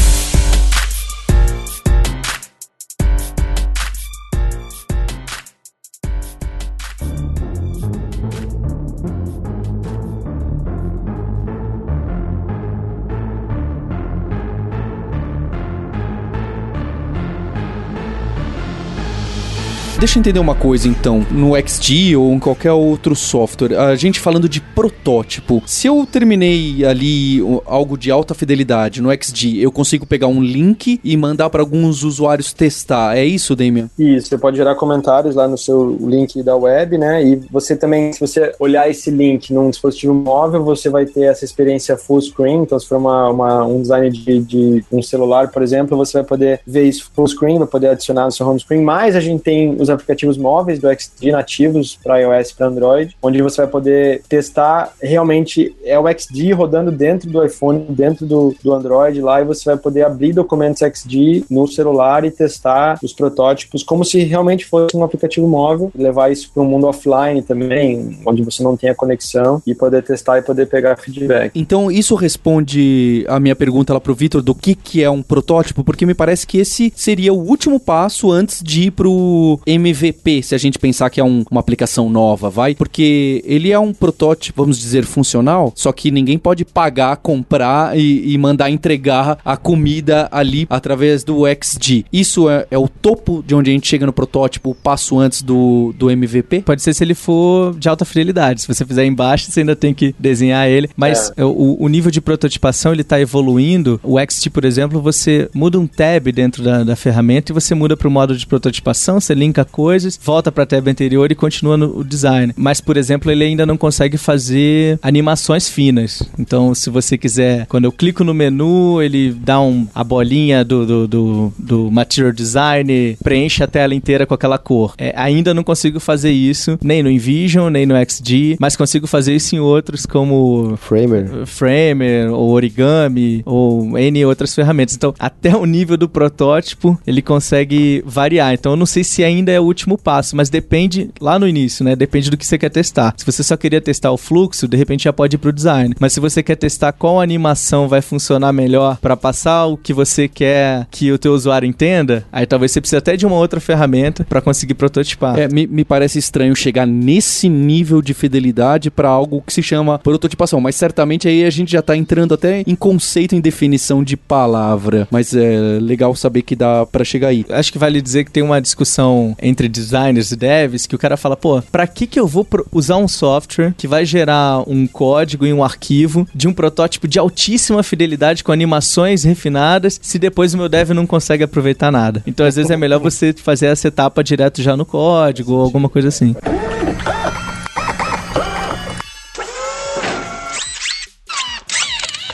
Deixa 20.07 20.21
eu 20.21 20.21
entender 20.21 20.39
uma 20.39 20.55
coisa 20.55 20.87
então, 20.87 21.27
no 21.33 21.57
XD 21.57 22.15
ou 22.15 22.33
em 22.33 22.39
qualquer 22.39 22.71
outro 22.71 23.17
software, 23.17 23.77
a 23.77 23.97
gente 23.97 24.21
falando 24.21 24.49
de 24.49 24.61
protótipo. 24.61 25.61
Se 25.67 25.89
eu 25.89 26.07
terminei 26.07 26.85
ali 26.85 27.41
algo 27.67 27.99
de 27.99 28.09
alta 28.09 28.33
fidelidade 28.33 29.03
no 29.03 29.11
XD, 29.11 29.59
eu 29.59 29.73
consigo 29.73 30.07
pegar 30.07 30.29
um 30.29 30.41
link 30.41 31.01
e 31.03 31.17
mandar 31.17 31.51
para 31.51 31.61
alguns 31.61 32.05
usuários 32.05 32.53
testar. 32.53 33.19
É 33.19 33.25
isso, 33.25 33.57
Damian? 33.57 33.91
Isso, 33.99 34.29
você 34.29 34.39
pode 34.39 34.57
gerar 34.57 34.77
comentários 34.77 35.35
lá 35.35 35.49
no 35.49 35.59
seu 35.59 35.99
link 36.01 36.41
da 36.41 36.55
web, 36.57 36.97
né? 36.99 37.25
E 37.25 37.41
você 37.51 37.75
também, 37.75 38.13
se 38.13 38.21
você 38.21 38.55
olhar 38.61 38.89
esse 38.89 39.11
link 39.11 39.53
num 39.53 39.71
dispositivo 39.71 40.15
móvel, 40.15 40.63
você 40.63 40.89
vai 40.89 41.05
ter 41.05 41.23
essa 41.23 41.45
experiência 41.45 41.97
full 41.97 42.21
screen. 42.23 42.63
Então, 42.63 42.79
se 42.79 42.87
for 42.87 42.99
uma, 42.99 43.29
uma- 43.29 43.67
um 43.67 43.83
design 43.83 44.09
de, 44.11 44.39
de 44.39 44.85
um 44.93 45.03
celular, 45.03 45.49
por 45.49 45.65
exemplo, 45.65 45.97
você 45.97 46.13
vai 46.19 46.25
poder 46.25 46.61
ver 46.65 46.85
isso 46.85 47.11
full 47.13 47.27
screen, 47.27 47.59
vai 47.59 47.67
poder 47.67 47.89
adicionar 47.89 48.27
no 48.27 48.31
seu 48.31 48.47
home 48.47 48.61
screen. 48.61 48.83
Mas 48.83 49.17
a 49.17 49.21
gente 49.21 49.43
tem 49.43 49.75
os 49.81 49.96
aplicativos 49.97 50.37
móveis 50.37 50.79
do 50.79 50.89
XD 50.89 51.33
nativos 51.33 51.99
para 52.03 52.19
iOS 52.21 52.51
e 52.51 52.55
para 52.55 52.67
Android, 52.67 53.17
onde 53.23 53.43
você 53.43 53.63
vai 53.63 53.71
poder 53.71 54.23
testar 54.29 54.93
realmente 55.03 55.75
é 55.85 55.99
o 55.99 56.07
XD 56.09 56.53
rodando 56.53 56.91
dentro 56.91 57.31
do 57.31 57.45
iPhone, 57.45 57.87
dentro 57.89 58.27
do, 58.27 58.55
do 58.63 58.73
Android 58.73 59.21
lá, 59.21 59.41
e 59.41 59.45
você 59.45 59.65
vai 59.65 59.77
poder 59.77 60.05
abrir 60.05 60.33
documentos 60.33 60.83
XD 60.83 61.45
no 61.51 61.67
celular 61.67 62.25
e 62.25 62.31
testar 62.31 62.99
os 63.03 63.13
protótipos 63.13 63.83
como 63.83 64.05
se 64.05 64.21
realmente 64.21 64.65
fosse 64.65 64.97
um 64.97 65.03
aplicativo 65.03 65.49
móvel, 65.49 65.91
levar 65.95 66.31
isso 66.31 66.51
para 66.53 66.63
um 66.63 66.67
mundo 66.67 66.87
offline 66.87 67.43
também, 67.43 68.19
onde 68.25 68.43
você 68.43 68.63
não 68.63 68.77
tem 68.77 68.91
a 68.91 68.95
conexão 68.95 69.63
e 69.67 69.75
poder 69.75 70.03
testar 70.03 70.39
e 70.39 70.43
poder 70.43 70.67
pegar 70.67 70.97
feedback. 70.97 71.53
Então, 71.55 71.91
isso 71.91 72.15
responde 72.15 73.25
a 73.29 73.39
minha 73.39 73.57
pergunta 73.57 73.93
lá 73.93 74.01
pro 74.01 74.15
Vitor 74.15 74.43
do 74.43 74.55
que, 74.55 74.75
que 74.75 75.03
é 75.03 75.11
um 75.11 75.23
protótipo, 75.23 75.85
porque 75.85 76.07
me 76.07 76.15
parece 76.15 76.47
que 76.47 76.59
esse 76.59 76.93
seria 76.95 77.33
o 77.33 77.39
último 77.39 77.79
passo 77.79 78.31
antes 78.31 78.63
de 78.63 78.85
ir 78.85 78.91
pro 78.91 79.61
MVP, 79.77 80.43
se 80.43 80.55
a 80.55 80.59
gente 80.59 80.79
pensar 80.79 81.11
que 81.11 81.21
é 81.21 81.25
um- 81.25 81.45
uma 81.51 81.61
aplicação 81.61 82.09
nova, 82.11 82.51
vai? 82.51 82.75
Porque 82.75 83.43
ele 83.47 83.71
é 83.71 83.79
um 83.79 83.93
protótipo, 83.93 84.63
vamos 84.63 84.79
dizer, 84.79 85.05
funcional, 85.05 85.73
só 85.75 85.93
que 85.93 86.11
ninguém 86.11 86.39
pode 86.39 86.65
pagar, 86.65 87.17
comprar 87.19 87.97
e, 87.99 88.33
e 88.33 88.39
mandar 88.39 88.71
entregar 88.71 89.39
a 89.45 89.57
comida 89.57 90.29
ali 90.31 90.67
através 90.69 91.23
do 91.25 91.45
XD. 91.47 92.05
Isso 92.13 92.49
é, 92.49 92.67
é 92.71 92.79
o 92.79 92.89
topo 92.89 93.43
de 93.47 93.55
onde 93.55 93.71
a 93.71 93.73
gente 93.73 93.87
chega 93.87 94.07
no 94.07 94.13
protótipo, 94.13 94.71
o 94.71 94.75
passo 94.75 95.19
antes 95.19 95.43
do, 95.43 95.95
do 95.99 96.11
MVP? 96.11 96.63
Pode 96.63 96.83
ser 96.83 96.95
se 96.95 97.05
ele 97.05 97.15
for 97.15 97.75
de 97.79 97.89
alta 97.89 98.05
fidelidade. 98.05 98.63
Se 98.63 98.69
você 98.69 98.85
fizer 98.85 99.05
embaixo, 99.05 99.51
você 99.51 99.61
ainda 99.61 99.77
tem 99.77 99.93
que 99.95 100.15
desenhar 100.19 100.69
ele. 100.69 100.89
Mas 100.97 101.33
o, 101.39 101.85
o 101.85 101.89
nível 101.89 102.11
de 102.11 102.21
prototipação 102.21 102.93
ele 102.93 103.03
está 103.03 103.21
evoluindo. 103.21 104.01
O 104.03 104.19
XT, 104.19 104.51
por 104.51 104.65
exemplo, 104.65 105.01
você 105.01 105.49
muda 105.55 105.79
um 105.79 105.87
tab 105.87 106.27
dentro 106.33 106.63
da, 106.63 106.83
da 106.85 106.97
ferramenta 106.97 107.53
e 107.53 107.55
você 107.55 107.75
muda 107.75 107.97
para 107.97 108.09
o 108.09 108.11
modo 108.11 108.37
de 108.37 108.47
prototipação, 108.47 109.21
você 109.21 109.35
linka 109.35 109.65
coisas, 109.67 110.19
volta 110.23 110.51
pra 110.51 110.67
tab 110.67 110.89
anterior 110.89 111.31
e 111.31 111.35
continua 111.35 111.77
no 111.77 112.05
design. 112.05 112.53
Mas, 112.57 112.81
por 112.81 112.97
exemplo, 112.97 113.31
ele 113.31 113.45
ainda 113.45 113.67
não 113.67 113.77
consegue 113.77 114.17
fazer 114.17 114.99
animações 115.03 115.69
finas. 115.69 116.23
Então, 116.39 116.75
se 116.75 116.91
você 116.91 117.19
quiser, 117.19 117.67
quando 117.67 117.85
eu 117.85 117.93
clico 117.93 118.25
no 118.25 118.35
menu, 118.35 119.03
ele 119.03 119.33
dá 119.33 119.61
um, 119.61 119.87
a 119.95 120.03
bolinha 120.03 120.65
do, 120.65 120.87
do, 120.87 121.09
do, 121.09 121.53
do 121.59 121.91
Material 121.91 122.33
Design, 122.33 123.17
preenche 123.23 123.63
a 123.63 123.67
tela 123.67 123.95
inteira 123.95 124.27
com 124.27 124.35
aquela 124.35 124.59
cor. 124.59 124.95
É, 124.99 125.13
ainda 125.17 125.53
não 125.55 125.63
consigo 125.63 126.01
fazer 126.01 126.31
isso, 126.31 126.79
nem 126.83 127.03
no 127.03 127.11
InVision, 127.11 127.71
nem 127.71 127.87
no 127.87 127.95
XD, 127.97 128.57
mas 128.59 128.77
consigo 128.77 129.07
fazer 129.07 129.35
isso 129.35 129.55
em 129.55 129.59
outros 129.59 130.07
como 130.07 130.77
Framer. 130.77 131.47
Framer, 131.47 132.33
ou 132.33 132.51
Origami, 132.51 133.43
ou 133.45 133.99
N 133.99 134.25
outras 134.25 134.55
ferramentas. 134.55 134.95
Então, 134.95 135.15
até 135.19 135.57
o 135.57 135.65
nível 135.65 135.97
do 135.97 136.09
protótipo, 136.09 136.99
ele 137.07 137.23
consegue 137.23 138.03
variar. 138.07 138.55
Então, 138.55 138.73
eu 138.73 138.77
não 138.77 138.87
sei 138.87 139.05
se 139.05 139.25
ainda 139.25 139.53
é 139.53 139.56
o 139.61 139.65
último 139.65 139.99
passo, 139.99 140.37
mas 140.37 140.49
depende 140.49 141.11
lá 141.21 141.39
no 141.39 141.49
início, 141.49 141.85
né? 141.85 141.97
Depende 141.97 142.31
do 142.31 142.37
que 142.37 142.47
você 142.47 142.59
quer 142.59 142.71
testar. 142.71 143.15
Se 143.17 143.25
você 143.25 143.43
só 143.43 143.57
queria 143.57 143.81
testar 143.81 144.13
o 144.13 144.17
fluxo, 144.17 144.69
de 144.69 144.77
repente 144.77 145.05
já 145.05 145.13
pode 145.13 145.37
ir 145.37 145.39
pro 145.39 145.53
design. 145.53 145.95
Mas 145.99 146.13
se 146.13 146.21
você 146.21 146.43
quer 146.43 146.57
testar 146.57 146.93
qual 146.93 147.21
animação 147.21 147.89
vai 147.89 148.01
funcionar 148.01 148.53
melhor 148.53 148.99
para 148.99 149.17
passar 149.17 149.67
o 149.67 149.77
que 149.77 149.93
você 149.93 150.29
quer 150.29 150.87
que 150.91 151.13
o 151.13 151.19
teu 151.19 151.33
usuário 151.33 151.69
entenda, 151.69 152.25
aí 152.33 152.47
talvez 152.47 152.73
você 152.73 152.81
precise 152.81 152.97
até 152.97 153.17
de 153.17 153.27
uma 153.27 153.37
outra 153.37 153.61
ferramenta 153.61 154.25
para 154.25 154.41
conseguir 154.41 154.75
prototipar. 154.75 155.39
É, 155.39 155.49
me, 155.49 155.67
me 155.67 155.85
parece 155.85 156.19
estranho 156.19 156.55
chegar 156.55 156.87
nesse 156.87 157.49
nível 157.49 158.03
de 158.03 158.15
fidelidade 158.15 158.91
para 158.91 159.09
algo 159.09 159.43
que 159.47 159.53
se 159.53 159.63
chama 159.63 159.99
prototipação, 159.99 160.61
mas 160.61 160.75
certamente 160.77 161.29
aí 161.29 161.45
a 161.45 161.51
gente 161.51 161.73
já 161.73 161.83
tá 161.83 161.97
entrando 161.97 162.35
até 162.35 162.63
em 162.67 162.75
conceito, 162.75 163.35
em 163.35 163.41
definição 163.41 164.03
de 164.03 164.17
palavra, 164.17 165.07
mas 165.11 165.35
é 165.35 165.79
legal 165.81 166.15
saber 166.15 166.43
que 166.43 166.57
dá 166.57 166.87
para 166.87 167.05
chegar 167.05 167.29
aí. 167.29 167.45
Acho 167.51 167.73
que 167.73 167.79
vale 167.79 168.01
dizer 168.01 168.25
que 168.25 168.31
tem 168.31 168.43
uma 168.43 168.61
discussão 168.61 169.37
entre 169.47 169.69
designers 169.69 170.33
e 170.33 170.37
devs 170.37 170.87
que 170.87 170.95
o 170.95 170.99
cara 170.99 171.17
fala, 171.17 171.37
pô, 171.37 171.63
pra 171.63 171.87
que 171.87 172.07
que 172.07 172.19
eu 172.19 172.27
vou 172.27 172.47
usar 172.73 172.97
um 172.97 173.09
software 173.09 173.75
que 173.77 173.87
vai 173.87 174.05
gerar 174.05 174.63
um 174.69 174.87
código 174.87 175.47
e 175.47 175.53
um 175.53 175.63
arquivo 175.63 176.27
de 176.35 176.49
um 176.49 176.53
protótipo 176.53 177.07
de 177.07 177.19
altíssima 177.19 177.83
fidelidade 177.83 178.43
com 178.43 178.53
animações 178.53 179.25
refinadas 179.25 179.99
se 180.03 180.19
depois 180.19 180.55
o 180.55 180.59
meu 180.59 180.69
dev 180.69 180.91
não 180.91 181.07
consegue 181.07 181.45
aproveitar 181.45 181.93
nada? 181.93 182.23
Então, 182.27 182.47
às 182.47 182.57
vezes 182.57 182.71
é 182.71 182.77
melhor 182.77 183.01
você 183.01 183.33
fazer 183.33 183.67
essa 183.67 183.89
etapa 183.89 184.23
direto 184.23 184.63
já 184.63 184.77
no 184.77 184.85
código 184.85 185.53
ou 185.53 185.63
alguma 185.63 185.89
coisa 185.89 186.09
assim. 186.09 186.35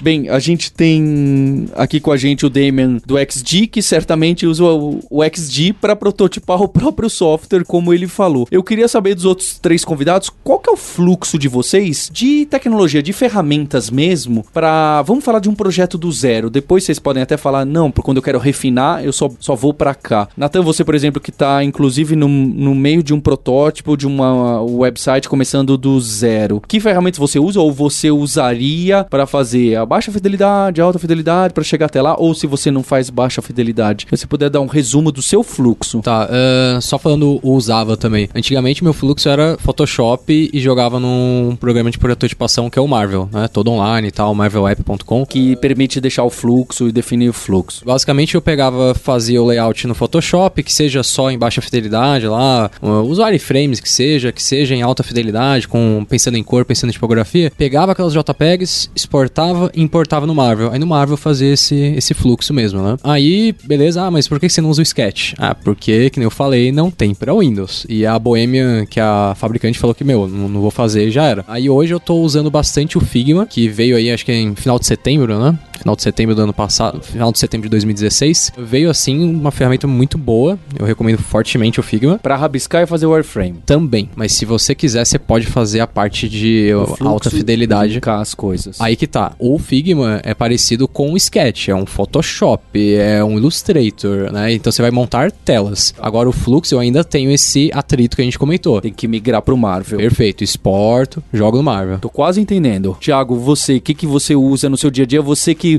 Bem, 0.02 0.28
a 0.28 0.40
gente 0.40 0.72
tem 0.72 1.68
aqui 1.76 2.00
com 2.00 2.10
a 2.10 2.16
gente 2.16 2.44
o 2.44 2.50
Damian 2.50 2.96
do 3.06 3.16
XG, 3.16 3.68
que 3.68 3.80
certamente 3.80 4.44
usa 4.44 4.64
o, 4.64 4.98
o 5.08 5.22
XG 5.22 5.74
para 5.74 5.94
prototipar 5.94 6.60
o 6.60 6.66
próprio 6.66 7.08
software, 7.08 7.64
como 7.64 7.94
ele 7.94 8.08
falou. 8.08 8.48
Eu 8.50 8.64
queria 8.64 8.88
saber 8.88 9.14
dos 9.14 9.24
outros 9.24 9.60
três 9.60 9.84
convidados, 9.84 10.28
qual 10.42 10.58
que 10.58 10.68
é 10.68 10.72
o 10.72 10.76
fluxo 10.76 11.38
de 11.38 11.46
vocês 11.46 12.10
de 12.12 12.44
tecnologia, 12.46 13.00
de 13.00 13.12
ferramentas 13.12 13.90
mesmo, 13.90 14.44
para 14.52 15.02
vamos 15.02 15.24
falar 15.24 15.38
de 15.38 15.48
um 15.48 15.54
projeto 15.54 15.96
do 15.96 16.10
zero. 16.10 16.50
Depois 16.50 16.82
vocês 16.82 16.98
podem 16.98 17.22
até 17.22 17.36
falar, 17.36 17.64
não, 17.64 17.88
por 17.88 18.02
quando 18.02 18.16
eu 18.16 18.24
quero 18.24 18.40
refinar, 18.40 19.04
eu 19.04 19.12
só, 19.12 19.30
só 19.38 19.54
vou 19.54 19.72
para 19.72 19.94
cá. 19.94 20.28
Natan, 20.36 20.62
você, 20.62 20.82
por 20.84 20.96
exemplo, 20.96 21.20
que 21.20 21.30
tá 21.30 21.62
inclusive 21.62 22.16
no, 22.16 22.26
no 22.26 22.74
meio 22.74 23.04
de 23.04 23.14
um 23.14 23.20
protótipo, 23.20 23.96
de 23.96 24.08
uma 24.08 24.60
website 24.62 25.28
começando 25.28 25.78
do 25.78 26.00
zero. 26.00 26.60
Que 26.66 26.80
ferramentas 26.80 27.20
você 27.20 27.38
usa 27.38 27.60
ou 27.60 27.72
você 27.72 28.10
usaria 28.10 29.04
para 29.04 29.26
fazer 29.26 29.76
baixa 29.92 30.10
fidelidade, 30.10 30.80
alta 30.80 30.98
fidelidade 30.98 31.52
para 31.52 31.62
chegar 31.62 31.84
até 31.84 32.00
lá? 32.00 32.16
Ou 32.18 32.34
se 32.34 32.46
você 32.46 32.70
não 32.70 32.82
faz 32.82 33.10
baixa 33.10 33.42
fidelidade, 33.42 34.06
se 34.08 34.16
você 34.16 34.26
puder 34.26 34.48
dar 34.48 34.62
um 34.62 34.66
resumo 34.66 35.12
do 35.12 35.20
seu 35.20 35.42
fluxo. 35.42 36.00
Tá, 36.00 36.30
ah, 36.30 36.80
só 36.80 36.98
falando 36.98 37.38
o 37.42 37.52
usava 37.52 37.94
também. 37.94 38.26
Antigamente 38.34 38.82
meu 38.82 38.94
fluxo 38.94 39.28
era 39.28 39.58
Photoshop 39.58 40.50
e 40.50 40.60
jogava 40.60 40.98
num 40.98 41.54
programa 41.60 41.90
de 41.90 41.98
prototipação 41.98 42.70
que 42.70 42.78
é 42.78 42.82
o 42.82 42.88
Marvel, 42.88 43.28
né? 43.30 43.48
Todo 43.48 43.70
online 43.70 44.08
e 44.08 44.10
tal, 44.10 44.34
marvelapp.com. 44.34 45.26
Que 45.26 45.56
permite 45.56 46.00
deixar 46.00 46.24
o 46.24 46.30
fluxo 46.30 46.88
e 46.88 46.92
definir 46.92 47.28
o 47.28 47.34
fluxo. 47.34 47.84
Basicamente 47.84 48.34
eu 48.34 48.40
pegava, 48.40 48.94
fazia 48.94 49.42
o 49.42 49.46
layout 49.46 49.86
no 49.86 49.94
Photoshop, 49.94 50.62
que 50.62 50.72
seja 50.72 51.02
só 51.02 51.30
em 51.30 51.38
baixa 51.38 51.60
fidelidade 51.60 52.26
lá, 52.26 52.70
uh, 52.80 53.02
os 53.02 53.18
wireframes 53.18 53.78
que 53.78 53.90
seja, 53.90 54.32
que 54.32 54.42
seja 54.42 54.74
em 54.74 54.80
alta 54.80 55.02
fidelidade, 55.02 55.68
com 55.68 56.06
pensando 56.08 56.38
em 56.38 56.42
cor, 56.42 56.64
pensando 56.64 56.88
em 56.88 56.94
tipografia. 56.94 57.52
Pegava 57.58 57.92
aquelas 57.92 58.14
JPEGs, 58.14 58.90
exportava 58.96 59.70
importava 59.82 60.26
no 60.26 60.34
Marvel. 60.34 60.70
Aí 60.70 60.78
no 60.78 60.86
Marvel 60.86 61.16
fazia 61.16 61.52
esse, 61.52 61.74
esse 61.74 62.14
fluxo 62.14 62.52
mesmo, 62.52 62.82
né? 62.82 62.96
Aí, 63.02 63.54
beleza, 63.64 64.02
ah, 64.02 64.10
mas 64.10 64.28
por 64.28 64.38
que 64.38 64.48
você 64.48 64.60
não 64.60 64.70
usa 64.70 64.80
o 64.80 64.82
Sketch? 64.82 65.34
Ah, 65.38 65.54
porque, 65.54 66.10
que 66.10 66.18
nem 66.18 66.24
eu 66.24 66.30
falei, 66.30 66.72
não 66.72 66.90
tem 66.90 67.14
pra 67.14 67.34
Windows. 67.34 67.86
E 67.88 68.06
a 68.06 68.18
Bohemian, 68.18 68.86
que 68.86 69.00
a 69.00 69.34
fabricante 69.36 69.78
falou 69.78 69.94
que, 69.94 70.04
meu, 70.04 70.28
não, 70.28 70.48
não 70.48 70.60
vou 70.60 70.70
fazer, 70.70 71.10
já 71.10 71.24
era. 71.24 71.44
Aí 71.48 71.68
hoje 71.68 71.92
eu 71.92 72.00
tô 72.00 72.16
usando 72.20 72.50
bastante 72.50 72.96
o 72.96 73.00
Figma, 73.00 73.46
que 73.46 73.68
veio 73.68 73.96
aí, 73.96 74.10
acho 74.10 74.24
que 74.24 74.32
em 74.32 74.54
final 74.54 74.78
de 74.78 74.86
setembro, 74.86 75.38
né? 75.38 75.58
Final 75.82 75.96
de 75.96 76.02
setembro 76.02 76.34
do 76.34 76.42
ano 76.42 76.52
passado, 76.52 77.02
final 77.02 77.32
de 77.32 77.40
setembro 77.40 77.66
de 77.66 77.70
2016. 77.70 78.52
Veio 78.56 78.88
assim 78.88 79.22
uma 79.22 79.50
ferramenta 79.50 79.88
muito 79.88 80.16
boa. 80.16 80.56
Eu 80.78 80.86
recomendo 80.86 81.18
fortemente 81.18 81.80
o 81.80 81.82
Figma. 81.82 82.18
Para 82.18 82.36
rabiscar 82.36 82.82
e 82.82 82.86
fazer 82.86 83.06
wireframe. 83.06 83.60
Também, 83.66 84.08
mas 84.14 84.32
se 84.32 84.44
você 84.44 84.76
quiser, 84.76 85.04
você 85.04 85.18
pode 85.18 85.46
fazer 85.46 85.80
a 85.80 85.86
parte 85.86 86.28
de 86.28 86.70
alta 87.00 87.30
fidelidade. 87.30 88.00
As 88.06 88.32
coisas. 88.34 88.80
Aí 88.80 88.94
que 88.94 89.08
tá. 89.08 89.32
O 89.38 89.58
Figma 89.58 90.20
é 90.22 90.34
parecido 90.34 90.86
com 90.86 91.12
o 91.12 91.16
Sketch, 91.16 91.68
é 91.68 91.74
um 91.74 91.84
Photoshop, 91.84 92.94
é 92.94 93.24
um 93.24 93.36
Illustrator, 93.36 94.32
né? 94.32 94.52
Então 94.52 94.70
você 94.70 94.82
vai 94.82 94.90
montar 94.92 95.32
telas. 95.32 95.92
Agora 95.98 96.28
o 96.28 96.32
Flux 96.32 96.70
eu 96.70 96.78
ainda 96.78 97.02
tenho 97.02 97.30
esse 97.30 97.70
atrito 97.74 98.14
que 98.14 98.22
a 98.22 98.24
gente 98.24 98.38
comentou. 98.38 98.80
Tem 98.80 98.92
que 98.92 99.08
migrar 99.08 99.42
pro 99.42 99.56
Marvel. 99.56 99.98
Perfeito, 99.98 100.44
exporto, 100.44 101.22
jogo 101.32 101.56
no 101.56 101.62
Marvel. 101.64 101.98
Tô 101.98 102.08
quase 102.08 102.40
entendendo. 102.40 102.96
Tiago, 103.00 103.34
você, 103.36 103.76
o 103.76 103.80
que, 103.80 103.94
que 103.94 104.06
você 104.06 104.36
usa 104.36 104.68
no 104.68 104.76
seu 104.76 104.90
dia 104.90 105.04
a 105.04 105.06
dia? 105.06 105.22
Você 105.22 105.54
que 105.54 105.71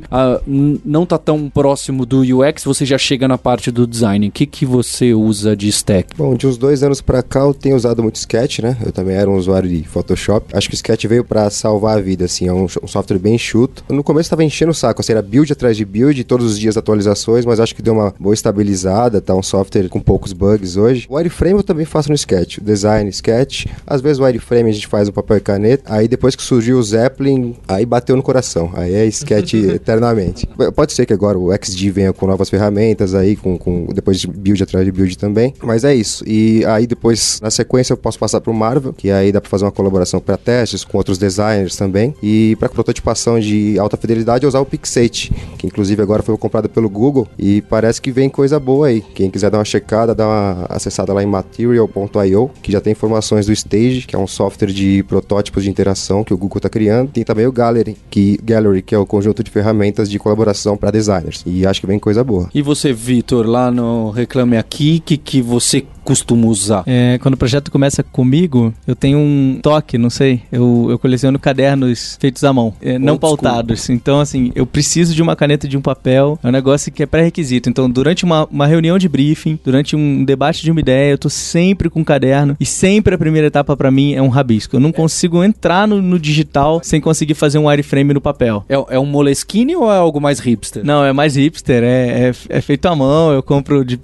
n- 0.48 0.80
não 0.86 1.06
tá 1.06 1.18
tão 1.18 1.50
próximo 1.50 2.06
do 2.06 2.22
UX, 2.22 2.64
você 2.64 2.86
já 2.86 2.98
chega 2.98 3.28
na 3.28 3.38
parte 3.38 3.72
do 3.72 3.86
design. 3.88 4.28
O 4.28 4.32
que, 4.32 4.46
que 4.46 4.66
você 4.66 5.14
usa 5.14 5.56
de 5.56 5.68
stack? 5.70 6.16
Bom, 6.16 6.36
de 6.36 6.48
uns 6.48 6.58
dois 6.58 6.84
anos 6.84 7.02
pra 7.02 7.22
cá 7.24 7.42
eu 7.42 7.54
tenho 7.54 7.76
usado 7.76 8.02
muito 8.02 8.16
Sketch, 8.16 8.60
né? 8.60 8.78
Eu 8.86 8.92
também 8.92 9.16
era 9.16 9.30
um 9.30 9.36
usuário 9.36 9.70
de 9.70 9.84
Photoshop. 9.84 10.48
Acho 10.56 10.68
que 10.70 10.76
o 10.76 10.78
Sketch 10.78 11.06
veio 11.06 11.24
pra 11.24 11.50
salvar 11.50 11.98
a 11.98 12.02
vida, 12.02 12.26
assim. 12.26 12.48
É 12.48 12.54
um, 12.54 12.66
um 12.66 12.88
software 12.88 13.18
bem 13.20 13.36
enxuto. 13.36 13.84
No 13.90 14.04
começo 14.04 14.30
tava 14.30 14.44
enchendo 14.44 14.72
o 14.72 14.76
saco, 14.76 15.02
assim, 15.02 15.12
era 15.12 15.22
build 15.22 15.52
atrás 15.52 15.76
de 15.78 15.86
build, 15.86 16.24
todos 16.24 16.46
os 16.46 16.60
dias 16.60 16.78
atualizações, 16.78 17.46
mas 17.46 17.60
acho 17.60 17.76
que 17.76 17.82
deu 17.82 17.94
uma 17.94 18.14
boa 18.20 18.34
estabilizada, 18.34 19.20
tá 19.22 19.36
um 19.36 19.44
software 19.44 19.90
com 19.90 20.00
poucos 20.00 20.34
bugs 20.34 20.78
hoje. 20.78 21.06
O 21.10 21.16
wireframe 21.16 21.58
eu 21.58 21.64
também 21.64 21.86
faço 21.86 22.10
no 22.10 22.16
Sketch, 22.16 22.58
o 22.58 22.62
design 22.64 23.10
Sketch. 23.10 23.66
Às 23.86 24.02
vezes 24.02 24.20
o 24.20 24.24
wireframe 24.24 24.70
a 24.70 24.74
gente 24.74 24.88
faz 24.88 25.08
no 25.08 25.14
papel 25.14 25.38
e 25.38 25.42
caneta. 25.42 25.84
Aí 25.94 26.08
depois 26.08 26.36
que 26.36 26.44
surgiu 26.44 26.78
o 26.78 26.84
Zeppelin, 26.84 27.56
aí 27.68 27.86
bateu 27.86 28.16
no 28.16 28.24
coração. 28.24 28.72
Aí 28.74 28.94
é 28.94 29.06
Sketch 29.08 29.54
eternamente. 29.74 30.48
Pode 30.76 30.94
ser 30.94 31.06
que 31.06 31.14
agora 31.14 31.38
o 31.38 31.52
XD 31.54 31.92
venha 31.92 32.14
com 32.14 32.28
novas 32.28 32.50
ferramentas 32.50 33.16
aí, 33.16 33.36
com, 33.36 33.58
com 33.58 33.88
depois 33.94 34.20
de 34.20 34.28
build 34.28 34.64
atrás 34.64 34.86
de 34.86 34.92
build 34.92 35.18
também. 35.18 35.54
Mas 35.62 35.84
é 35.84 35.94
isso. 35.94 36.24
E 36.28 36.66
aí 36.66 36.88
depois, 36.88 37.40
na 37.42 37.52
sequência, 37.52 37.94
eu 37.94 37.98
posso 37.98 38.20
passar 38.20 38.42
pro 38.42 38.54
Marvel, 38.54 38.94
que 38.94 39.12
aí 39.12 39.32
dá 39.32 39.42
pra 39.42 39.50
fazer 39.50 39.66
uma 39.66 39.72
colaboração 39.72 40.20
para 40.20 40.38
testes 40.38 40.84
com 40.84 40.98
outros 40.98 41.18
designers 41.18 41.76
também. 41.76 42.16
E 42.22 42.56
para 42.60 42.70
prototipação 42.70 43.40
de 43.40 43.78
alta 43.80 43.98
fidelidade, 43.98 44.44
eu 44.44 44.48
usar 44.50 44.60
o 44.60 44.66
Pixate, 44.66 45.34
que 45.58 45.68
inclusive 45.68 46.02
agora 46.02 46.24
foi 46.24 46.38
comprado 46.38 46.70
pelo 46.70 46.90
Google 46.90 47.28
e 47.38 47.62
parece 47.62 48.02
que 48.02 48.12
vem 48.12 48.30
coisa 48.30 48.60
boa 48.60 48.88
aí. 48.88 49.02
Quem 49.02 49.30
quiser 49.30 49.50
dar 49.50 49.58
uma 49.58 49.66
checada, 49.66 50.14
dá 50.14 50.28
uma 50.28 50.66
acessada 50.70 51.14
lá 51.14 51.24
em 51.24 51.26
material.io, 51.26 52.52
que 52.62 52.72
já 52.72 52.82
tem 52.82 52.92
informações 52.92 53.46
do 53.46 53.54
Stage, 53.54 54.06
que 54.08 54.16
é 54.16 54.20
um 54.20 54.28
software 54.28 54.72
de 54.72 55.04
protótipos 55.04 55.64
de 55.64 55.70
interação 55.70 56.24
que 56.24 56.34
o 56.34 56.38
Google 56.38 56.58
está 56.58 56.70
criando. 56.70 57.12
Tem 57.12 57.24
também 57.24 57.46
o 57.46 57.52
Gallery, 57.52 57.98
que 58.10 58.40
Gallery, 58.44 58.82
que 58.82 58.96
é 58.96 58.98
o 58.98 59.06
conjunto 59.06 59.44
de 59.44 59.52
ferramentas 59.52 59.63
de 60.10 60.20
colaboração 60.20 60.78
para 60.78 60.92
designers. 60.92 61.44
E 61.46 61.66
acho 61.66 61.82
que 61.82 61.88
vem 61.88 62.00
coisa 62.00 62.24
boa. 62.24 62.50
E 62.54 62.62
você, 62.62 62.94
Vitor, 62.94 63.46
lá 63.46 63.72
no 63.72 64.10
Reclame 64.10 64.58
Aqui, 64.58 65.00
que, 65.00 65.18
que 65.18 65.42
você 65.42 65.86
costuma 66.04 66.48
usar? 66.48 66.84
É, 66.86 67.18
quando 67.22 67.36
o 67.36 67.38
projeto 67.38 67.72
começa 67.72 68.04
comigo, 68.04 68.74
eu 68.88 68.96
tenho 68.96 69.18
um 69.18 69.60
toque, 69.62 69.98
não 69.98 70.10
sei. 70.10 70.42
Eu, 70.52 70.88
eu 70.90 71.00
coleciono 71.00 71.40
cadernos 71.40 72.18
feitos 72.20 72.44
à 72.44 72.52
mão, 72.54 72.74
é, 72.82 72.98
não 73.00 73.14
Old 73.14 73.26
school. 73.26 73.38
pautados. 73.38 73.90
Então, 73.90 74.20
assim, 74.20 74.52
eu 74.56 74.66
preciso 74.66 75.14
de 75.16 75.22
uma 75.22 75.36
caneta 75.36 75.66
e 75.66 75.70
de 75.70 75.78
um 75.78 75.82
papel. 75.82 76.40
É 76.44 76.48
um 76.48 76.52
negócio 76.52 76.92
que 76.92 77.04
é 77.04 77.06
pré-requisito. 77.06 77.70
Então, 77.70 77.90
durante 77.90 78.24
uma, 78.24 78.46
uma 78.52 78.68
reunião 78.68 78.98
de 78.98 79.08
briefing, 79.08 79.60
durante 79.64 79.96
um 79.96 80.24
debate 80.24 80.62
de 80.62 80.72
uma 80.72 80.80
ideia, 80.80 81.12
eu 81.12 81.18
tô 81.18 81.30
sempre 81.30 81.90
com 81.90 82.02
um 82.02 82.04
caderno. 82.04 82.56
E 82.60 82.66
sempre 82.66 83.16
a 83.16 83.18
primeira 83.18 83.48
etapa 83.48 83.76
pra 83.76 83.92
mim 83.92 84.14
é 84.14 84.22
um 84.22 84.30
rabisco. 84.30 84.76
Eu 84.76 84.80
não 84.80 84.92
consigo 84.92 85.44
entrar 85.44 85.88
no, 85.88 86.02
no 86.02 86.20
digital 86.20 86.82
sem 86.84 87.00
conseguir 87.00 87.34
fazer 87.34 87.58
um 87.58 87.68
wireframe 87.68 88.14
no 88.14 88.22
papel. 88.22 88.64
É, 88.68 88.96
é 88.96 89.00
um 89.00 89.06
Moleskine 89.06 89.76
ou 89.76 89.92
é 89.92 89.98
algo 89.98 90.20
mais 90.20 90.40
hipster? 90.40 90.84
Não, 90.84 91.04
é 91.04 91.14
mais 91.14 91.36
hipster, 91.36 91.84
é, 91.84 92.30
é, 92.30 92.34
é 92.50 92.62
feito 92.62 92.86
à 92.88 92.96
mão, 92.96 93.32
eu 93.32 93.42
compro 93.44 93.84
de. 93.86 94.00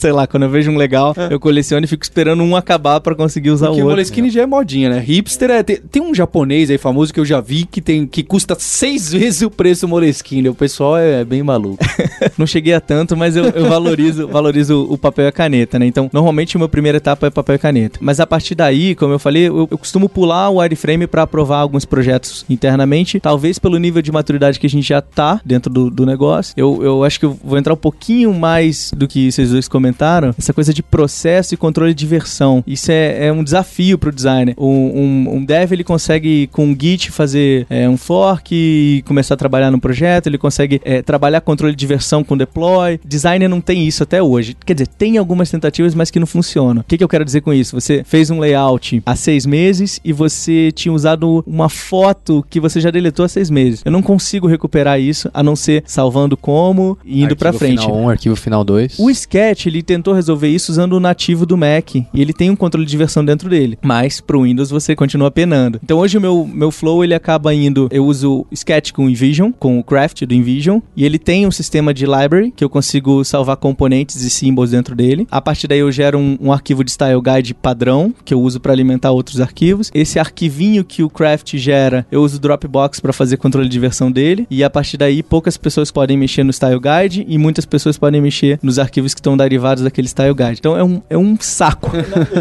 Sei 0.00 0.12
lá, 0.12 0.26
quando 0.26 0.44
eu 0.44 0.50
vejo 0.50 0.70
um 0.70 0.76
legal, 0.76 1.14
eu 1.30 1.38
coleciono 1.38 1.84
e 1.84 1.88
fico 1.88 2.02
esperando 2.02 2.42
um 2.42 2.56
acabar 2.56 3.00
pra 3.00 3.14
conseguir 3.14 3.50
usar 3.50 3.66
Porque 3.66 3.82
o 3.82 3.84
outro. 3.84 3.96
Moleskine 3.96 4.30
já 4.30 4.42
é 4.42 4.46
modinha, 4.46 4.88
né? 4.88 4.98
Hipster 4.98 5.50
é. 5.50 5.62
Tem, 5.62 5.76
tem 5.76 6.02
um 6.02 6.14
japonês 6.14 6.70
aí 6.70 6.78
famoso 6.78 7.12
que 7.12 7.20
eu 7.20 7.24
já 7.24 7.40
vi 7.40 7.66
que, 7.66 7.82
tem, 7.82 8.06
que 8.06 8.22
custa 8.22 8.56
seis 8.58 9.12
vezes 9.12 9.42
o 9.42 9.50
preço 9.50 9.82
do 9.82 9.88
Moleskine. 9.88 10.48
O 10.48 10.54
pessoal 10.54 10.96
é 10.96 11.22
bem 11.22 11.42
maluco. 11.42 11.84
não 12.38 12.46
cheguei 12.46 12.72
a 12.72 12.80
tanto, 12.80 13.14
mas 13.16 13.36
eu, 13.36 13.44
eu 13.44 13.68
valorizo, 13.68 14.26
valorizo 14.28 14.86
o 14.88 14.96
papel 14.96 15.26
e 15.26 15.28
a 15.28 15.32
caneta, 15.32 15.78
né? 15.78 15.86
Então, 15.86 16.08
normalmente, 16.12 16.56
a 16.56 16.58
minha 16.58 16.68
primeira 16.68 16.96
etapa 16.96 17.26
é 17.26 17.30
papel 17.30 17.56
e 17.56 17.58
caneta. 17.58 17.98
Mas 18.00 18.20
a 18.20 18.26
partir 18.26 18.54
daí, 18.54 18.94
como 18.94 19.12
eu 19.12 19.18
falei, 19.18 19.48
eu, 19.48 19.68
eu 19.70 19.78
costumo 19.78 20.08
pular 20.08 20.48
o 20.48 20.56
wireframe 20.56 21.06
para 21.06 21.22
aprovar 21.22 21.58
alguns 21.58 21.84
projetos 21.84 22.44
internamente, 22.48 23.20
talvez 23.20 23.58
pelo 23.58 23.78
nível 23.78 24.00
de 24.00 24.10
maturidade 24.10 24.58
que 24.58 24.66
a 24.66 24.70
gente 24.70 24.88
já 24.88 25.02
tá 25.02 25.40
dentro 25.44 25.70
do, 25.70 25.90
do 25.90 26.06
negócio. 26.06 26.54
Eu, 26.56 26.82
eu 26.82 27.04
acho 27.04 27.20
que 27.20 27.26
eu 27.26 27.38
vou 27.44 27.58
entrar 27.58 27.74
um 27.74 27.76
pouquinho 27.76 28.32
mais 28.32 28.90
do 28.96 29.06
que 29.06 29.30
vocês 29.30 29.50
dois 29.50 29.68
comentaram, 29.68 29.89
essa 30.38 30.52
coisa 30.52 30.72
de 30.72 30.82
processo 30.82 31.54
e 31.54 31.56
controle 31.56 31.94
de 31.94 32.06
versão. 32.06 32.62
Isso 32.66 32.90
é, 32.90 33.26
é 33.26 33.32
um 33.32 33.42
desafio 33.44 33.98
pro 33.98 34.12
designer. 34.12 34.54
Um, 34.58 34.66
um, 34.66 35.34
um 35.36 35.44
dev, 35.44 35.72
ele 35.72 35.84
consegue 35.84 36.48
com 36.48 36.70
o 36.70 36.76
Git 36.78 37.10
fazer 37.10 37.66
é, 37.68 37.88
um 37.88 37.96
fork 37.96 38.54
e 38.54 39.02
começar 39.06 39.34
a 39.34 39.36
trabalhar 39.36 39.70
no 39.70 39.80
projeto, 39.80 40.26
ele 40.26 40.38
consegue 40.38 40.80
é, 40.84 41.02
trabalhar 41.02 41.40
controle 41.40 41.74
de 41.74 41.86
versão 41.86 42.22
com 42.22 42.36
deploy. 42.36 43.00
Designer 43.04 43.48
não 43.48 43.60
tem 43.60 43.86
isso 43.86 44.02
até 44.02 44.22
hoje. 44.22 44.56
Quer 44.64 44.74
dizer, 44.74 44.86
tem 44.86 45.18
algumas 45.18 45.50
tentativas, 45.50 45.94
mas 45.94 46.10
que 46.10 46.18
não 46.18 46.26
funcionam. 46.26 46.82
O 46.82 46.84
que, 46.84 46.98
que 46.98 47.04
eu 47.04 47.08
quero 47.08 47.24
dizer 47.24 47.40
com 47.40 47.52
isso? 47.52 47.78
Você 47.78 48.02
fez 48.04 48.30
um 48.30 48.38
layout 48.38 49.02
há 49.04 49.16
seis 49.16 49.46
meses 49.46 50.00
e 50.04 50.12
você 50.12 50.70
tinha 50.72 50.92
usado 50.92 51.42
uma 51.46 51.68
foto 51.68 52.44
que 52.48 52.60
você 52.60 52.80
já 52.80 52.90
deletou 52.90 53.24
há 53.24 53.28
seis 53.28 53.50
meses. 53.50 53.82
Eu 53.84 53.92
não 53.92 54.02
consigo 54.02 54.46
recuperar 54.46 55.00
isso, 55.00 55.30
a 55.32 55.42
não 55.42 55.56
ser 55.56 55.82
salvando 55.86 56.36
como 56.36 56.98
e 57.04 57.22
indo 57.22 57.36
pra 57.36 57.52
frente. 57.52 57.82
Final 57.82 57.96
1, 57.96 58.08
arquivo 58.08 58.36
final 58.36 58.64
2. 58.64 58.98
O 58.98 59.10
Sketch, 59.10 59.66
ele 59.66 59.79
tentou 59.82 60.14
resolver 60.14 60.48
isso 60.48 60.72
usando 60.72 60.94
o 60.94 61.00
nativo 61.00 61.46
do 61.46 61.56
Mac. 61.56 61.94
E 61.94 62.06
ele 62.14 62.32
tem 62.32 62.50
um 62.50 62.56
controle 62.56 62.86
de 62.86 62.96
versão 62.96 63.24
dentro 63.24 63.48
dele. 63.48 63.78
Mas 63.82 64.20
pro 64.20 64.42
Windows 64.42 64.70
você 64.70 64.94
continua 64.94 65.30
penando. 65.30 65.80
Então 65.82 65.98
hoje 65.98 66.18
o 66.18 66.20
meu, 66.20 66.48
meu 66.52 66.70
flow, 66.70 67.02
ele 67.04 67.14
acaba 67.14 67.54
indo... 67.54 67.88
Eu 67.90 68.06
uso 68.06 68.46
Sketch 68.52 68.92
com 68.92 69.08
InVision, 69.08 69.52
com 69.52 69.78
o 69.78 69.84
Craft 69.84 70.24
do 70.24 70.34
InVision. 70.34 70.80
E 70.96 71.04
ele 71.04 71.18
tem 71.18 71.46
um 71.46 71.50
sistema 71.50 71.92
de 71.92 72.04
library, 72.04 72.52
que 72.54 72.64
eu 72.64 72.70
consigo 72.70 73.24
salvar 73.24 73.56
componentes 73.56 74.22
e 74.22 74.30
symbols 74.30 74.70
dentro 74.70 74.94
dele. 74.94 75.26
A 75.30 75.40
partir 75.40 75.66
daí 75.66 75.80
eu 75.80 75.92
gero 75.92 76.18
um, 76.18 76.36
um 76.40 76.52
arquivo 76.52 76.84
de 76.84 76.90
style 76.90 77.20
guide 77.20 77.54
padrão, 77.54 78.14
que 78.24 78.34
eu 78.34 78.40
uso 78.40 78.60
para 78.60 78.72
alimentar 78.72 79.10
outros 79.10 79.40
arquivos. 79.40 79.90
Esse 79.94 80.18
arquivinho 80.18 80.84
que 80.84 81.02
o 81.02 81.10
Craft 81.10 81.56
gera, 81.56 82.06
eu 82.10 82.22
uso 82.22 82.36
o 82.36 82.40
Dropbox 82.40 83.00
para 83.00 83.12
fazer 83.12 83.36
controle 83.36 83.68
de 83.68 83.78
versão 83.78 84.10
dele. 84.10 84.46
E 84.50 84.62
a 84.64 84.70
partir 84.70 84.96
daí, 84.96 85.22
poucas 85.22 85.56
pessoas 85.56 85.90
podem 85.90 86.16
mexer 86.16 86.44
no 86.44 86.52
style 86.52 86.80
guide 86.80 87.24
e 87.28 87.38
muitas 87.38 87.64
pessoas 87.64 87.98
podem 87.98 88.20
mexer 88.20 88.58
nos 88.62 88.78
arquivos 88.78 89.14
que 89.14 89.20
estão 89.20 89.36
derivados 89.36 89.69
daquele 89.76 90.08
style 90.08 90.34
guide. 90.34 90.58
Então 90.58 90.76
é 90.76 90.84
um, 90.84 91.02
é 91.08 91.18
um 91.18 91.36
saco. 91.40 91.90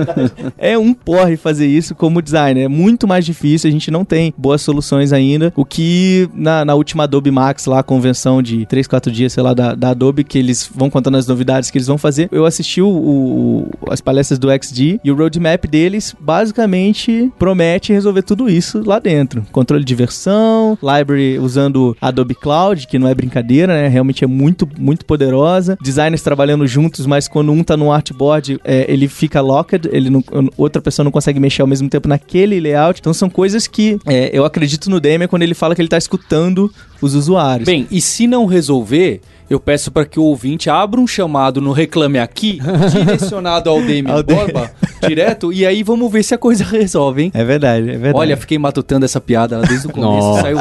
é 0.58 0.78
um 0.78 0.94
porre 0.94 1.38
fazer 1.38 1.68
isso 1.68 1.96
como 1.96 2.22
designer. 2.22 2.64
É 2.64 2.68
muito 2.68 3.08
mais 3.08 3.26
difícil, 3.26 3.68
a 3.68 3.72
gente 3.72 3.92
não 3.92 4.04
tem 4.04 4.34
boas 4.38 4.62
soluções 4.62 5.14
ainda. 5.14 5.54
O 5.56 5.66
que 5.66 6.30
na, 6.34 6.66
na 6.66 6.76
última 6.76 7.04
Adobe 7.04 7.32
Max, 7.32 7.66
lá, 7.66 7.80
a 7.80 7.84
convenção 7.84 8.42
de 8.42 8.66
3, 8.66 8.88
4 8.88 9.12
dias, 9.12 9.34
sei 9.34 9.44
lá, 9.44 9.54
da, 9.54 9.76
da 9.76 9.90
Adobe, 9.90 10.24
que 10.24 10.38
eles 10.38 10.70
vão 10.74 10.90
contando 10.90 11.18
as 11.18 11.28
novidades 11.28 11.70
que 11.70 11.78
eles 11.78 11.88
vão 11.88 11.98
fazer, 11.98 12.30
eu 12.32 12.46
assisti 12.46 12.82
o, 12.82 12.88
o, 12.88 13.70
as 13.90 14.02
palestras 14.02 14.40
do 14.40 14.50
XD 14.52 15.00
e 15.04 15.12
o 15.12 15.16
roadmap 15.16 15.66
deles 15.66 16.16
basicamente 16.20 17.32
promete 17.38 17.94
resolver 17.94 18.22
tudo 18.22 18.50
isso 18.50 18.84
lá 18.86 19.00
dentro. 19.00 19.46
Controle 19.52 19.84
de 19.84 19.96
versão, 19.96 20.78
library 20.82 21.40
usando 21.40 21.96
Adobe 22.02 22.36
Cloud, 22.36 22.88
que 22.88 23.00
não 23.00 23.08
é 23.08 23.14
brincadeira, 23.14 23.74
né? 23.74 23.88
Realmente 23.88 24.24
é 24.24 24.28
muito, 24.28 24.68
muito 24.78 25.06
poderosa. 25.06 25.78
Designers 25.82 26.22
trabalhando 26.22 26.66
juntos, 26.68 27.06
mas 27.06 27.19
quando 27.28 27.52
um 27.52 27.64
tá 27.64 27.76
no 27.76 27.92
artboard, 27.92 28.60
é, 28.64 28.86
ele 28.92 29.08
fica 29.08 29.42
locked, 29.42 29.90
ele 29.92 30.10
não, 30.10 30.24
outra 30.58 30.82
pessoa 30.82 31.04
não 31.04 31.12
consegue 31.12 31.40
mexer 31.40 31.62
ao 31.62 31.68
mesmo 31.68 31.90
tempo 31.90 32.08
naquele 32.08 32.60
layout. 32.60 33.00
Então 33.00 33.14
são 33.14 33.30
coisas 33.30 33.68
que 33.68 34.00
é, 34.06 34.30
eu 34.34 34.46
acredito 34.46 34.90
no 34.90 35.00
Demian 35.00 35.28
quando 35.28 35.44
ele 35.44 35.54
fala 35.54 35.76
que 35.76 35.82
ele 35.82 35.90
tá 35.90 35.98
escutando 35.98 36.72
os 37.02 37.16
usuários. 37.16 37.66
Bem, 37.66 37.88
e 37.90 38.02
se 38.02 38.28
não 38.28 38.46
resolver, 38.46 39.22
eu 39.50 39.60
peço 39.60 39.92
para 39.92 40.06
que 40.06 40.20
o 40.20 40.24
ouvinte 40.24 40.70
abra 40.70 41.00
um 41.00 41.08
chamado 41.08 41.60
no 41.60 41.72
Reclame 41.72 42.20
Aqui, 42.20 42.60
direcionado 42.92 43.70
ao 43.70 43.82
Demi. 43.82 44.12
Borba, 44.24 44.72
direto, 45.08 45.52
e 45.52 45.66
aí 45.66 45.82
vamos 45.82 46.12
ver 46.12 46.24
se 46.24 46.36
a 46.36 46.38
coisa 46.38 46.64
resolve, 46.66 47.24
hein? 47.24 47.32
É 47.34 47.44
verdade, 47.44 47.90
é 47.90 47.94
verdade. 47.94 48.16
Olha, 48.16 48.38
fiquei 48.38 48.60
matutando 48.60 49.06
essa 49.06 49.20
piada 49.20 49.58
lá 49.58 49.66
desde 49.66 49.88
o 49.88 49.92
começo, 49.92 50.42
saiu, 50.42 50.58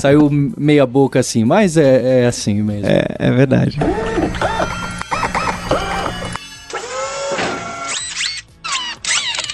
saiu 0.00 0.52
meia 0.58 0.84
boca 0.84 1.20
assim, 1.20 1.44
mas 1.44 1.76
é, 1.76 2.22
é 2.22 2.26
assim 2.26 2.62
mesmo. 2.62 2.86
é, 2.86 3.04
é 3.18 3.30
verdade. 3.30 3.78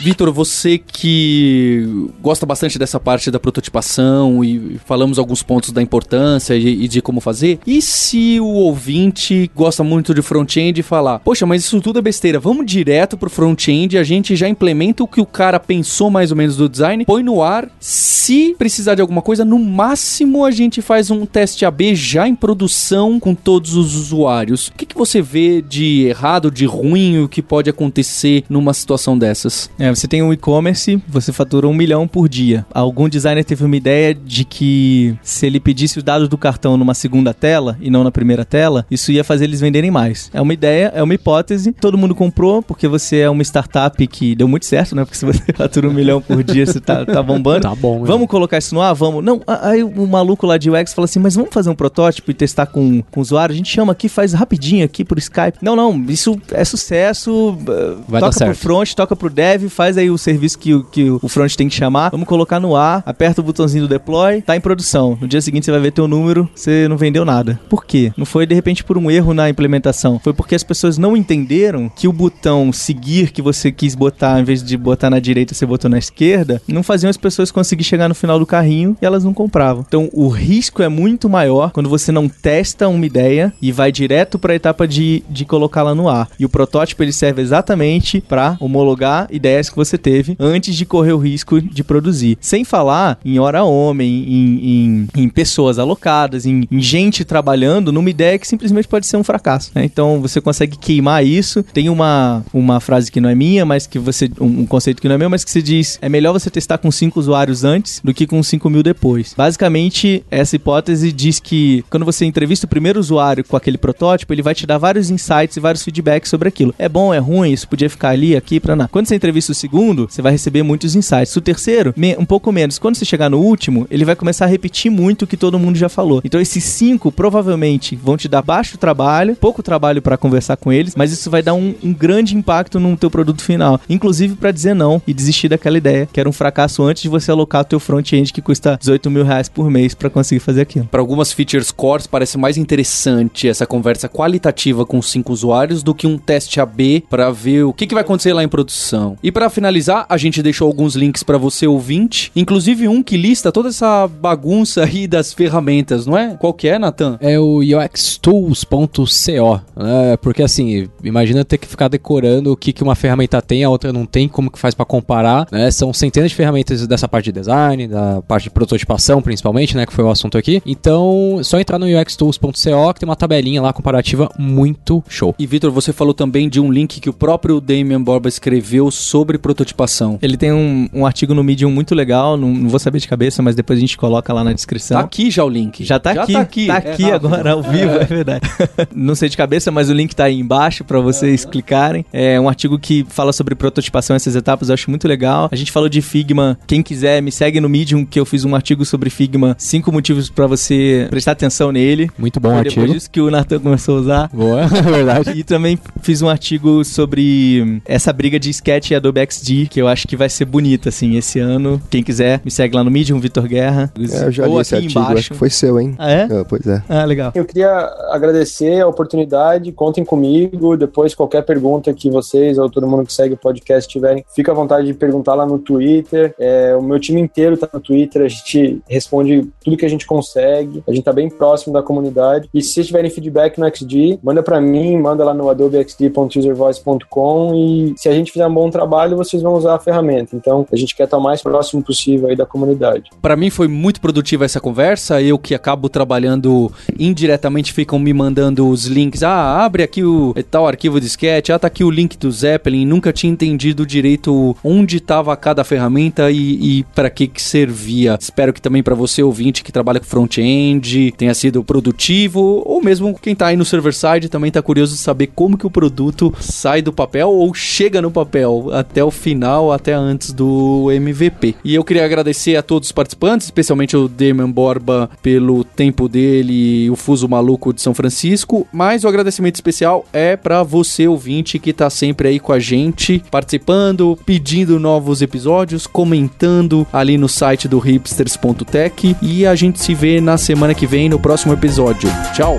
Vitor, 0.00 0.32
você 0.32 0.78
que 0.78 2.08
gosta 2.22 2.46
bastante 2.46 2.78
dessa 2.78 3.00
parte 3.00 3.32
da 3.32 3.40
prototipação 3.40 4.44
e 4.44 4.78
falamos 4.84 5.18
alguns 5.18 5.42
pontos 5.42 5.72
da 5.72 5.82
importância 5.82 6.54
e, 6.54 6.84
e 6.84 6.88
de 6.88 7.02
como 7.02 7.20
fazer, 7.20 7.58
e 7.66 7.82
se 7.82 8.38
o 8.38 8.46
ouvinte 8.46 9.50
gosta 9.56 9.82
muito 9.82 10.14
de 10.14 10.22
front-end 10.22 10.78
e 10.78 10.84
falar, 10.84 11.18
poxa, 11.18 11.44
mas 11.44 11.64
isso 11.64 11.80
tudo 11.80 11.98
é 11.98 12.02
besteira, 12.02 12.38
vamos 12.38 12.64
direto 12.64 13.16
pro 13.16 13.28
front-end, 13.28 13.98
a 13.98 14.04
gente 14.04 14.36
já 14.36 14.48
implementa 14.48 15.02
o 15.02 15.08
que 15.08 15.20
o 15.20 15.26
cara 15.26 15.58
pensou 15.58 16.10
mais 16.10 16.30
ou 16.30 16.36
menos 16.36 16.56
do 16.56 16.68
design, 16.68 17.04
põe 17.04 17.24
no 17.24 17.42
ar, 17.42 17.68
se 17.80 18.54
precisar 18.56 18.94
de 18.94 19.00
alguma 19.00 19.20
coisa, 19.20 19.44
no 19.44 19.58
máximo 19.58 20.44
a 20.44 20.52
gente 20.52 20.80
faz 20.80 21.10
um 21.10 21.26
teste 21.26 21.64
AB 21.64 21.96
já 21.96 22.28
em 22.28 22.36
produção 22.36 23.18
com 23.18 23.34
todos 23.34 23.74
os 23.74 23.96
usuários. 23.96 24.68
O 24.68 24.72
que, 24.74 24.86
que 24.86 24.96
você 24.96 25.20
vê 25.20 25.60
de 25.60 26.06
errado, 26.06 26.52
de 26.52 26.66
ruim, 26.66 27.22
o 27.22 27.28
que 27.28 27.42
pode 27.42 27.68
acontecer 27.68 28.44
numa 28.48 28.72
situação 28.72 29.18
dessas? 29.18 29.68
É, 29.78 29.88
você 29.98 30.08
tem 30.08 30.22
um 30.22 30.32
e-commerce, 30.32 31.02
você 31.08 31.32
fatura 31.32 31.66
um 31.66 31.74
milhão 31.74 32.06
por 32.06 32.28
dia. 32.28 32.64
Algum 32.72 33.08
designer 33.08 33.44
teve 33.44 33.64
uma 33.64 33.76
ideia 33.76 34.14
de 34.14 34.44
que 34.44 35.16
se 35.22 35.46
ele 35.46 35.58
pedisse 35.58 35.98
os 35.98 36.04
dados 36.04 36.28
do 36.28 36.38
cartão 36.38 36.76
numa 36.76 36.94
segunda 36.94 37.34
tela 37.34 37.76
e 37.80 37.90
não 37.90 38.04
na 38.04 38.10
primeira 38.10 38.44
tela, 38.44 38.86
isso 38.90 39.10
ia 39.10 39.24
fazer 39.24 39.44
eles 39.44 39.60
venderem 39.60 39.90
mais. 39.90 40.30
É 40.32 40.40
uma 40.40 40.54
ideia, 40.54 40.92
é 40.94 41.02
uma 41.02 41.14
hipótese. 41.14 41.72
Todo 41.72 41.98
mundo 41.98 42.14
comprou 42.14 42.62
porque 42.62 42.86
você 42.86 43.18
é 43.18 43.30
uma 43.30 43.42
startup 43.42 44.06
que 44.06 44.34
deu 44.34 44.46
muito 44.46 44.66
certo, 44.66 44.94
né? 44.94 45.04
Porque 45.04 45.16
se 45.16 45.24
você 45.24 45.42
fatura 45.54 45.88
um 45.88 45.92
milhão 45.92 46.20
por 46.20 46.42
dia, 46.42 46.64
você 46.64 46.80
tá, 46.80 47.04
tá 47.04 47.22
bombando. 47.22 47.62
Tá 47.62 47.74
bom, 47.74 48.00
né? 48.00 48.06
Vamos 48.06 48.28
colocar 48.28 48.58
isso 48.58 48.74
no 48.74 48.80
ar? 48.80 48.94
Vamos. 48.94 49.24
Não, 49.24 49.40
aí 49.46 49.82
o 49.82 50.06
maluco 50.06 50.46
lá 50.46 50.58
de 50.58 50.70
UX 50.70 50.94
fala 50.94 51.06
assim, 51.06 51.18
mas 51.18 51.34
vamos 51.34 51.50
fazer 51.52 51.70
um 51.70 51.74
protótipo 51.74 52.30
e 52.30 52.34
testar 52.34 52.66
com, 52.66 53.02
com 53.10 53.20
o 53.20 53.22
usuário? 53.22 53.52
A 53.52 53.56
gente 53.56 53.70
chama 53.70 53.92
aqui, 53.92 54.08
faz 54.08 54.32
rapidinho 54.32 54.84
aqui 54.84 55.04
por 55.04 55.18
Skype. 55.18 55.58
Não, 55.60 55.74
não, 55.74 56.04
isso 56.08 56.40
é 56.52 56.64
sucesso. 56.64 57.50
uh, 57.50 58.04
Vai 58.08 58.20
toca 58.20 58.44
pro 58.44 58.54
front, 58.54 58.94
toca 58.94 59.16
pro 59.16 59.30
dev, 59.30 59.68
faz 59.78 59.96
aí 59.96 60.10
o 60.10 60.18
serviço 60.18 60.58
que, 60.58 60.74
o- 60.74 60.82
que 60.82 61.08
o 61.08 61.28
front 61.28 61.54
tem 61.54 61.68
que 61.68 61.74
chamar. 61.76 62.10
Vamos 62.10 62.26
colocar 62.26 62.58
no 62.58 62.74
ar, 62.74 63.00
aperta 63.06 63.40
o 63.40 63.44
botãozinho 63.44 63.84
do 63.84 63.88
deploy, 63.88 64.42
tá 64.42 64.56
em 64.56 64.60
produção. 64.60 65.16
No 65.20 65.28
dia 65.28 65.40
seguinte 65.40 65.66
você 65.66 65.70
vai 65.70 65.78
ver 65.80 65.92
teu 65.92 66.08
número, 66.08 66.50
você 66.52 66.88
não 66.88 66.96
vendeu 66.96 67.24
nada. 67.24 67.60
Por 67.70 67.84
quê? 67.84 68.12
Não 68.16 68.26
foi 68.26 68.44
de 68.44 68.56
repente 68.56 68.82
por 68.82 68.98
um 68.98 69.08
erro 69.08 69.32
na 69.32 69.48
implementação. 69.48 70.18
Foi 70.18 70.32
porque 70.32 70.56
as 70.56 70.64
pessoas 70.64 70.98
não 70.98 71.16
entenderam 71.16 71.88
que 71.94 72.08
o 72.08 72.12
botão 72.12 72.72
seguir 72.72 73.30
que 73.30 73.40
você 73.40 73.70
quis 73.70 73.94
botar, 73.94 74.40
em 74.40 74.44
vez 74.44 74.64
de 74.64 74.76
botar 74.76 75.10
na 75.10 75.20
direita, 75.20 75.54
você 75.54 75.64
botou 75.64 75.88
na 75.88 75.98
esquerda, 75.98 76.60
não 76.66 76.82
faziam 76.82 77.08
as 77.08 77.16
pessoas 77.16 77.52
conseguir 77.52 77.84
chegar 77.84 78.08
no 78.08 78.16
final 78.16 78.36
do 78.36 78.44
carrinho 78.46 78.96
e 79.00 79.06
elas 79.06 79.22
não 79.22 79.32
compravam. 79.32 79.84
Então 79.86 80.08
o 80.12 80.26
risco 80.28 80.82
é 80.82 80.88
muito 80.88 81.28
maior 81.28 81.70
quando 81.70 81.88
você 81.88 82.10
não 82.10 82.28
testa 82.28 82.88
uma 82.88 83.06
ideia 83.06 83.52
e 83.62 83.70
vai 83.70 83.92
direto 83.92 84.40
para 84.40 84.52
a 84.52 84.56
etapa 84.56 84.88
de, 84.88 85.22
de 85.30 85.44
colocá-la 85.44 85.94
no 85.94 86.08
ar. 86.08 86.28
E 86.36 86.44
o 86.44 86.48
protótipo 86.48 87.00
ele 87.04 87.12
serve 87.12 87.42
exatamente 87.42 88.20
para 88.20 88.56
homologar 88.58 89.28
ideias 89.30 89.67
que 89.70 89.76
você 89.76 89.98
teve 89.98 90.36
antes 90.38 90.74
de 90.74 90.84
correr 90.84 91.12
o 91.12 91.18
risco 91.18 91.60
de 91.60 91.84
produzir. 91.84 92.38
Sem 92.40 92.64
falar 92.64 93.18
em 93.24 93.38
hora 93.38 93.64
homem, 93.64 94.24
em, 94.28 95.08
em, 95.16 95.22
em 95.22 95.28
pessoas 95.28 95.78
alocadas, 95.78 96.46
em, 96.46 96.66
em 96.70 96.80
gente 96.80 97.24
trabalhando 97.24 97.92
numa 97.92 98.10
ideia 98.10 98.38
que 98.38 98.46
simplesmente 98.46 98.88
pode 98.88 99.06
ser 99.06 99.16
um 99.16 99.24
fracasso. 99.24 99.70
né? 99.74 99.84
Então 99.84 100.20
você 100.20 100.40
consegue 100.40 100.76
queimar 100.76 101.24
isso. 101.24 101.62
Tem 101.62 101.88
uma, 101.88 102.44
uma 102.52 102.80
frase 102.80 103.10
que 103.10 103.20
não 103.20 103.28
é 103.28 103.34
minha, 103.34 103.64
mas 103.64 103.86
que 103.86 103.98
você. 103.98 104.30
Um, 104.40 104.60
um 104.60 104.66
conceito 104.66 105.00
que 105.00 105.08
não 105.08 105.14
é 105.14 105.18
meu, 105.18 105.30
mas 105.30 105.44
que 105.44 105.50
se 105.50 105.62
diz: 105.62 105.98
é 106.00 106.08
melhor 106.08 106.32
você 106.32 106.50
testar 106.50 106.78
com 106.78 106.90
cinco 106.90 107.20
usuários 107.20 107.64
antes 107.64 108.00
do 108.02 108.14
que 108.14 108.26
com 108.26 108.42
5 108.42 108.70
mil 108.70 108.82
depois. 108.82 109.34
Basicamente, 109.36 110.24
essa 110.30 110.56
hipótese 110.56 111.12
diz 111.12 111.40
que 111.40 111.84
quando 111.90 112.04
você 112.04 112.24
entrevista 112.24 112.66
o 112.66 112.68
primeiro 112.68 112.98
usuário 112.98 113.44
com 113.44 113.56
aquele 113.56 113.78
protótipo, 113.78 114.32
ele 114.32 114.42
vai 114.42 114.54
te 114.54 114.66
dar 114.66 114.78
vários 114.78 115.10
insights 115.10 115.56
e 115.56 115.60
vários 115.60 115.82
feedbacks 115.82 116.30
sobre 116.30 116.48
aquilo. 116.48 116.74
É 116.78 116.88
bom, 116.88 117.12
é 117.12 117.18
ruim, 117.18 117.52
isso 117.52 117.68
podia 117.68 117.90
ficar 117.90 118.10
ali, 118.10 118.36
aqui, 118.36 118.60
pra 118.60 118.76
nada. 118.76 118.88
Quando 118.90 119.06
você 119.06 119.14
entrevista 119.14 119.52
o 119.52 119.54
segundo, 119.58 120.08
você 120.08 120.22
vai 120.22 120.32
receber 120.32 120.62
muitos 120.62 120.94
insights. 120.94 121.34
O 121.36 121.40
terceiro, 121.40 121.94
um 122.18 122.24
pouco 122.24 122.52
menos. 122.52 122.78
Quando 122.78 122.96
você 122.96 123.04
chegar 123.04 123.28
no 123.28 123.38
último, 123.38 123.86
ele 123.90 124.04
vai 124.04 124.16
começar 124.16 124.44
a 124.44 124.48
repetir 124.48 124.90
muito 124.90 125.22
o 125.22 125.26
que 125.26 125.36
todo 125.36 125.58
mundo 125.58 125.76
já 125.76 125.88
falou. 125.88 126.20
Então 126.24 126.40
esses 126.40 126.64
cinco 126.64 127.10
provavelmente 127.10 127.96
vão 127.96 128.16
te 128.16 128.28
dar 128.28 128.42
baixo 128.42 128.78
trabalho, 128.78 129.36
pouco 129.36 129.62
trabalho 129.62 130.00
pra 130.00 130.16
conversar 130.16 130.56
com 130.56 130.72
eles, 130.72 130.94
mas 130.96 131.12
isso 131.12 131.30
vai 131.30 131.42
dar 131.42 131.54
um, 131.54 131.74
um 131.82 131.92
grande 131.92 132.36
impacto 132.36 132.78
no 132.78 132.96
teu 132.96 133.10
produto 133.10 133.42
final. 133.42 133.80
Inclusive 133.88 134.36
pra 134.36 134.52
dizer 134.52 134.74
não 134.74 135.02
e 135.06 135.12
desistir 135.12 135.48
daquela 135.48 135.76
ideia, 135.76 136.08
que 136.12 136.20
era 136.20 136.28
um 136.28 136.32
fracasso 136.32 136.82
antes 136.82 137.02
de 137.02 137.08
você 137.08 137.30
alocar 137.30 137.62
o 137.62 137.64
teu 137.64 137.80
front-end 137.80 138.32
que 138.32 138.42
custa 138.42 138.76
18 138.78 139.10
mil 139.10 139.24
reais 139.24 139.48
por 139.48 139.70
mês 139.70 139.94
pra 139.94 140.10
conseguir 140.10 140.40
fazer 140.40 140.62
aquilo. 140.62 140.86
Para 140.86 141.00
algumas 141.00 141.32
features 141.32 141.70
cores 141.70 142.06
parece 142.06 142.38
mais 142.38 142.56
interessante 142.56 143.48
essa 143.48 143.66
conversa 143.66 144.08
qualitativa 144.08 144.86
com 144.86 145.00
cinco 145.02 145.32
usuários 145.32 145.82
do 145.82 145.94
que 145.94 146.06
um 146.06 146.18
teste 146.18 146.60
AB 146.60 147.04
para 147.08 147.30
ver 147.30 147.64
o 147.64 147.72
que, 147.72 147.86
que 147.86 147.94
vai 147.94 148.02
acontecer 148.02 148.32
lá 148.32 148.42
em 148.42 148.48
produção. 148.48 149.16
E 149.22 149.32
para 149.32 149.47
para 149.48 149.54
finalizar, 149.54 150.06
a 150.08 150.16
gente 150.18 150.42
deixou 150.42 150.66
alguns 150.66 150.94
links 150.94 151.22
para 151.22 151.38
você 151.38 151.66
ouvinte, 151.66 152.30
inclusive 152.36 152.86
um 152.86 153.02
que 153.02 153.16
lista 153.16 153.50
toda 153.50 153.70
essa 153.70 154.06
bagunça 154.06 154.84
aí 154.84 155.08
das 155.08 155.32
ferramentas, 155.32 156.06
não 156.06 156.16
é? 156.16 156.36
Qual 156.38 156.52
que 156.52 156.68
é, 156.68 156.78
Nathan? 156.78 157.16
É 157.20 157.38
o 157.38 157.60
uxtools.co, 157.60 159.60
né? 159.74 160.16
Porque 160.20 160.42
assim, 160.42 160.88
imagina 161.02 161.44
ter 161.44 161.56
que 161.56 161.66
ficar 161.66 161.88
decorando 161.88 162.52
o 162.52 162.56
que, 162.56 162.74
que 162.74 162.82
uma 162.82 162.94
ferramenta 162.94 163.40
tem, 163.40 163.64
a 163.64 163.70
outra 163.70 163.92
não 163.92 164.04
tem, 164.04 164.28
como 164.28 164.50
que 164.50 164.58
faz 164.58 164.74
para 164.74 164.84
comparar, 164.84 165.48
né? 165.50 165.70
São 165.70 165.92
centenas 165.94 166.30
de 166.30 166.36
ferramentas 166.36 166.86
dessa 166.86 167.08
parte 167.08 167.26
de 167.26 167.32
design, 167.32 167.88
da 167.88 168.20
parte 168.20 168.44
de 168.44 168.50
prototipação 168.50 169.22
principalmente, 169.22 169.76
né, 169.76 169.86
que 169.86 169.92
foi 169.92 170.04
o 170.04 170.10
assunto 170.10 170.36
aqui. 170.36 170.62
Então, 170.66 171.40
só 171.42 171.58
entrar 171.58 171.78
no 171.78 171.86
uxtools.co 171.86 172.92
que 172.92 173.00
tem 173.00 173.08
uma 173.08 173.16
tabelinha 173.16 173.62
lá 173.62 173.72
comparativa 173.72 174.30
muito 174.38 175.02
show. 175.08 175.34
E 175.38 175.46
Vitor, 175.46 175.70
você 175.70 175.92
falou 175.92 176.12
também 176.12 176.50
de 176.50 176.60
um 176.60 176.70
link 176.70 177.00
que 177.00 177.08
o 177.08 177.14
próprio 177.14 177.60
Damian 177.60 178.02
Borba 178.02 178.28
escreveu 178.28 178.90
sobre 178.90 179.37
prototipação. 179.38 180.18
Ele 180.22 180.36
tem 180.36 180.52
um, 180.52 180.88
um 180.92 181.06
artigo 181.06 181.34
no 181.34 181.42
Medium 181.42 181.70
muito 181.70 181.94
legal, 181.94 182.36
não, 182.36 182.52
não, 182.52 182.68
vou 182.68 182.78
saber 182.78 182.98
de 182.98 183.08
cabeça, 183.08 183.42
mas 183.42 183.54
depois 183.54 183.78
a 183.78 183.80
gente 183.80 183.96
coloca 183.96 184.32
lá 184.32 184.44
na 184.44 184.52
descrição. 184.52 184.98
Tá 184.98 185.04
aqui 185.04 185.30
já 185.30 185.44
o 185.44 185.48
link. 185.48 185.84
Já 185.84 185.98
tá 185.98 186.14
já 186.14 186.22
aqui. 186.22 186.32
Tá 186.32 186.40
aqui, 186.40 186.66
tá 186.66 186.76
aqui 186.76 187.04
é 187.04 187.12
agora, 187.12 187.52
ao 187.52 187.62
vivo, 187.62 187.92
é, 187.98 188.02
é 188.02 188.04
verdade. 188.04 188.48
não 188.94 189.14
sei 189.14 189.28
de 189.28 189.36
cabeça, 189.36 189.70
mas 189.70 189.88
o 189.88 189.92
link 189.92 190.14
tá 190.14 190.24
aí 190.24 190.38
embaixo 190.38 190.84
para 190.84 191.00
vocês 191.00 191.44
é. 191.44 191.48
clicarem. 191.48 192.04
É 192.12 192.40
um 192.40 192.48
artigo 192.48 192.78
que 192.78 193.06
fala 193.08 193.32
sobre 193.32 193.54
prototipação, 193.54 194.14
essas 194.16 194.36
etapas, 194.36 194.68
eu 194.68 194.74
acho 194.74 194.90
muito 194.90 195.06
legal. 195.06 195.48
A 195.50 195.56
gente 195.56 195.72
falou 195.72 195.88
de 195.88 196.02
Figma, 196.02 196.58
quem 196.66 196.82
quiser 196.82 197.22
me 197.22 197.32
segue 197.32 197.60
no 197.60 197.68
Medium, 197.68 198.04
que 198.04 198.18
eu 198.18 198.26
fiz 198.26 198.44
um 198.44 198.54
artigo 198.54 198.84
sobre 198.84 199.10
Figma, 199.10 199.56
cinco 199.58 199.92
motivos 199.92 200.28
para 200.30 200.46
você 200.46 201.06
prestar 201.10 201.32
atenção 201.32 201.72
nele. 201.72 202.10
Muito 202.18 202.40
bom 202.40 202.56
artigo. 202.56 202.80
Depois 202.80 202.92
disso 202.92 203.10
que 203.10 203.20
o 203.20 203.30
Nathan 203.30 203.58
começou 203.60 203.98
a 203.98 204.00
usar. 204.00 204.30
Boa, 204.32 204.62
é 204.74 204.82
verdade. 204.82 205.30
E 205.30 205.44
também 205.44 205.78
fiz 206.02 206.22
um 206.22 206.28
artigo 206.28 206.84
sobre 206.84 207.80
essa 207.84 208.12
briga 208.12 208.38
de 208.38 208.50
Sketch 208.50 208.90
e 208.90 208.94
Adobe 208.94 209.20
XD, 209.28 209.68
que 209.68 209.80
eu 209.80 209.88
acho 209.88 210.06
que 210.06 210.16
vai 210.16 210.28
ser 210.28 210.44
bonita, 210.44 210.88
assim, 210.88 211.16
esse 211.16 211.38
ano. 211.38 211.80
Quem 211.90 212.02
quiser, 212.02 212.40
me 212.44 212.50
segue 212.50 212.74
lá 212.74 212.84
no 212.84 212.90
Medium, 212.90 213.18
Vitor 213.18 213.46
Guerra. 213.46 213.92
É, 213.98 214.26
eu 214.26 214.32
já 214.32 214.46
li 214.46 214.56
esse 214.56 214.74
artigo, 214.74 214.92
embaixo. 214.92 215.18
acho 215.18 215.30
que 215.30 215.36
foi 215.36 215.50
seu, 215.50 215.80
hein? 215.80 215.94
Ah, 215.98 216.10
é? 216.10 216.22
é? 216.22 216.44
Pois 216.44 216.66
é. 216.66 216.82
Ah, 216.88 217.04
legal. 217.04 217.32
Eu 217.34 217.44
queria 217.44 217.70
agradecer 218.10 218.80
a 218.80 218.88
oportunidade, 218.88 219.70
contem 219.72 220.04
comigo, 220.04 220.76
depois 220.76 221.14
qualquer 221.14 221.42
pergunta 221.42 221.92
que 221.92 222.10
vocês 222.10 222.58
ou 222.58 222.70
todo 222.70 222.86
mundo 222.86 223.04
que 223.04 223.12
segue 223.12 223.34
o 223.34 223.36
podcast 223.36 223.88
tiverem, 223.88 224.24
fica 224.34 224.52
à 224.52 224.54
vontade 224.54 224.86
de 224.86 224.94
perguntar 224.94 225.34
lá 225.34 225.46
no 225.46 225.58
Twitter. 225.58 226.34
É, 226.38 226.74
o 226.76 226.82
meu 226.82 226.98
time 226.98 227.20
inteiro 227.20 227.56
tá 227.56 227.68
no 227.72 227.80
Twitter, 227.80 228.22
a 228.22 228.28
gente 228.28 228.80
responde 228.88 229.48
tudo 229.62 229.76
que 229.76 229.84
a 229.84 229.90
gente 229.90 230.06
consegue, 230.06 230.82
a 230.86 230.92
gente 230.92 231.04
tá 231.04 231.12
bem 231.12 231.28
próximo 231.28 231.72
da 231.72 231.82
comunidade. 231.82 232.48
E 232.54 232.62
se 232.62 232.74
vocês 232.74 232.86
tiverem 232.86 233.10
feedback 233.10 233.58
no 233.58 233.68
XD, 233.68 234.20
manda 234.22 234.42
para 234.42 234.60
mim, 234.60 234.96
manda 234.96 235.24
lá 235.24 235.34
no 235.34 235.50
adobexd.uservoice.com 235.50 237.54
e 237.54 237.94
se 237.96 238.08
a 238.08 238.12
gente 238.12 238.32
fizer 238.32 238.46
um 238.46 238.54
bom 238.54 238.70
trabalho, 238.70 239.16
vocês 239.18 239.42
vão 239.42 239.54
usar 239.54 239.74
a 239.74 239.78
ferramenta. 239.78 240.34
Então, 240.34 240.66
a 240.72 240.76
gente 240.76 240.94
quer 240.94 241.04
estar 241.04 241.18
o 241.18 241.22
mais 241.22 241.42
próximo 241.42 241.82
possível 241.82 242.28
aí 242.28 242.36
da 242.36 242.46
comunidade. 242.46 243.10
Para 243.20 243.36
mim 243.36 243.50
foi 243.50 243.68
muito 243.68 244.00
produtiva 244.00 244.44
essa 244.44 244.60
conversa, 244.60 245.20
eu 245.20 245.38
que 245.38 245.54
acabo 245.54 245.88
trabalhando 245.88 246.72
indiretamente 246.98 247.72
ficam 247.72 247.98
me 247.98 248.12
mandando 248.12 248.68
os 248.68 248.86
links. 248.86 249.22
Ah, 249.22 249.64
abre 249.64 249.82
aqui 249.82 250.02
o 250.02 250.34
tal 250.50 250.66
arquivo 250.66 251.00
de 251.00 251.06
sketch, 251.06 251.50
ah, 251.50 251.58
tá 251.58 251.66
aqui 251.66 251.84
o 251.84 251.90
link 251.90 252.16
do 252.16 252.30
Zeppelin, 252.30 252.86
nunca 252.86 253.12
tinha 253.12 253.32
entendido 253.32 253.84
direito 253.84 254.56
onde 254.62 254.96
estava 254.96 255.36
cada 255.36 255.64
ferramenta 255.64 256.30
e, 256.30 256.78
e 256.78 256.84
para 256.94 257.10
que 257.10 257.26
que 257.26 257.42
servia. 257.42 258.16
Espero 258.20 258.52
que 258.52 258.62
também 258.62 258.82
para 258.82 258.94
você 258.94 259.22
ouvinte 259.22 259.62
que 259.62 259.72
trabalha 259.72 260.00
com 260.00 260.06
front-end 260.06 261.12
tenha 261.16 261.34
sido 261.34 261.62
produtivo, 261.64 262.62
ou 262.64 262.82
mesmo 262.82 263.18
quem 263.20 263.34
tá 263.34 263.48
aí 263.48 263.56
no 263.56 263.64
server-side 263.64 264.28
também 264.28 264.50
tá 264.50 264.62
curioso 264.62 264.94
de 264.94 265.00
saber 265.00 265.28
como 265.34 265.58
que 265.58 265.66
o 265.66 265.70
produto 265.70 266.32
sai 266.40 266.82
do 266.82 266.92
papel 266.92 267.30
ou 267.30 267.52
chega 267.54 268.00
no 268.00 268.10
papel 268.10 268.68
até 268.72 269.04
o 269.08 269.10
final, 269.10 269.72
até 269.72 269.92
antes 269.92 270.32
do 270.32 270.90
MVP. 270.90 271.56
E 271.64 271.74
eu 271.74 271.84
queria 271.84 272.04
agradecer 272.04 272.56
a 272.56 272.62
todos 272.62 272.88
os 272.88 272.92
participantes, 272.92 273.46
especialmente 273.46 273.96
o 273.96 274.08
Damian 274.08 274.50
Borba 274.50 275.10
pelo 275.22 275.64
tempo 275.64 276.08
dele 276.08 276.84
e 276.84 276.90
o 276.90 276.96
fuso 276.96 277.28
maluco 277.28 277.72
de 277.72 277.80
São 277.80 277.94
Francisco, 277.94 278.66
mas 278.72 279.04
o 279.04 279.08
agradecimento 279.08 279.56
especial 279.56 280.04
é 280.12 280.36
para 280.36 280.62
você 280.62 281.08
ouvinte 281.08 281.58
que 281.58 281.72
tá 281.72 281.90
sempre 281.90 282.28
aí 282.28 282.40
com 282.40 282.52
a 282.52 282.58
gente, 282.58 283.22
participando, 283.30 284.18
pedindo 284.24 284.78
novos 284.78 285.22
episódios, 285.22 285.86
comentando 285.86 286.86
ali 286.92 287.18
no 287.18 287.28
site 287.28 287.68
do 287.68 287.78
hipsters.tech 287.78 289.16
e 289.20 289.46
a 289.46 289.54
gente 289.54 289.80
se 289.80 289.94
vê 289.94 290.20
na 290.20 290.36
semana 290.36 290.74
que 290.74 290.86
vem 290.86 291.08
no 291.08 291.18
próximo 291.18 291.52
episódio. 291.52 292.10
Tchau! 292.34 292.58